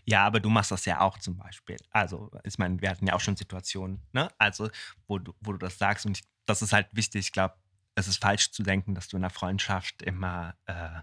Ja, 0.05 0.25
aber 0.25 0.41
du 0.41 0.49
machst 0.49 0.71
das 0.71 0.85
ja 0.85 1.01
auch 1.01 1.19
zum 1.19 1.37
Beispiel. 1.37 1.77
Also, 1.91 2.31
ich 2.45 2.59
meine, 2.59 2.81
wir 2.81 2.91
hatten 2.91 3.07
ja 3.07 3.15
auch 3.15 3.21
schon 3.21 3.37
Situationen, 3.37 4.01
ne? 4.13 4.29
Also, 4.39 4.71
wo 5.09 5.19
du, 5.19 5.33
wo 5.41 5.53
du 5.53 5.59
das 5.59 5.79
sagst. 5.79 6.07
Und 6.07 6.19
ich, 6.19 6.25
das 6.47 6.63
ist 6.63 6.73
halt 6.73 6.89
wichtig. 6.93 7.27
Ich 7.27 7.33
glaube, 7.33 7.55
es 7.97 8.09
ist 8.09 8.23
falsch 8.23 8.53
zu 8.53 8.63
denken, 8.63 8.95
dass 8.95 9.09
du 9.09 9.17
in 9.17 9.25
einer 9.25 9.31
Freundschaft 9.31 10.03
immer, 10.03 10.55
äh, 10.67 11.01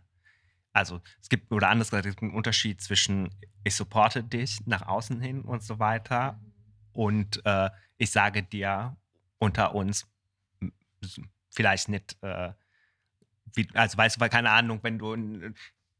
also 0.73 1.01
es 1.21 1.29
gibt, 1.29 1.51
oder 1.51 1.69
anders 1.69 1.91
gesagt, 1.91 2.05
es 2.05 2.15
gibt 2.15 2.23
einen 2.23 2.33
Unterschied 2.33 2.81
zwischen 2.81 3.29
ich 3.63 3.75
supporte 3.75 4.23
dich 4.23 4.65
nach 4.65 4.81
außen 4.81 5.21
hin 5.21 5.41
und 5.41 5.63
so 5.63 5.79
weiter 5.79 6.39
und 6.91 7.45
äh, 7.45 7.69
ich 7.97 8.11
sage 8.11 8.43
dir 8.43 8.97
unter 9.37 9.75
uns 9.75 10.07
vielleicht 11.51 11.89
nicht, 11.89 12.17
äh, 12.21 12.53
wie, 13.53 13.67
also 13.73 13.97
weißt 13.97 14.17
du, 14.17 14.19
weil 14.19 14.29
keine 14.29 14.49
Ahnung, 14.49 14.79
wenn 14.81 14.97
du, 14.97 15.13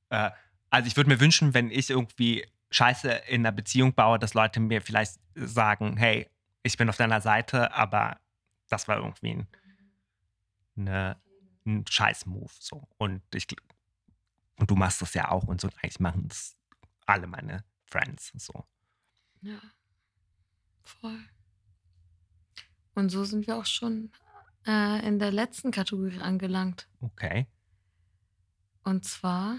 äh, 0.10 0.32
also 0.70 0.88
ich 0.88 0.98
würde 0.98 1.10
mir 1.10 1.20
wünschen, 1.20 1.54
wenn 1.54 1.70
ich 1.70 1.90
irgendwie 1.90 2.46
Scheiße 2.72 3.10
in 3.28 3.42
einer 3.42 3.52
Beziehung 3.52 3.94
baue, 3.94 4.18
dass 4.18 4.34
Leute 4.34 4.60
mir 4.60 4.82
vielleicht 4.82 5.20
sagen, 5.36 5.98
hey, 5.98 6.28
ich 6.64 6.78
bin 6.78 6.90
auf 6.90 6.98
deiner 6.98 7.22
Seite, 7.22 7.74
aber 7.74 8.20
das 8.70 8.88
war 8.88 8.98
irgendwie 8.98 9.32
ein, 9.36 9.48
eine, 10.76 11.18
ein 11.66 11.86
Scheiß-Move. 11.88 12.52
So. 12.60 12.88
Und, 12.98 13.22
ich, 13.36 13.46
und 14.58 14.70
du 14.70 14.76
machst 14.76 15.02
das 15.02 15.14
ja 15.14 15.32
auch 15.32 15.44
und 15.44 15.62
so. 15.62 15.68
Und 15.68 15.76
eigentlich 15.84 16.00
machen 16.00 16.28
das 16.28 16.56
alle 17.06 17.28
meine 17.28 17.64
Friends. 17.86 18.32
So. 18.38 18.66
Ja, 19.42 19.60
voll. 20.84 21.20
Und 22.96 23.10
so 23.10 23.24
sind 23.24 23.48
wir 23.48 23.58
auch 23.58 23.66
schon 23.66 24.12
äh, 24.66 25.06
in 25.06 25.20
der 25.20 25.32
letzten 25.32 25.72
Kategorie 25.72 26.20
angelangt. 26.20 26.88
Okay. 27.02 27.48
Und 28.84 29.06
zwar, 29.06 29.58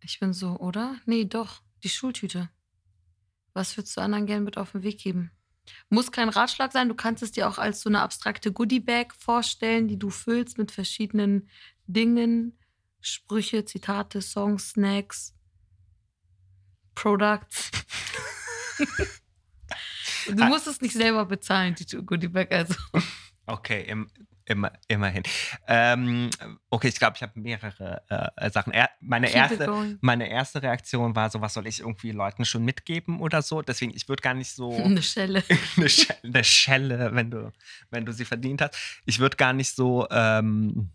ich 0.00 0.20
bin 0.20 0.32
so, 0.32 0.56
oder? 0.58 0.96
Nee, 1.06 1.24
doch, 1.24 1.62
die 1.82 1.88
Schultüte. 1.88 2.50
Was 3.52 3.76
würdest 3.76 3.96
du 3.96 4.02
anderen 4.02 4.26
gerne 4.26 4.42
mit 4.42 4.58
auf 4.58 4.72
den 4.72 4.82
Weg 4.82 4.98
geben? 4.98 5.30
Muss 5.88 6.12
kein 6.12 6.28
Ratschlag 6.28 6.72
sein, 6.72 6.88
du 6.88 6.94
kannst 6.94 7.22
es 7.22 7.32
dir 7.32 7.48
auch 7.48 7.58
als 7.58 7.80
so 7.80 7.88
eine 7.88 8.00
abstrakte 8.00 8.52
Goodie-Bag 8.52 9.14
vorstellen, 9.14 9.88
die 9.88 9.98
du 9.98 10.10
füllst 10.10 10.58
mit 10.58 10.70
verschiedenen 10.70 11.48
Dingen, 11.86 12.56
Sprüche, 13.06 13.64
Zitate, 13.64 14.20
Songs, 14.20 14.70
Snacks, 14.70 15.32
Products. 16.96 17.70
du 20.26 20.44
musst 20.44 20.66
es 20.66 20.80
nicht 20.80 20.94
selber 20.94 21.24
bezahlen, 21.24 21.76
die 21.76 21.84
Goodie-Bag, 21.84 22.50
also. 22.50 22.74
Okay, 23.46 23.82
im, 23.82 24.10
immer, 24.44 24.72
immerhin. 24.88 25.22
Ähm, 25.68 26.30
okay, 26.68 26.88
ich 26.88 26.98
glaube, 26.98 27.14
ich 27.14 27.22
habe 27.22 27.38
mehrere 27.38 28.02
äh, 28.36 28.50
Sachen. 28.50 28.72
Er, 28.72 28.90
meine, 29.00 29.28
Keep 29.28 29.36
erste, 29.36 29.98
meine 30.00 30.28
erste 30.28 30.62
Reaktion 30.62 31.14
war 31.14 31.30
so, 31.30 31.40
was 31.40 31.54
soll 31.54 31.68
ich 31.68 31.78
irgendwie 31.78 32.10
Leuten 32.10 32.44
schon 32.44 32.64
mitgeben 32.64 33.20
oder 33.20 33.40
so? 33.40 33.62
Deswegen, 33.62 33.94
ich 33.94 34.08
würde 34.08 34.22
gar 34.22 34.34
nicht 34.34 34.50
so. 34.50 34.72
Eine 34.84 35.02
Schelle. 35.02 35.44
eine, 35.76 35.88
Schelle, 35.88 36.18
eine 36.24 36.44
Schelle, 36.44 37.14
wenn 37.14 37.30
du, 37.30 37.52
wenn 37.90 38.04
du 38.04 38.10
sie 38.10 38.24
verdient 38.24 38.62
hast. 38.62 38.76
Ich 39.04 39.20
würde 39.20 39.36
gar 39.36 39.52
nicht 39.52 39.76
so, 39.76 40.08
ähm, 40.10 40.90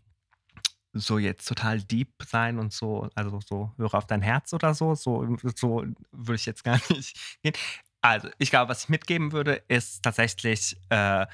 so 0.94 1.18
jetzt 1.18 1.48
total 1.48 1.82
deep 1.82 2.12
sein 2.26 2.60
und 2.60 2.74
so, 2.74 3.10
also 3.16 3.40
so 3.42 3.72
höre 3.78 3.94
auf 3.94 4.08
dein 4.08 4.22
Herz 4.22 4.54
oder 4.54 4.74
so. 4.74 4.96
So, 4.96 5.38
so 5.56 5.86
würde 6.12 6.36
ich 6.36 6.46
jetzt 6.46 6.64
gar 6.66 6.80
nicht 6.90 7.18
gehen. 7.44 7.54
Also, 8.02 8.30
ich 8.40 8.50
glaube, 8.50 8.70
was 8.70 8.84
ich 8.84 8.90
mitgeben 8.90 9.32
würde, 9.32 9.64
ist 9.68 10.04
tatsächlich 10.04 10.76
äh, 10.90 11.28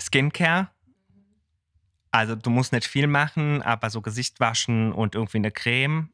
Skincare. 0.00 0.68
Also, 2.10 2.34
du 2.34 2.50
musst 2.50 2.72
nicht 2.72 2.86
viel 2.86 3.06
machen, 3.06 3.62
aber 3.62 3.90
so 3.90 4.02
Gesicht 4.02 4.40
waschen 4.40 4.92
und 4.92 5.14
irgendwie 5.14 5.38
eine 5.38 5.52
Creme 5.52 6.12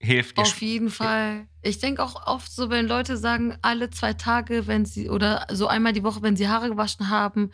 hilft 0.00 0.38
dir. 0.38 0.42
Auf 0.42 0.60
jeden 0.60 0.90
Fall. 0.90 1.46
Ich 1.62 1.78
denke 1.78 2.02
auch 2.02 2.26
oft 2.26 2.50
so, 2.50 2.70
wenn 2.70 2.86
Leute 2.86 3.16
sagen, 3.16 3.56
alle 3.62 3.90
zwei 3.90 4.14
Tage, 4.14 4.66
wenn 4.66 4.86
sie 4.86 5.10
oder 5.10 5.46
so 5.50 5.68
einmal 5.68 5.92
die 5.92 6.02
Woche, 6.02 6.22
wenn 6.22 6.36
sie 6.36 6.48
Haare 6.48 6.70
gewaschen 6.70 7.10
haben, 7.10 7.52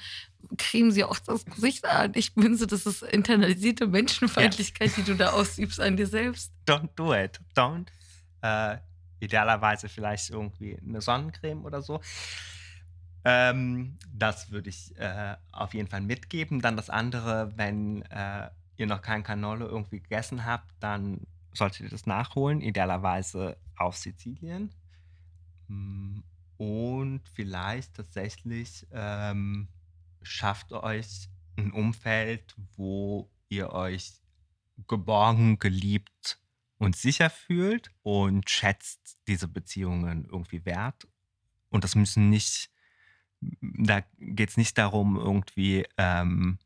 cremen 0.57 0.93
sie 0.93 1.03
auch 1.03 1.19
das 1.19 1.45
Gesicht 1.45 1.85
an. 1.85 2.13
Ich 2.15 2.35
bin 2.35 2.57
so, 2.57 2.67
das 2.67 2.87
ist 2.87 3.03
internalisierte 3.03 3.89
Menschenfeindlichkeit, 3.89 4.97
die 4.97 5.03
du 5.03 5.15
da 5.15 5.31
ausübst 5.31 5.81
an 5.81 5.97
dir 5.97 6.07
selbst. 6.07 6.53
don't 6.67 6.91
do 6.95 7.13
it. 7.13 7.41
Don't. 7.57 7.87
Äh, 8.43 8.79
idealerweise 9.19 9.89
vielleicht 9.89 10.31
irgendwie 10.31 10.79
eine 10.87 11.01
Sonnencreme 11.01 11.65
oder 11.65 11.83
so. 11.83 12.01
Ähm, 13.25 13.99
das 14.13 14.53
würde 14.53 14.69
ich 14.69 14.97
äh, 14.99 15.35
auf 15.51 15.75
jeden 15.75 15.89
Fall 15.89 16.01
mitgeben. 16.01 16.61
Dann 16.61 16.77
das 16.77 16.91
andere, 16.91 17.53
wenn 17.57 18.03
äh, 18.03 18.49
ihr 18.77 18.87
noch 18.87 19.03
kein 19.03 19.25
Cannolo 19.25 19.67
irgendwie 19.67 19.99
gegessen 19.99 20.45
habt, 20.45 20.71
dann 20.79 21.27
solltet 21.57 21.83
ihr 21.83 21.89
das 21.91 22.07
nachholen. 22.07 22.61
Idealerweise 22.61 23.57
auf 23.77 23.97
Sizilien. 23.97 24.73
Mm, 25.69 26.21
Und 26.57 27.23
vielleicht 27.35 27.95
tatsächlich 27.95 28.87
ähm, 28.93 29.69
schafft 30.23 30.73
euch 30.73 31.29
ein 31.57 31.73
Umfeld, 31.73 32.55
wo 32.77 33.31
ihr 33.49 33.73
euch 33.73 34.13
geborgen, 34.89 35.59
geliebt 35.59 36.39
und 36.79 36.97
sicher 36.97 37.31
fühlt 37.31 37.91
und 38.03 38.51
schätzt 38.51 39.19
diese 39.29 39.49
Beziehungen 39.49 40.27
irgendwie 40.27 40.65
wert. 40.65 41.09
Und 41.71 41.85
das 41.85 41.95
müssen 41.95 42.31
nicht, 42.31 42.71
da 43.41 44.03
geht 44.19 44.51
es 44.51 44.57
nicht 44.57 44.77
darum, 44.79 45.17
irgendwie 45.17 45.87
ähm, 45.97 46.59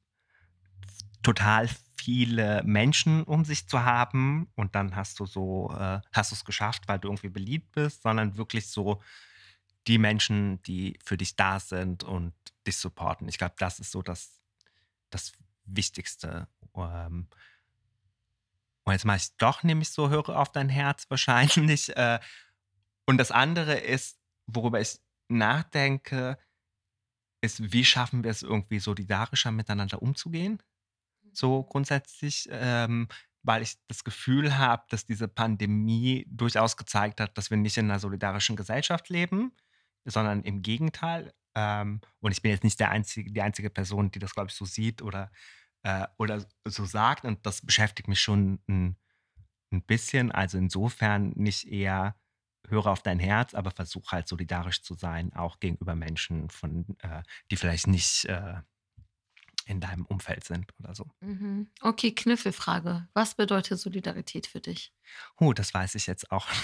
total 1.22 1.68
viele 2.00 2.62
Menschen 2.64 3.22
um 3.24 3.44
sich 3.44 3.68
zu 3.68 3.84
haben 3.84 4.50
und 4.54 4.74
dann 4.74 4.96
hast 4.96 5.20
du 5.20 5.26
so, 5.26 5.70
äh, 5.78 6.00
hast 6.12 6.30
du 6.30 6.34
es 6.34 6.44
geschafft, 6.44 6.88
weil 6.88 6.98
du 6.98 7.08
irgendwie 7.08 7.28
beliebt 7.28 7.72
bist, 7.72 8.02
sondern 8.02 8.36
wirklich 8.36 8.68
so 8.68 9.02
die 9.86 9.98
Menschen, 9.98 10.62
die 10.62 10.98
für 11.04 11.16
dich 11.16 11.36
da 11.36 11.60
sind 11.60 12.04
und 12.04 12.32
dich 12.66 12.76
supporten. 12.76 13.28
Ich 13.28 13.38
glaube, 13.38 13.54
das 13.58 13.78
ist 13.78 13.92
so 13.92 14.02
das, 14.02 14.40
das 15.10 15.32
Wichtigste. 15.64 16.48
Ähm, 16.74 17.28
und 18.84 18.92
jetzt 18.92 19.04
mache 19.04 19.18
ich 19.18 19.36
doch 19.36 19.62
nämlich 19.62 19.90
so, 19.90 20.10
höre 20.10 20.30
auf 20.30 20.52
dein 20.52 20.68
Herz 20.68 21.06
wahrscheinlich. 21.08 21.96
Äh, 21.96 22.20
und 23.06 23.18
das 23.18 23.32
andere 23.32 23.74
ist, 23.74 24.18
worüber 24.46 24.80
ich 24.80 25.00
nachdenke, 25.28 26.38
ist, 27.40 27.72
wie 27.72 27.84
schaffen 27.84 28.22
wir 28.22 28.30
es 28.30 28.42
irgendwie 28.42 28.78
solidarischer 28.78 29.50
miteinander 29.50 30.00
umzugehen? 30.00 30.62
So 31.32 31.64
grundsätzlich, 31.64 32.48
ähm, 32.50 33.08
weil 33.42 33.62
ich 33.62 33.76
das 33.88 34.04
Gefühl 34.04 34.58
habe, 34.58 34.84
dass 34.90 35.06
diese 35.06 35.28
Pandemie 35.28 36.26
durchaus 36.28 36.76
gezeigt 36.76 37.20
hat, 37.20 37.36
dass 37.38 37.50
wir 37.50 37.56
nicht 37.56 37.76
in 37.76 37.90
einer 37.90 37.98
solidarischen 37.98 38.56
Gesellschaft 38.56 39.08
leben, 39.08 39.52
sondern 40.04 40.42
im 40.42 40.62
Gegenteil. 40.62 41.32
Ähm, 41.54 42.00
und 42.20 42.32
ich 42.32 42.42
bin 42.42 42.50
jetzt 42.50 42.64
nicht 42.64 42.78
der 42.80 42.90
einzige, 42.90 43.32
die 43.32 43.42
einzige 43.42 43.70
Person, 43.70 44.10
die 44.10 44.18
das, 44.18 44.34
glaube 44.34 44.50
ich, 44.50 44.56
so 44.56 44.64
sieht 44.64 45.02
oder, 45.02 45.30
äh, 45.82 46.06
oder 46.18 46.44
so 46.66 46.84
sagt. 46.84 47.24
Und 47.24 47.44
das 47.46 47.64
beschäftigt 47.64 48.08
mich 48.08 48.20
schon 48.20 48.60
ein, 48.68 48.96
ein 49.72 49.82
bisschen. 49.82 50.32
Also 50.32 50.58
insofern 50.58 51.32
nicht 51.36 51.66
eher 51.66 52.16
höre 52.68 52.86
auf 52.86 53.02
dein 53.02 53.18
Herz, 53.18 53.54
aber 53.54 53.70
versuche 53.70 54.12
halt 54.12 54.28
solidarisch 54.28 54.82
zu 54.82 54.94
sein, 54.94 55.32
auch 55.34 55.60
gegenüber 55.60 55.94
Menschen, 55.94 56.50
von, 56.50 56.96
äh, 57.00 57.22
die 57.50 57.56
vielleicht 57.56 57.86
nicht 57.86 58.26
äh, 58.26 58.60
in 59.70 59.80
deinem 59.80 60.04
Umfeld 60.04 60.44
sind 60.44 60.66
oder 60.80 60.94
so. 60.94 61.06
Mhm. 61.20 61.70
Okay, 61.80 62.12
Kniffelfrage. 62.12 63.08
Was 63.14 63.36
bedeutet 63.36 63.78
Solidarität 63.78 64.48
für 64.48 64.60
dich? 64.60 64.92
Oh, 65.38 65.52
das 65.52 65.72
weiß 65.72 65.94
ich 65.94 66.06
jetzt 66.06 66.30
auch. 66.30 66.46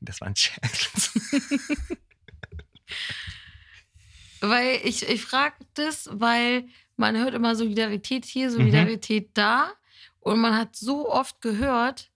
Das 0.00 0.20
war 0.20 0.28
ein 0.28 0.36
Scherz. 0.36 1.10
weil 4.40 4.80
ich, 4.84 5.08
ich 5.08 5.22
frage 5.22 5.56
das, 5.74 6.08
weil 6.12 6.68
man 6.96 7.16
hört 7.16 7.34
immer 7.34 7.56
Solidarität 7.56 8.24
hier, 8.24 8.48
mhm. 8.48 8.52
Solidarität 8.52 9.28
mhm. 9.28 9.32
da. 9.34 9.72
Und 10.20 10.40
man 10.40 10.56
hat 10.56 10.76
so 10.76 11.10
oft 11.10 11.40
gehört, 11.40 12.10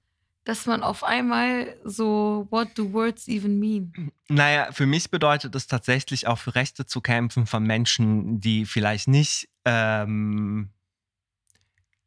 dass 0.45 0.67
man 0.67 0.83
auf 0.83 1.05
einmal 1.05 1.77
so, 1.85 2.47
what 2.51 2.77
do 2.77 2.93
words 2.93 3.29
even 3.29 3.59
mean? 3.61 4.13
Naja, 4.29 4.73
für 4.73 4.87
mich 4.87 5.11
bedeutet 5.11 5.55
es 5.55 5.67
tatsächlich 5.67 6.27
auch 6.27 6.39
für 6.39 6.55
Rechte 6.55 6.85
zu 6.87 7.01
kämpfen 7.01 7.47
von 7.47 7.63
Menschen, 7.65 8.41
die 8.41 8.67
vielleicht 8.67 9.09
nicht, 9.09 9.49
ähm, 9.65 10.71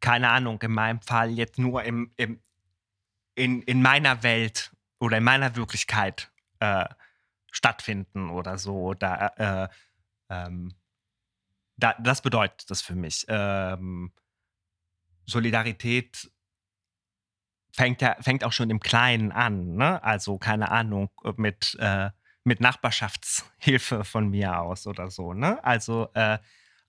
keine 0.02 0.30
Ahnung, 0.30 0.62
in 0.62 0.72
meinem 0.72 1.02
Fall 1.02 1.32
jetzt 1.32 1.58
nur 1.58 1.84
im, 1.84 2.12
im, 2.18 2.42
in, 3.36 3.62
in 3.62 3.82
meiner 3.82 4.22
Welt 4.24 4.72
oder 5.00 5.18
in 5.18 5.24
meiner 5.24 5.56
Wirklichkeit 5.56 6.32
äh, 6.60 6.86
stattfinden 7.52 8.30
oder 8.30 8.58
so. 8.58 8.76
Oder, 8.76 9.34
äh, 9.38 9.70
ähm, 10.30 10.74
da, 11.78 11.96
das 12.00 12.22
bedeutet 12.22 12.70
das 12.70 12.82
für 12.82 12.96
mich. 12.96 13.26
Ähm, 13.30 14.12
Solidarität 15.26 16.32
fängt, 17.76 18.02
ja, 18.02 18.16
fängt 18.22 18.44
auch 18.44 18.54
schon 18.54 18.70
im 18.70 18.80
Kleinen 18.80 19.32
an. 19.32 19.76
Ne? 19.76 20.02
Also, 20.04 20.38
keine 20.38 20.72
Ahnung, 20.72 21.10
mit, 21.36 21.78
äh, 21.80 22.10
mit 22.44 22.62
Nachbarschaftshilfe 22.62 24.04
von 24.06 24.30
mir 24.30 24.62
aus 24.62 24.88
oder 24.88 25.10
so. 25.12 25.34
Ne? 25.34 25.64
Also, 25.64 26.10
äh, 26.14 26.38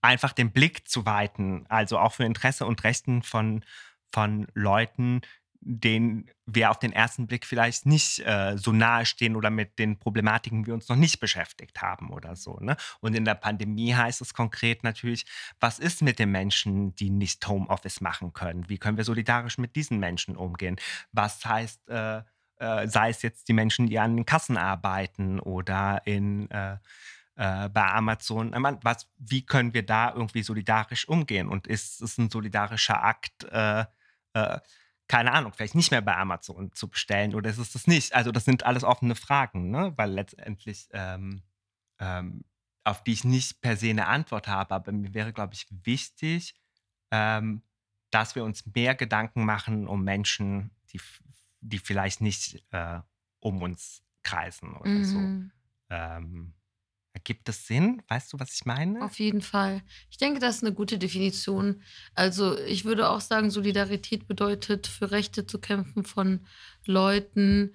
einfach 0.01 0.33
den 0.33 0.53
Blick 0.53 0.89
zu 0.89 1.05
weiten, 1.05 1.67
also 1.69 1.99
auch 1.99 2.13
für 2.13 2.25
Interesse 2.25 2.67
und 2.67 2.85
Rechten 2.85 3.23
von, 3.23 3.65
von 4.13 4.47
Leuten, 4.55 5.23
denen 5.69 6.31
wir 6.47 6.71
auf 6.71 6.79
den 6.79 6.93
ersten 6.93 7.27
Blick 7.27 7.45
vielleicht 7.45 7.87
nicht 7.87 8.21
äh, 8.21 8.57
so 8.57 8.71
nahe 8.71 9.05
stehen 9.05 9.35
oder 9.35 9.51
mit 9.51 9.81
den 9.81 9.99
Problematiken 9.99 10.65
wir 10.65 10.75
uns 10.75 10.89
noch 10.89 10.97
nicht 10.97 11.19
beschäftigt 11.19 11.83
haben 11.83 12.11
oder 12.11 12.37
so. 12.37 12.59
Ne? 12.61 12.77
Und 13.01 13.17
in 13.17 13.25
der 13.25 13.35
Pandemie 13.35 13.93
heißt 13.93 14.21
es 14.21 14.33
konkret 14.33 14.85
natürlich, 14.85 15.27
was 15.59 15.81
ist 15.81 16.03
mit 16.03 16.21
den 16.21 16.31
Menschen, 16.31 16.95
die 16.95 17.11
nicht 17.11 17.47
Homeoffice 17.49 18.01
machen 18.01 18.33
können? 18.33 18.69
Wie 18.69 18.79
können 18.79 18.97
wir 18.97 19.03
solidarisch 19.03 19.59
mit 19.59 19.75
diesen 19.75 19.99
Menschen 19.99 20.37
umgehen? 20.37 20.77
Was 21.11 21.45
heißt, 21.45 21.89
äh, 21.89 22.19
äh, 22.59 22.87
sei 22.87 23.11
es 23.11 23.23
jetzt 23.23 23.49
die 23.49 23.53
Menschen, 23.53 23.89
die 23.89 23.99
an 23.99 24.15
den 24.15 24.25
Kassen 24.25 24.57
arbeiten 24.57 25.41
oder 25.41 26.03
in 26.05 26.49
äh, 26.53 26.77
äh, 27.35 27.69
bei 27.69 27.87
Amazon, 27.87 28.53
was, 28.83 29.11
wie 29.19 29.45
können 29.45 29.75
wir 29.75 29.85
da 29.85 30.13
irgendwie 30.15 30.45
solidarisch 30.45 31.09
umgehen? 31.09 31.49
Und 31.49 31.67
ist 31.67 32.01
es 32.01 32.19
ein 32.19 32.31
solidarischer 32.31 33.03
Akt, 33.03 33.45
äh, 33.51 33.85
äh, 34.33 34.61
keine 35.09 35.33
Ahnung, 35.33 35.53
vielleicht 35.53 35.75
nicht 35.75 35.91
mehr 35.91 36.03
bei 36.03 36.17
Amazon 36.17 36.73
zu 36.73 36.89
bestellen 36.89 37.35
oder 37.35 37.51
ist 37.51 37.59
es 37.59 37.73
das 37.73 37.87
nicht? 37.87 38.15
Also 38.15 38.33
das 38.33 38.45
sind 38.45 38.65
alles 38.65 38.85
offene 38.85 39.15
Fragen, 39.15 39.71
ne? 39.71 39.93
weil 39.97 40.11
letztendlich, 40.11 40.89
ähm, 40.93 41.43
ähm, 41.99 42.45
auf 42.85 43.03
die 43.05 43.13
ich 43.13 43.25
nicht 43.25 43.61
per 43.61 43.77
se 43.77 43.91
eine 43.91 44.07
Antwort 44.07 44.49
habe, 44.49 44.75
aber 44.75 44.93
mir 44.93 45.15
wäre, 45.15 45.33
glaube 45.33 45.55
ich, 45.55 45.67
wichtig, 45.71 46.55
ähm, 47.11 47.63
dass 48.11 48.35
wir 48.35 48.45
uns 48.45 48.65
mehr 48.75 48.95
Gedanken 48.95 49.45
machen 49.45 49.87
um 49.87 50.05
Menschen, 50.05 50.71
die, 50.93 51.01
die 51.61 51.79
vielleicht 51.79 52.21
nicht 52.21 52.65
äh, 52.71 53.01
um 53.41 53.63
uns 53.63 54.03
kreisen 54.23 54.75
oder 54.77 54.91
mhm. 54.91 55.05
so. 55.05 55.95
Ergibt 57.17 57.49
das 57.49 57.67
Sinn? 57.67 58.03
Weißt 58.09 58.31
du, 58.31 58.39
was 58.39 58.53
ich 58.53 58.67
meine? 58.67 59.03
Auf 59.03 59.19
jeden 59.19 59.41
Fall. 59.41 59.83
Ich 60.11 60.19
denke, 60.19 60.39
das 60.39 60.57
ist 60.57 60.65
eine 60.65 60.75
gute 60.75 60.99
Definition. 60.99 61.81
Also 62.15 62.59
ich 62.59 62.85
würde 62.85 63.09
auch 63.09 63.23
sagen, 63.23 63.51
Solidarität 63.51 64.29
bedeutet, 64.29 64.87
für 64.87 65.11
Rechte 65.13 65.47
zu 65.47 65.59
kämpfen 65.59 66.05
von 66.05 66.41
Leuten, 66.85 67.75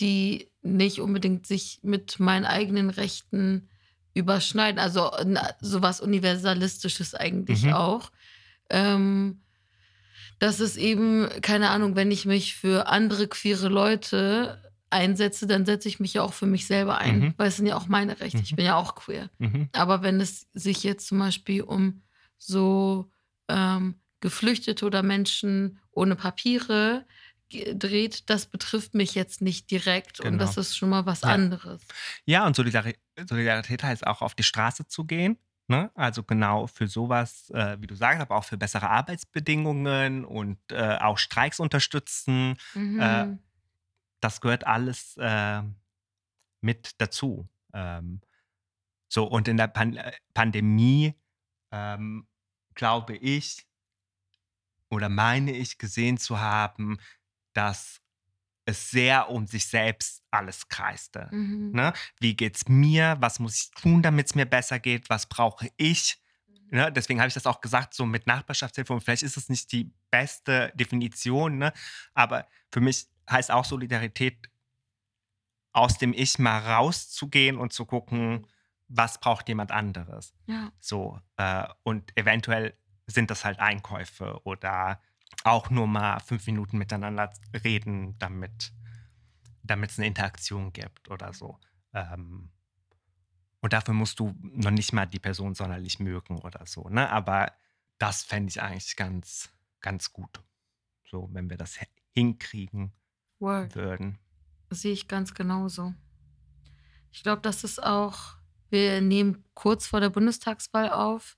die 0.00 0.50
nicht 0.62 0.98
unbedingt 0.98 1.46
sich 1.46 1.78
mit 1.84 2.18
meinen 2.18 2.44
eigenen 2.44 2.90
Rechten 2.90 3.68
überschneiden. 4.12 4.80
Also 4.80 5.12
sowas 5.60 6.00
Universalistisches 6.00 7.14
eigentlich 7.14 7.66
mhm. 7.66 7.74
auch. 7.74 8.10
Ähm, 8.70 9.40
das 10.40 10.58
ist 10.58 10.76
eben, 10.78 11.28
keine 11.42 11.70
Ahnung, 11.70 11.94
wenn 11.94 12.10
ich 12.10 12.26
mich 12.26 12.56
für 12.56 12.88
andere 12.88 13.28
queere 13.28 13.68
Leute 13.68 14.60
einsetze, 14.90 15.46
dann 15.46 15.64
setze 15.64 15.88
ich 15.88 16.00
mich 16.00 16.14
ja 16.14 16.22
auch 16.22 16.32
für 16.32 16.46
mich 16.46 16.66
selber 16.66 16.98
ein, 16.98 17.20
mhm. 17.20 17.34
weil 17.36 17.48
es 17.48 17.56
sind 17.56 17.66
ja 17.66 17.76
auch 17.76 17.86
meine 17.86 18.20
Rechte. 18.20 18.38
Mhm. 18.38 18.44
Ich 18.44 18.56
bin 18.56 18.64
ja 18.64 18.76
auch 18.76 18.94
queer. 18.96 19.30
Mhm. 19.38 19.68
Aber 19.72 20.02
wenn 20.02 20.20
es 20.20 20.48
sich 20.52 20.82
jetzt 20.82 21.06
zum 21.06 21.20
Beispiel 21.20 21.62
um 21.62 22.02
so 22.36 23.10
ähm, 23.48 23.94
Geflüchtete 24.20 24.84
oder 24.84 25.02
Menschen 25.02 25.78
ohne 25.92 26.16
Papiere 26.16 27.06
dreht, 27.50 28.30
das 28.30 28.46
betrifft 28.46 28.94
mich 28.94 29.14
jetzt 29.14 29.40
nicht 29.40 29.70
direkt 29.70 30.18
genau. 30.18 30.32
und 30.32 30.38
das 30.38 30.56
ist 30.56 30.76
schon 30.76 30.88
mal 30.90 31.06
was 31.06 31.22
ja. 31.22 31.30
anderes. 31.30 31.82
Ja, 32.24 32.46
und 32.46 32.54
Solidarität, 32.54 33.00
Solidarität 33.28 33.82
heißt 33.82 34.06
auch 34.06 34.22
auf 34.22 34.34
die 34.34 34.44
Straße 34.44 34.86
zu 34.86 35.04
gehen. 35.04 35.36
Ne? 35.66 35.90
Also 35.94 36.22
genau 36.22 36.66
für 36.66 36.88
sowas, 36.88 37.50
äh, 37.50 37.76
wie 37.80 37.86
du 37.86 37.94
sagst, 37.94 38.20
aber 38.20 38.36
auch 38.36 38.44
für 38.44 38.56
bessere 38.56 38.88
Arbeitsbedingungen 38.88 40.24
und 40.24 40.58
äh, 40.70 40.96
auch 40.98 41.18
Streiks 41.18 41.60
unterstützen. 41.60 42.56
Äh, 42.74 42.78
mhm 43.26 43.38
das 44.20 44.40
gehört 44.40 44.66
alles 44.66 45.16
äh, 45.18 45.62
mit 46.60 47.00
dazu. 47.00 47.48
Ähm, 47.72 48.20
so, 49.08 49.24
und 49.24 49.48
in 49.48 49.56
der 49.56 49.68
Pan 49.68 49.96
äh, 49.96 50.12
Pandemie 50.34 51.14
ähm, 51.72 52.26
glaube 52.74 53.16
ich 53.16 53.66
oder 54.90 55.08
meine 55.08 55.52
ich 55.52 55.78
gesehen 55.78 56.18
zu 56.18 56.40
haben, 56.40 56.98
dass 57.52 58.00
es 58.66 58.90
sehr 58.90 59.30
um 59.30 59.46
sich 59.46 59.66
selbst 59.66 60.22
alles 60.30 60.68
kreiste. 60.68 61.28
Mhm. 61.32 61.72
Ne? 61.72 61.92
Wie 62.18 62.36
es 62.40 62.68
mir? 62.68 63.16
Was 63.20 63.38
muss 63.40 63.56
ich 63.56 63.70
tun, 63.70 64.02
damit 64.02 64.26
es 64.26 64.34
mir 64.34 64.46
besser 64.46 64.78
geht? 64.78 65.10
Was 65.10 65.26
brauche 65.26 65.68
ich? 65.76 66.20
Mhm. 66.46 66.78
Ne? 66.78 66.92
Deswegen 66.92 67.20
habe 67.20 67.28
ich 67.28 67.34
das 67.34 67.46
auch 67.46 67.60
gesagt, 67.60 67.94
so 67.94 68.06
mit 68.06 68.26
Nachbarschaftshilfe. 68.26 68.92
Und 68.92 69.02
vielleicht 69.02 69.22
ist 69.22 69.36
es 69.36 69.48
nicht 69.48 69.72
die 69.72 69.92
beste 70.10 70.72
Definition, 70.74 71.58
ne? 71.58 71.72
aber 72.14 72.46
für 72.70 72.80
mich 72.80 73.08
heißt 73.30 73.50
auch 73.50 73.64
Solidarität, 73.64 74.50
aus 75.72 75.98
dem 75.98 76.12
Ich 76.12 76.38
mal 76.38 76.58
rauszugehen 76.58 77.56
und 77.56 77.72
zu 77.72 77.86
gucken, 77.86 78.46
was 78.88 79.20
braucht 79.20 79.48
jemand 79.48 79.70
anderes. 79.70 80.34
Ja. 80.46 80.72
So, 80.80 81.20
äh, 81.36 81.68
und 81.84 82.16
eventuell 82.16 82.76
sind 83.06 83.30
das 83.30 83.44
halt 83.44 83.60
Einkäufe 83.60 84.40
oder 84.44 85.00
auch 85.44 85.70
nur 85.70 85.86
mal 85.86 86.18
fünf 86.20 86.46
Minuten 86.46 86.76
miteinander 86.76 87.32
reden, 87.64 88.18
damit 88.18 88.72
es 89.62 89.98
eine 89.98 90.06
Interaktion 90.08 90.72
gibt 90.72 91.08
oder 91.08 91.32
so. 91.32 91.58
Ähm, 91.92 92.50
Und 93.60 93.72
dafür 93.72 93.94
musst 93.94 94.18
du 94.18 94.34
noch 94.40 94.70
nicht 94.70 94.92
mal 94.92 95.06
die 95.06 95.18
Person 95.20 95.54
sonderlich 95.54 96.00
mögen 96.00 96.38
oder 96.40 96.66
so. 96.66 96.88
Ne? 96.88 97.10
Aber 97.10 97.52
das 97.98 98.22
fände 98.22 98.48
ich 98.48 98.60
eigentlich 98.60 98.96
ganz, 98.96 99.50
ganz 99.80 100.12
gut. 100.12 100.42
So, 101.04 101.28
wenn 101.32 101.50
wir 101.50 101.58
das 101.58 101.78
hinkriegen 102.12 102.92
Word. 103.40 103.74
würden. 103.74 104.18
Sehe 104.70 104.92
ich 104.92 105.08
ganz 105.08 105.34
genauso. 105.34 105.94
Ich 107.12 107.22
glaube, 107.22 107.42
das 107.42 107.64
ist 107.64 107.82
auch, 107.82 108.36
wir 108.70 109.00
nehmen 109.00 109.44
kurz 109.54 109.86
vor 109.86 110.00
der 110.00 110.10
Bundestagswahl 110.10 110.90
auf. 110.90 111.36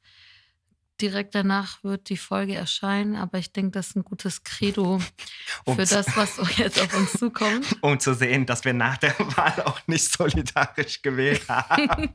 Direkt 1.01 1.35
danach 1.35 1.83
wird 1.83 2.11
die 2.11 2.17
Folge 2.17 2.55
erscheinen, 2.55 3.17
aber 3.17 3.39
ich 3.39 3.53
denke, 3.53 3.73
das 3.73 3.89
ist 3.89 3.97
ein 3.97 4.05
gutes 4.05 4.45
Credo 4.45 5.01
Um 5.65 5.77
für 5.77 5.87
das, 5.87 6.17
was 6.17 6.39
jetzt 6.59 6.81
auf 6.81 6.95
uns 6.95 7.13
zukommt. 7.13 7.77
Um 7.81 7.99
zu 7.99 8.15
sehen, 8.15 8.47
dass 8.47 8.65
wir 8.65 8.75
nach 8.75 8.99
der 8.99 9.19
Wahl 9.19 9.63
auch 9.65 9.81
nicht 9.87 10.05
solidarisch 10.05 11.01
gewählt 11.03 11.49
haben. 11.49 12.13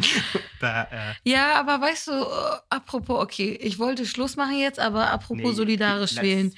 da, 0.60 0.82
äh, 0.84 1.14
Ja, 1.24 1.54
aber 1.60 1.80
weißt 1.80 2.08
du, 2.08 2.12
äh, 2.12 2.58
apropos, 2.68 3.22
okay, 3.22 3.52
ich 3.60 3.78
wollte 3.78 4.04
Schluss 4.04 4.36
machen 4.36 4.58
jetzt, 4.58 4.78
aber 4.78 5.10
apropos 5.10 5.50
nee, 5.50 5.54
solidarisch 5.54 6.16
wählen. 6.16 6.52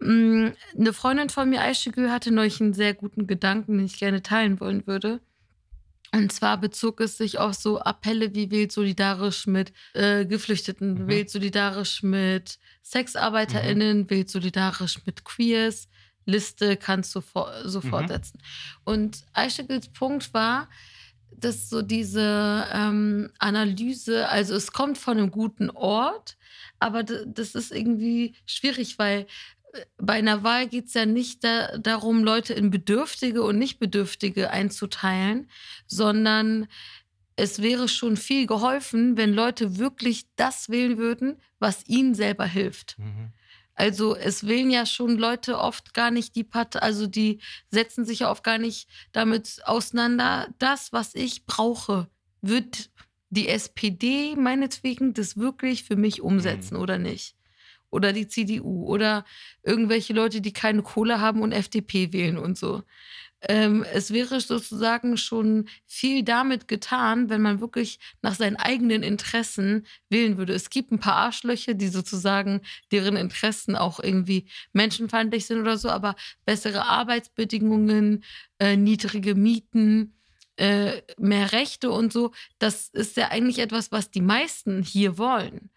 Mm, 0.00 0.48
Eine 0.78 0.92
Freundin 0.92 1.30
von 1.30 1.48
mir, 1.48 1.62
Aishigül, 1.62 2.10
hatte 2.10 2.30
neulich 2.30 2.60
einen 2.60 2.74
sehr 2.74 2.94
guten 2.94 3.26
Gedanken, 3.26 3.78
den 3.78 3.86
ich 3.86 3.98
gerne 3.98 4.22
teilen 4.22 4.60
wollen 4.60 4.86
würde. 4.86 5.20
Und 6.12 6.32
zwar 6.32 6.58
bezog 6.60 7.00
es 7.00 7.18
sich 7.18 7.38
auf 7.38 7.54
so 7.54 7.80
Appelle 7.80 8.34
wie 8.34 8.50
wählt 8.50 8.72
solidarisch 8.72 9.46
mit 9.46 9.72
äh, 9.94 10.24
Geflüchteten, 10.24 11.04
Mhm. 11.04 11.08
wählt 11.08 11.30
solidarisch 11.30 12.02
mit 12.02 12.58
SexarbeiterInnen, 12.82 14.08
wählt 14.08 14.30
solidarisch 14.30 15.04
mit 15.04 15.24
Queers. 15.24 15.88
Liste 16.24 16.76
kannst 16.76 17.14
du 17.14 17.20
for 17.20 17.52
so 17.64 17.80
Mhm. 17.80 17.88
fortsetzen. 17.90 18.38
Und 18.84 19.24
Aishigüls 19.32 19.88
Punkt 19.88 20.32
war, 20.34 20.68
dass 21.30 21.68
so 21.68 21.82
diese 21.82 22.66
ähm, 22.72 23.30
Analyse, 23.38 24.28
also 24.28 24.54
es 24.54 24.72
kommt 24.72 24.96
von 24.98 25.18
einem 25.18 25.30
guten 25.30 25.70
Ort, 25.70 26.36
aber 26.78 27.02
das 27.02 27.54
ist 27.54 27.72
irgendwie 27.72 28.34
schwierig, 28.46 28.98
weil 28.98 29.26
bei 29.98 30.14
einer 30.14 30.42
Wahl 30.42 30.68
geht 30.68 30.86
es 30.86 30.94
ja 30.94 31.06
nicht 31.06 31.44
da, 31.44 31.78
darum, 31.78 32.24
Leute 32.24 32.54
in 32.54 32.70
Bedürftige 32.70 33.42
und 33.42 33.58
Nicht-Bedürftige 33.58 34.50
einzuteilen, 34.50 35.50
sondern 35.86 36.66
es 37.36 37.60
wäre 37.60 37.88
schon 37.88 38.16
viel 38.16 38.46
geholfen, 38.46 39.16
wenn 39.16 39.34
Leute 39.34 39.78
wirklich 39.78 40.24
das 40.36 40.68
wählen 40.70 40.96
würden, 40.98 41.36
was 41.58 41.86
ihnen 41.86 42.14
selber 42.14 42.46
hilft. 42.46 42.98
mhm. 42.98 43.32
Also 43.78 44.16
es 44.16 44.46
wählen 44.46 44.70
ja 44.70 44.86
schon 44.86 45.18
Leute 45.18 45.58
oft 45.58 45.92
gar 45.92 46.10
nicht 46.10 46.34
die 46.34 46.44
Partei, 46.44 46.78
also 46.78 47.06
die 47.06 47.40
setzen 47.70 48.06
sich 48.06 48.20
ja 48.20 48.30
oft 48.30 48.42
gar 48.42 48.56
nicht 48.56 48.88
damit 49.12 49.60
auseinander. 49.66 50.48
Das, 50.58 50.94
was 50.94 51.14
ich 51.14 51.44
brauche, 51.44 52.08
wird 52.40 52.90
die 53.28 53.48
SPD 53.48 54.34
meinetwegen 54.34 55.12
das 55.12 55.36
wirklich 55.36 55.84
für 55.84 55.96
mich 55.96 56.22
umsetzen 56.22 56.76
Mhm. 56.76 56.80
oder 56.80 56.96
nicht? 56.96 57.35
Oder 57.96 58.12
die 58.12 58.28
CDU 58.28 58.86
oder 58.86 59.24
irgendwelche 59.62 60.12
Leute, 60.12 60.40
die 60.42 60.52
keine 60.52 60.82
Kohle 60.82 61.20
haben 61.20 61.40
und 61.42 61.52
FDP 61.52 62.12
wählen 62.12 62.36
und 62.38 62.58
so. 62.58 62.82
Ähm, 63.48 63.84
es 63.92 64.12
wäre 64.12 64.40
sozusagen 64.40 65.16
schon 65.16 65.68
viel 65.86 66.22
damit 66.22 66.68
getan, 66.68 67.28
wenn 67.28 67.42
man 67.42 67.60
wirklich 67.60 67.98
nach 68.22 68.34
seinen 68.34 68.56
eigenen 68.56 69.02
Interessen 69.02 69.86
wählen 70.08 70.38
würde. 70.38 70.54
Es 70.54 70.70
gibt 70.70 70.90
ein 70.90 70.98
paar 70.98 71.16
Arschlöcher, 71.16 71.74
die 71.74 71.88
sozusagen 71.88 72.62
deren 72.92 73.16
Interessen 73.16 73.76
auch 73.76 74.00
irgendwie 74.00 74.46
menschenfeindlich 74.72 75.46
sind 75.46 75.60
oder 75.60 75.76
so, 75.76 75.90
aber 75.90 76.16
bessere 76.46 76.84
Arbeitsbedingungen, 76.86 78.24
äh, 78.58 78.76
niedrige 78.76 79.34
Mieten, 79.34 80.14
äh, 80.56 81.02
mehr 81.18 81.52
Rechte 81.52 81.90
und 81.90 82.12
so, 82.12 82.32
das 82.58 82.88
ist 82.88 83.16
ja 83.16 83.28
eigentlich 83.28 83.58
etwas, 83.58 83.92
was 83.92 84.10
die 84.10 84.22
meisten 84.22 84.82
hier 84.82 85.18
wollen. 85.18 85.70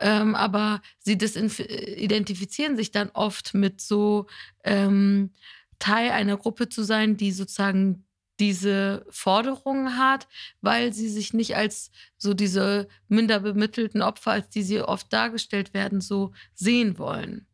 Ähm, 0.00 0.34
aber 0.34 0.80
sie 0.98 1.16
desinf- 1.16 1.60
identifizieren 1.60 2.76
sich 2.76 2.90
dann 2.90 3.10
oft 3.10 3.54
mit 3.54 3.80
so 3.80 4.26
ähm, 4.64 5.30
Teil 5.78 6.10
einer 6.10 6.36
Gruppe 6.36 6.68
zu 6.68 6.82
sein, 6.82 7.16
die 7.16 7.32
sozusagen 7.32 8.04
diese 8.40 9.04
Forderungen 9.10 9.98
hat, 9.98 10.26
weil 10.62 10.94
sie 10.94 11.08
sich 11.08 11.34
nicht 11.34 11.56
als 11.56 11.90
so 12.16 12.32
diese 12.32 12.88
minder 13.08 13.40
bemittelten 13.40 14.00
Opfer, 14.00 14.32
als 14.32 14.48
die 14.48 14.62
sie 14.62 14.80
oft 14.80 15.12
dargestellt 15.12 15.74
werden, 15.74 16.00
so 16.00 16.32
sehen 16.54 16.98
wollen. 16.98 17.46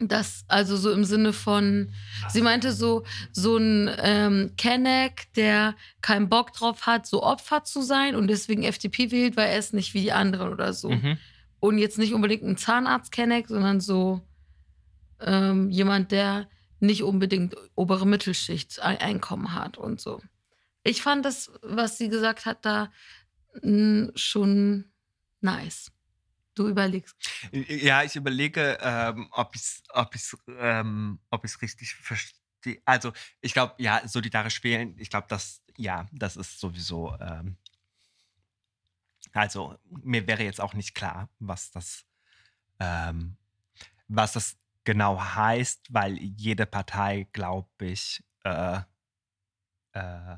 Das 0.00 0.44
also 0.48 0.76
so 0.76 0.90
im 0.90 1.04
Sinne 1.04 1.32
von, 1.32 1.92
sie 2.28 2.40
meinte 2.40 2.72
so, 2.72 3.04
so 3.32 3.58
ein 3.58 3.90
ähm, 3.98 4.54
Kenneck, 4.56 5.28
der 5.36 5.76
keinen 6.00 6.28
Bock 6.30 6.54
drauf 6.54 6.86
hat, 6.86 7.06
so 7.06 7.22
Opfer 7.22 7.64
zu 7.64 7.82
sein 7.82 8.16
und 8.16 8.26
deswegen 8.28 8.62
FDP 8.62 9.10
wählt, 9.10 9.36
weil 9.36 9.50
er 9.50 9.58
ist 9.58 9.74
nicht 9.74 9.92
wie 9.92 10.00
die 10.00 10.12
anderen 10.12 10.52
oder 10.52 10.72
so. 10.72 10.90
Mhm. 10.90 11.18
Und 11.60 11.78
jetzt 11.78 11.98
nicht 11.98 12.14
unbedingt 12.14 12.42
ein 12.42 12.56
Zahnarzt-Kenneck, 12.56 13.48
sondern 13.48 13.80
so 13.80 14.26
ähm, 15.20 15.70
jemand, 15.70 16.10
der 16.12 16.48
nicht 16.80 17.02
unbedingt 17.02 17.54
obere 17.74 18.06
Mittelschicht 18.06 18.82
Ei- 18.82 19.00
Einkommen 19.00 19.54
hat 19.54 19.76
und 19.76 20.00
so. 20.00 20.20
Ich 20.82 21.02
fand 21.02 21.24
das, 21.24 21.52
was 21.62 21.98
sie 21.98 22.08
gesagt 22.08 22.46
hat, 22.46 22.64
da 22.64 22.90
mh, 23.62 24.12
schon 24.14 24.90
nice. 25.40 25.92
Du 26.54 26.68
überlegst. 26.68 27.16
Ja, 27.52 28.02
ich 28.02 28.16
überlege, 28.16 28.78
ähm, 28.80 29.28
ob 29.30 29.54
ich 29.54 29.60
es 29.62 29.82
ob 29.92 30.14
ähm, 30.58 31.18
richtig 31.62 31.94
verstehe. 31.94 32.82
Also, 32.84 33.12
ich 33.40 33.52
glaube, 33.52 33.74
ja, 33.78 34.06
solidarisch 34.06 34.62
wählen, 34.64 34.94
ich 34.98 35.10
glaube, 35.10 35.26
das, 35.28 35.62
ja, 35.76 36.06
das 36.12 36.36
ist 36.36 36.58
sowieso. 36.60 37.14
Ähm, 37.20 37.56
also, 39.32 39.76
mir 40.02 40.26
wäre 40.26 40.42
jetzt 40.42 40.60
auch 40.60 40.74
nicht 40.74 40.94
klar, 40.94 41.28
was 41.38 41.70
das, 41.70 42.04
ähm, 42.78 43.36
was 44.08 44.32
das 44.32 44.56
genau 44.84 45.20
heißt, 45.20 45.86
weil 45.90 46.16
jede 46.18 46.66
Partei, 46.66 47.28
glaube 47.32 47.68
ich, 47.80 48.22
äh, 48.44 48.80
äh, 49.92 50.36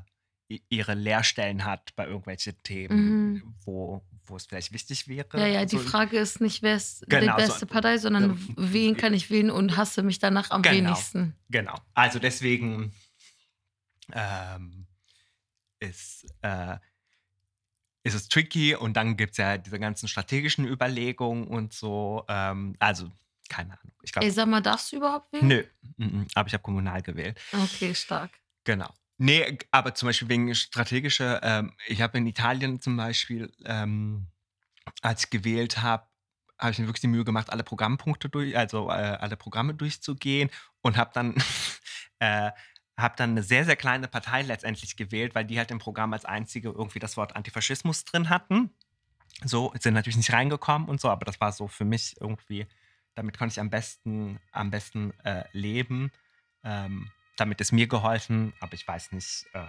ihre 0.69 0.93
Leerstellen 0.93 1.63
hat 1.65 1.95
bei 1.95 2.05
irgendwelchen 2.05 2.61
Themen, 2.63 3.33
Mhm. 3.33 3.55
wo, 3.65 4.05
wo 4.25 4.35
es 4.35 4.45
vielleicht 4.45 4.71
wichtig 4.71 5.07
wäre. 5.07 5.39
Ja, 5.39 5.47
ja, 5.47 5.65
die 5.65 5.77
so- 5.77 5.83
Frage 5.83 6.17
ist 6.19 6.41
nicht, 6.41 6.61
wer 6.61 6.75
ist 6.75 7.05
Genau, 7.07 7.35
die 7.37 7.41
so- 7.43 7.47
beste 7.47 7.65
Partei, 7.65 7.97
sondern 7.97 8.31
Ja, 8.37 8.53
wen 8.57 8.95
kann 8.97 9.13
ich 9.13 9.29
wählen 9.31 9.49
und 9.49 9.77
hasse 9.77 10.03
mich 10.03 10.19
danach 10.19 10.51
am 10.51 10.61
Genau. 10.61 10.75
wenigsten. 10.89 11.35
Genau. 11.49 11.75
Also 11.95 12.19
deswegen 12.19 12.93
ähm, 14.11 14.85
ist, 15.79 16.25
äh, 16.41 16.77
ist 18.03 18.13
es 18.13 18.27
tricky 18.27 18.75
und 18.75 18.93
dann 18.93 19.17
gibt 19.17 19.31
es 19.31 19.37
ja 19.37 19.57
diese 19.57 19.79
ganzen 19.79 20.07
strategischen 20.07 20.65
Überlegungen 20.67 21.47
und 21.47 21.73
so. 21.73 22.25
Ähm, 22.27 22.75
also, 22.79 23.09
keine 23.49 23.71
Ahnung. 23.79 23.93
Ich 24.03 24.09
Ey, 24.09 24.13
glaube, 24.13 24.31
sag 24.31 24.47
mal, 24.47 24.61
darfst 24.61 24.91
du 24.91 24.97
überhaupt 24.97 25.31
wählen? 25.33 25.47
nö. 25.47 25.63
Mhm, 25.97 26.27
aber 26.35 26.47
ich 26.47 26.53
habe 26.53 26.63
kommunal 26.63 27.01
gewählt. 27.01 27.39
Okay, 27.51 27.93
stark. 27.95 28.31
Genau. 28.65 28.89
Nee, 29.17 29.57
aber 29.71 29.93
zum 29.95 30.07
Beispiel 30.09 30.27
wegen 30.29 30.53
strategischer, 30.55 31.41
ähm, 31.43 31.73
ich 31.87 32.01
habe 32.01 32.17
in 32.17 32.27
Italien 32.27 32.81
zum 32.81 32.97
Beispiel, 32.97 33.51
ähm, 33.63 34.27
als 35.01 35.25
ich 35.25 35.29
gewählt 35.29 35.81
habe, 35.81 36.07
habe 36.59 36.71
ich 36.71 36.79
mir 36.79 36.87
wirklich 36.87 37.01
die 37.01 37.07
Mühe 37.07 37.23
gemacht, 37.23 37.49
alle 37.51 37.63
Programmpunkte 37.63 38.29
durch, 38.29 38.57
also 38.57 38.89
äh, 38.89 38.93
alle 38.93 39.37
Programme 39.37 39.73
durchzugehen 39.75 40.49
und 40.81 40.97
habe 40.97 41.11
dann, 41.13 41.35
äh, 42.19 42.51
habe 42.97 43.15
dann 43.17 43.31
eine 43.31 43.43
sehr, 43.43 43.65
sehr 43.65 43.75
kleine 43.75 44.07
Partei 44.07 44.43
letztendlich 44.43 44.95
gewählt, 44.95 45.33
weil 45.35 45.45
die 45.45 45.57
halt 45.57 45.71
im 45.71 45.79
Programm 45.79 46.13
als 46.13 46.25
einzige 46.25 46.69
irgendwie 46.69 46.99
das 46.99 47.17
Wort 47.17 47.35
Antifaschismus 47.35 48.05
drin 48.05 48.29
hatten. 48.29 48.71
So, 49.43 49.73
sind 49.79 49.95
natürlich 49.95 50.17
nicht 50.17 50.31
reingekommen 50.31 50.87
und 50.87 51.01
so, 51.01 51.09
aber 51.09 51.25
das 51.25 51.41
war 51.41 51.51
so 51.51 51.67
für 51.67 51.85
mich 51.85 52.15
irgendwie, 52.19 52.67
damit 53.15 53.37
konnte 53.37 53.53
ich 53.53 53.59
am 53.59 53.69
besten, 53.69 54.39
am 54.51 54.69
besten 54.69 55.11
äh, 55.23 55.43
leben. 55.53 56.11
Ähm, 56.63 57.09
damit 57.35 57.59
ist 57.61 57.71
mir 57.71 57.87
geholfen, 57.87 58.53
aber 58.59 58.73
ich 58.73 58.87
weiß 58.87 59.11
nicht, 59.11 59.45
äh, 59.53 59.59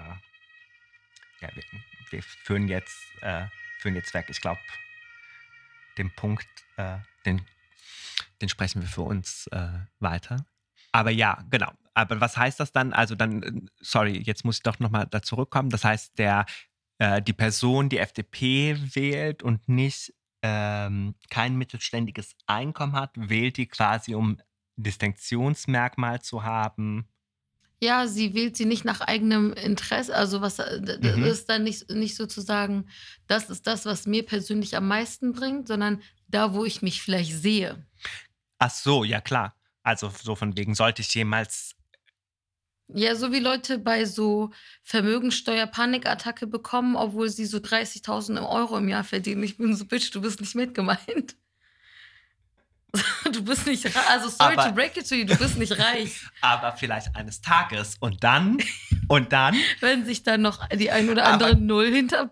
ja, 1.41 1.49
wir, 1.55 1.62
wir 2.11 2.22
führen, 2.22 2.68
jetzt, 2.68 3.03
äh, 3.22 3.47
führen 3.79 3.95
jetzt 3.95 4.12
weg. 4.12 4.27
Ich 4.29 4.41
glaube, 4.41 4.61
den 5.97 6.14
Punkt, 6.14 6.47
äh, 6.77 6.99
den, 7.25 7.45
den 8.43 8.49
sprechen 8.51 8.83
wir 8.83 8.89
für 8.89 9.03
uns 9.03 9.47
äh, 9.49 9.81
weiter. 9.99 10.45
Aber 10.93 11.11
ja, 11.11 11.43
genau. 11.51 11.72
Aber 11.95 12.20
was 12.20 12.36
heißt 12.36 12.59
das 12.61 12.72
dann? 12.72 12.92
Also 12.92 13.14
dann, 13.14 13.42
äh, 13.42 13.53
sorry, 13.80 14.18
jetzt 14.18 14.45
muss 14.45 14.57
ich 14.57 14.62
doch 14.62 14.78
nochmal 14.80 15.07
da 15.11 15.22
zurückkommen. 15.22 15.70
Das 15.70 15.84
heißt, 15.84 16.18
der, 16.18 16.45
äh, 16.99 17.22
die 17.22 17.32
Person, 17.32 17.88
die 17.88 17.99
FDP 17.99 18.76
wählt 18.95 19.42
und 19.42 19.68
nicht 19.68 20.12
ähm, 20.42 21.14
kein 21.30 21.57
mittelständiges 21.57 22.34
Einkommen 22.47 22.92
hat, 22.95 23.12
wählt 23.16 23.57
die 23.57 23.66
quasi, 23.66 24.14
um 24.14 24.38
Distinktionsmerkmal 24.76 26.20
zu 26.20 26.42
haben. 26.42 27.09
Ja, 27.80 28.07
sie 28.07 28.34
wählt 28.34 28.57
sie 28.57 28.64
nicht 28.64 28.84
nach 28.84 29.01
eigenem 29.01 29.53
Interesse. 29.53 30.14
Also 30.14 30.40
was 30.40 30.59
äh, 30.59 30.80
das 30.80 31.16
Mhm. 31.16 31.24
ist 31.24 31.49
dann 31.49 31.64
nicht, 31.64 31.90
nicht 31.90 32.16
sozusagen, 32.16 32.88
das 33.26 33.51
ist 33.51 33.66
das, 33.66 33.84
was 33.84 34.07
mir 34.07 34.24
persönlich 34.24 34.76
am 34.76 34.88
meisten 34.88 35.32
bringt, 35.32 35.68
sondern 35.68 36.03
da, 36.28 36.55
wo 36.55 36.64
ich 36.64 36.82
mich 36.82 37.03
vielleicht 37.03 37.32
sehe. 37.32 37.84
Ach 38.59 38.70
so, 38.70 39.05
ja 39.05 39.20
klar. 39.20 39.55
Also 39.82 40.09
so 40.09 40.34
von 40.34 40.57
wegen, 40.57 40.74
sollte 40.74 41.03
ich 41.03 41.14
jemals 41.14 41.74
Ja, 42.89 43.14
so 43.16 43.32
wie 43.32 43.39
Leute 43.39 43.78
bei 43.78 44.05
so 44.05 44.51
Vermögensteuer-Panikattacke 44.82 46.47
bekommen, 46.47 46.97
obwohl 46.97 47.30
sie 47.30 47.47
so 47.47 47.59
30.000 47.59 48.47
Euro 48.49 48.76
im 48.76 48.89
Jahr 48.89 49.05
verdienen. 49.05 49.43
Ich 49.43 49.57
bin 49.57 49.74
so, 49.74 49.87
Bitch, 49.87 50.11
du 50.14 50.20
bist 50.20 50.41
nicht 50.41 50.55
mitgemeint. 50.55 51.37
Du 53.32 53.43
bist 53.43 53.66
nicht 53.66 53.85
reich. 53.87 54.09
Also, 54.09 54.28
sorry 54.28 54.53
Aber- 54.57 54.68
to 54.68 54.72
break 54.72 54.97
it 54.97 55.09
to 55.09 55.16
you, 55.16 55.24
du 55.24 55.37
bist 55.37 55.59
nicht 55.59 55.76
reich. 55.78 56.20
Aber 56.41 56.76
vielleicht 56.76 57.16
eines 57.16 57.41
Tages 57.41 57.97
und 57.99 58.22
dann 58.22 58.59
und 59.09 59.32
dann, 59.32 59.57
Wenn 59.80 60.05
sich 60.05 60.22
dann 60.22 60.43
noch 60.43 60.68
die 60.68 60.91
ein 60.91 61.09
oder 61.11 61.24
Aber- 61.24 61.32
andere 61.47 61.57
Null 61.57 61.91
hinter 61.91 62.30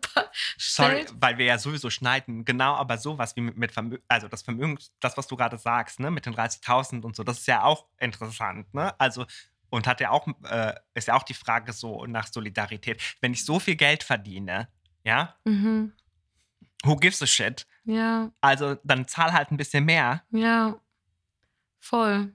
sorry, 0.56 1.04
weil 1.14 1.38
wir 1.38 1.46
ja 1.46 1.58
sowieso 1.58 1.90
schneiden, 1.90 2.44
genau, 2.44 2.74
aber 2.74 2.98
sowas 2.98 3.34
wie 3.36 3.40
mit, 3.40 3.56
mit 3.56 3.72
Vermögen, 3.72 4.02
also 4.08 4.28
das 4.28 4.42
Vermögen, 4.42 4.78
das, 5.00 5.16
was 5.16 5.26
du 5.26 5.36
gerade 5.36 5.58
sagst, 5.58 5.98
ne, 5.98 6.10
mit 6.10 6.26
den 6.26 6.34
30.000 6.34 7.02
und 7.02 7.16
so, 7.16 7.24
das 7.24 7.40
ist 7.40 7.46
ja 7.48 7.64
auch 7.64 7.86
interessant, 7.98 8.72
ne? 8.72 8.94
Also, 9.00 9.26
und 9.72 9.86
hat 9.86 10.00
ja 10.00 10.10
auch, 10.10 10.28
äh, 10.44 10.74
ist 10.94 11.08
ja 11.08 11.14
auch 11.14 11.22
die 11.22 11.34
Frage 11.34 11.72
so 11.72 12.04
nach 12.06 12.26
Solidarität. 12.32 13.00
Wenn 13.20 13.32
ich 13.32 13.44
so 13.44 13.58
viel 13.58 13.74
Geld 13.76 14.02
verdiene, 14.04 14.68
ja, 15.02 15.34
Mhm. 15.44 15.92
who 16.84 16.96
gives 16.96 17.22
a 17.22 17.26
shit? 17.26 17.66
Ja, 17.84 18.30
Also, 18.40 18.76
dann 18.84 19.08
zahl 19.08 19.32
halt 19.32 19.50
ein 19.50 19.56
bisschen 19.56 19.84
mehr. 19.84 20.22
ja. 20.30 20.76
Voll. 21.80 22.32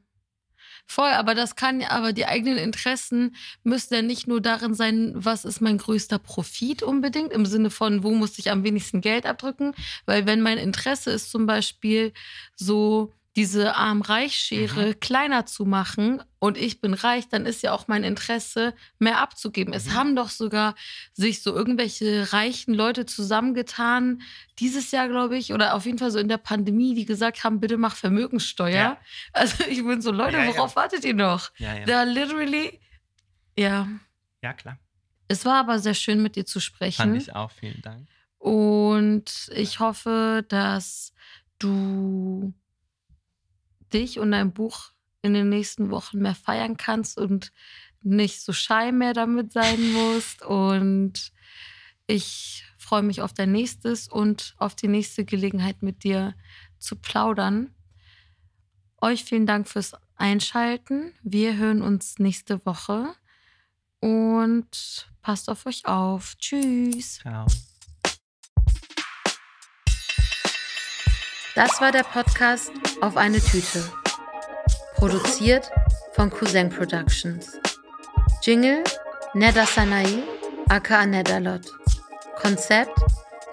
Voll, 0.89 1.09
aber 1.11 1.35
das 1.35 1.55
kann 1.55 1.81
ja, 1.81 1.91
aber 1.91 2.11
die 2.13 2.25
eigenen 2.25 2.57
Interessen 2.57 3.35
müssen 3.63 3.93
ja 3.93 4.01
nicht 4.01 4.25
nur 4.27 4.41
darin 4.41 4.73
sein, 4.73 5.11
was 5.15 5.43
ist 5.45 5.59
mein 5.61 5.77
größter 5.77 6.17
Profit 6.19 6.81
unbedingt, 6.81 7.31
im 7.33 7.45
Sinne 7.45 7.69
von, 7.69 8.03
wo 8.03 8.11
muss 8.11 8.39
ich 8.39 8.49
am 8.51 8.63
wenigsten 8.63 9.01
Geld 9.01 9.25
abdrücken, 9.25 9.73
weil 10.05 10.25
wenn 10.25 10.41
mein 10.41 10.57
Interesse 10.57 11.11
ist 11.11 11.29
zum 11.29 11.45
Beispiel 11.45 12.13
so 12.55 13.13
diese 13.37 13.75
Arm-Reich-Schere 13.75 14.95
kleiner 14.95 15.45
zu 15.45 15.63
machen 15.63 16.21
und 16.39 16.57
ich 16.57 16.81
bin 16.81 16.93
reich, 16.93 17.29
dann 17.29 17.45
ist 17.45 17.61
ja 17.63 17.71
auch 17.71 17.87
mein 17.87 18.03
Interesse, 18.03 18.73
mehr 18.99 19.19
abzugeben. 19.21 19.73
Es 19.73 19.85
Mhm. 19.85 19.93
haben 19.93 20.15
doch 20.15 20.29
sogar 20.29 20.75
sich 21.13 21.41
so 21.43 21.55
irgendwelche 21.55 22.33
reichen 22.33 22.73
Leute 22.73 23.05
zusammengetan, 23.05 24.21
dieses 24.59 24.91
Jahr, 24.91 25.07
glaube 25.07 25.37
ich, 25.37 25.53
oder 25.53 25.75
auf 25.75 25.85
jeden 25.85 25.99
Fall 25.99 26.09
so 26.11 26.17
in 26.19 26.27
der 26.27 26.39
Pandemie, 26.39 26.95
die 26.95 27.05
gesagt 27.05 27.43
haben, 27.43 27.59
bitte 27.61 27.77
mach 27.77 27.95
Vermögenssteuer. 27.95 28.71
Ja. 28.71 28.97
Also 29.33 29.63
ich 29.69 29.83
bin 29.85 30.01
so, 30.01 30.11
Leute, 30.11 30.37
Ja, 30.37 30.43
ja. 30.43 30.49
worauf 30.49 30.75
wartet 30.75 31.05
ihr 31.05 31.13
noch? 31.13 31.51
Ja, 31.59 31.75
ja. 31.75 31.85
Da 31.85 32.03
literally, 32.03 32.81
ja. 33.55 33.87
Ja, 34.41 34.53
klar. 34.53 34.77
Es 35.27 35.45
war 35.45 35.59
aber 35.59 35.77
sehr 35.79 35.93
schön, 35.93 36.21
mit 36.23 36.35
dir 36.35 36.45
zu 36.45 36.59
Fand 36.59 36.63
sprechen. 36.65 37.15
ich 37.15 37.35
auch. 37.35 37.51
Vielen 37.51 37.81
Dank. 37.83 38.07
Und 38.39 39.51
ich 39.53 39.79
hoffe, 39.79 40.43
dass 40.49 41.13
du 41.59 42.53
dich 43.93 44.19
und 44.19 44.31
dein 44.31 44.53
Buch 44.53 44.91
in 45.21 45.33
den 45.33 45.49
nächsten 45.49 45.91
Wochen 45.91 46.19
mehr 46.19 46.35
feiern 46.35 46.77
kannst 46.77 47.17
und 47.17 47.51
nicht 48.01 48.41
so 48.41 48.53
shy 48.53 48.91
mehr 48.91 49.13
damit 49.13 49.51
sein 49.51 49.91
musst. 49.93 50.43
Und 50.43 51.31
ich 52.05 52.63
freue 52.77 53.03
mich 53.03 53.21
auf 53.21 53.33
dein 53.33 53.51
nächstes 53.51 54.07
und 54.07 54.55
auf 54.57 54.75
die 54.75 54.87
nächste 54.87 55.25
Gelegenheit 55.25 55.81
mit 55.81 56.03
dir 56.03 56.35
zu 56.79 56.95
plaudern. 56.95 57.73
Euch 59.01 59.23
vielen 59.23 59.45
Dank 59.45 59.67
fürs 59.67 59.93
Einschalten. 60.15 61.13
Wir 61.21 61.57
hören 61.57 61.81
uns 61.81 62.17
nächste 62.17 62.65
Woche 62.65 63.13
und 63.99 65.11
passt 65.21 65.49
auf 65.49 65.65
euch 65.65 65.85
auf. 65.85 66.35
Tschüss. 66.37 67.19
Ciao. 67.19 67.45
Das 71.57 71.81
war 71.81 71.91
der 71.91 72.03
Podcast 72.03 72.71
Auf 73.01 73.17
eine 73.17 73.39
Tüte. 73.41 73.83
Produziert 74.93 75.71
von 76.13 76.29
Cousin 76.29 76.69
Productions. 76.69 77.57
Jingle 78.43 78.83
Neda 79.33 79.65
Sanai, 79.65 80.21
aka 80.69 81.03
Nedalot. 81.07 81.73
Konzept, 82.39 82.93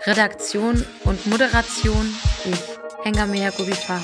Redaktion 0.04 0.84
und 1.04 1.26
Moderation 1.26 2.14
ich, 2.44 2.60
Hengamea 3.04 3.48
Gubifara. 3.48 4.02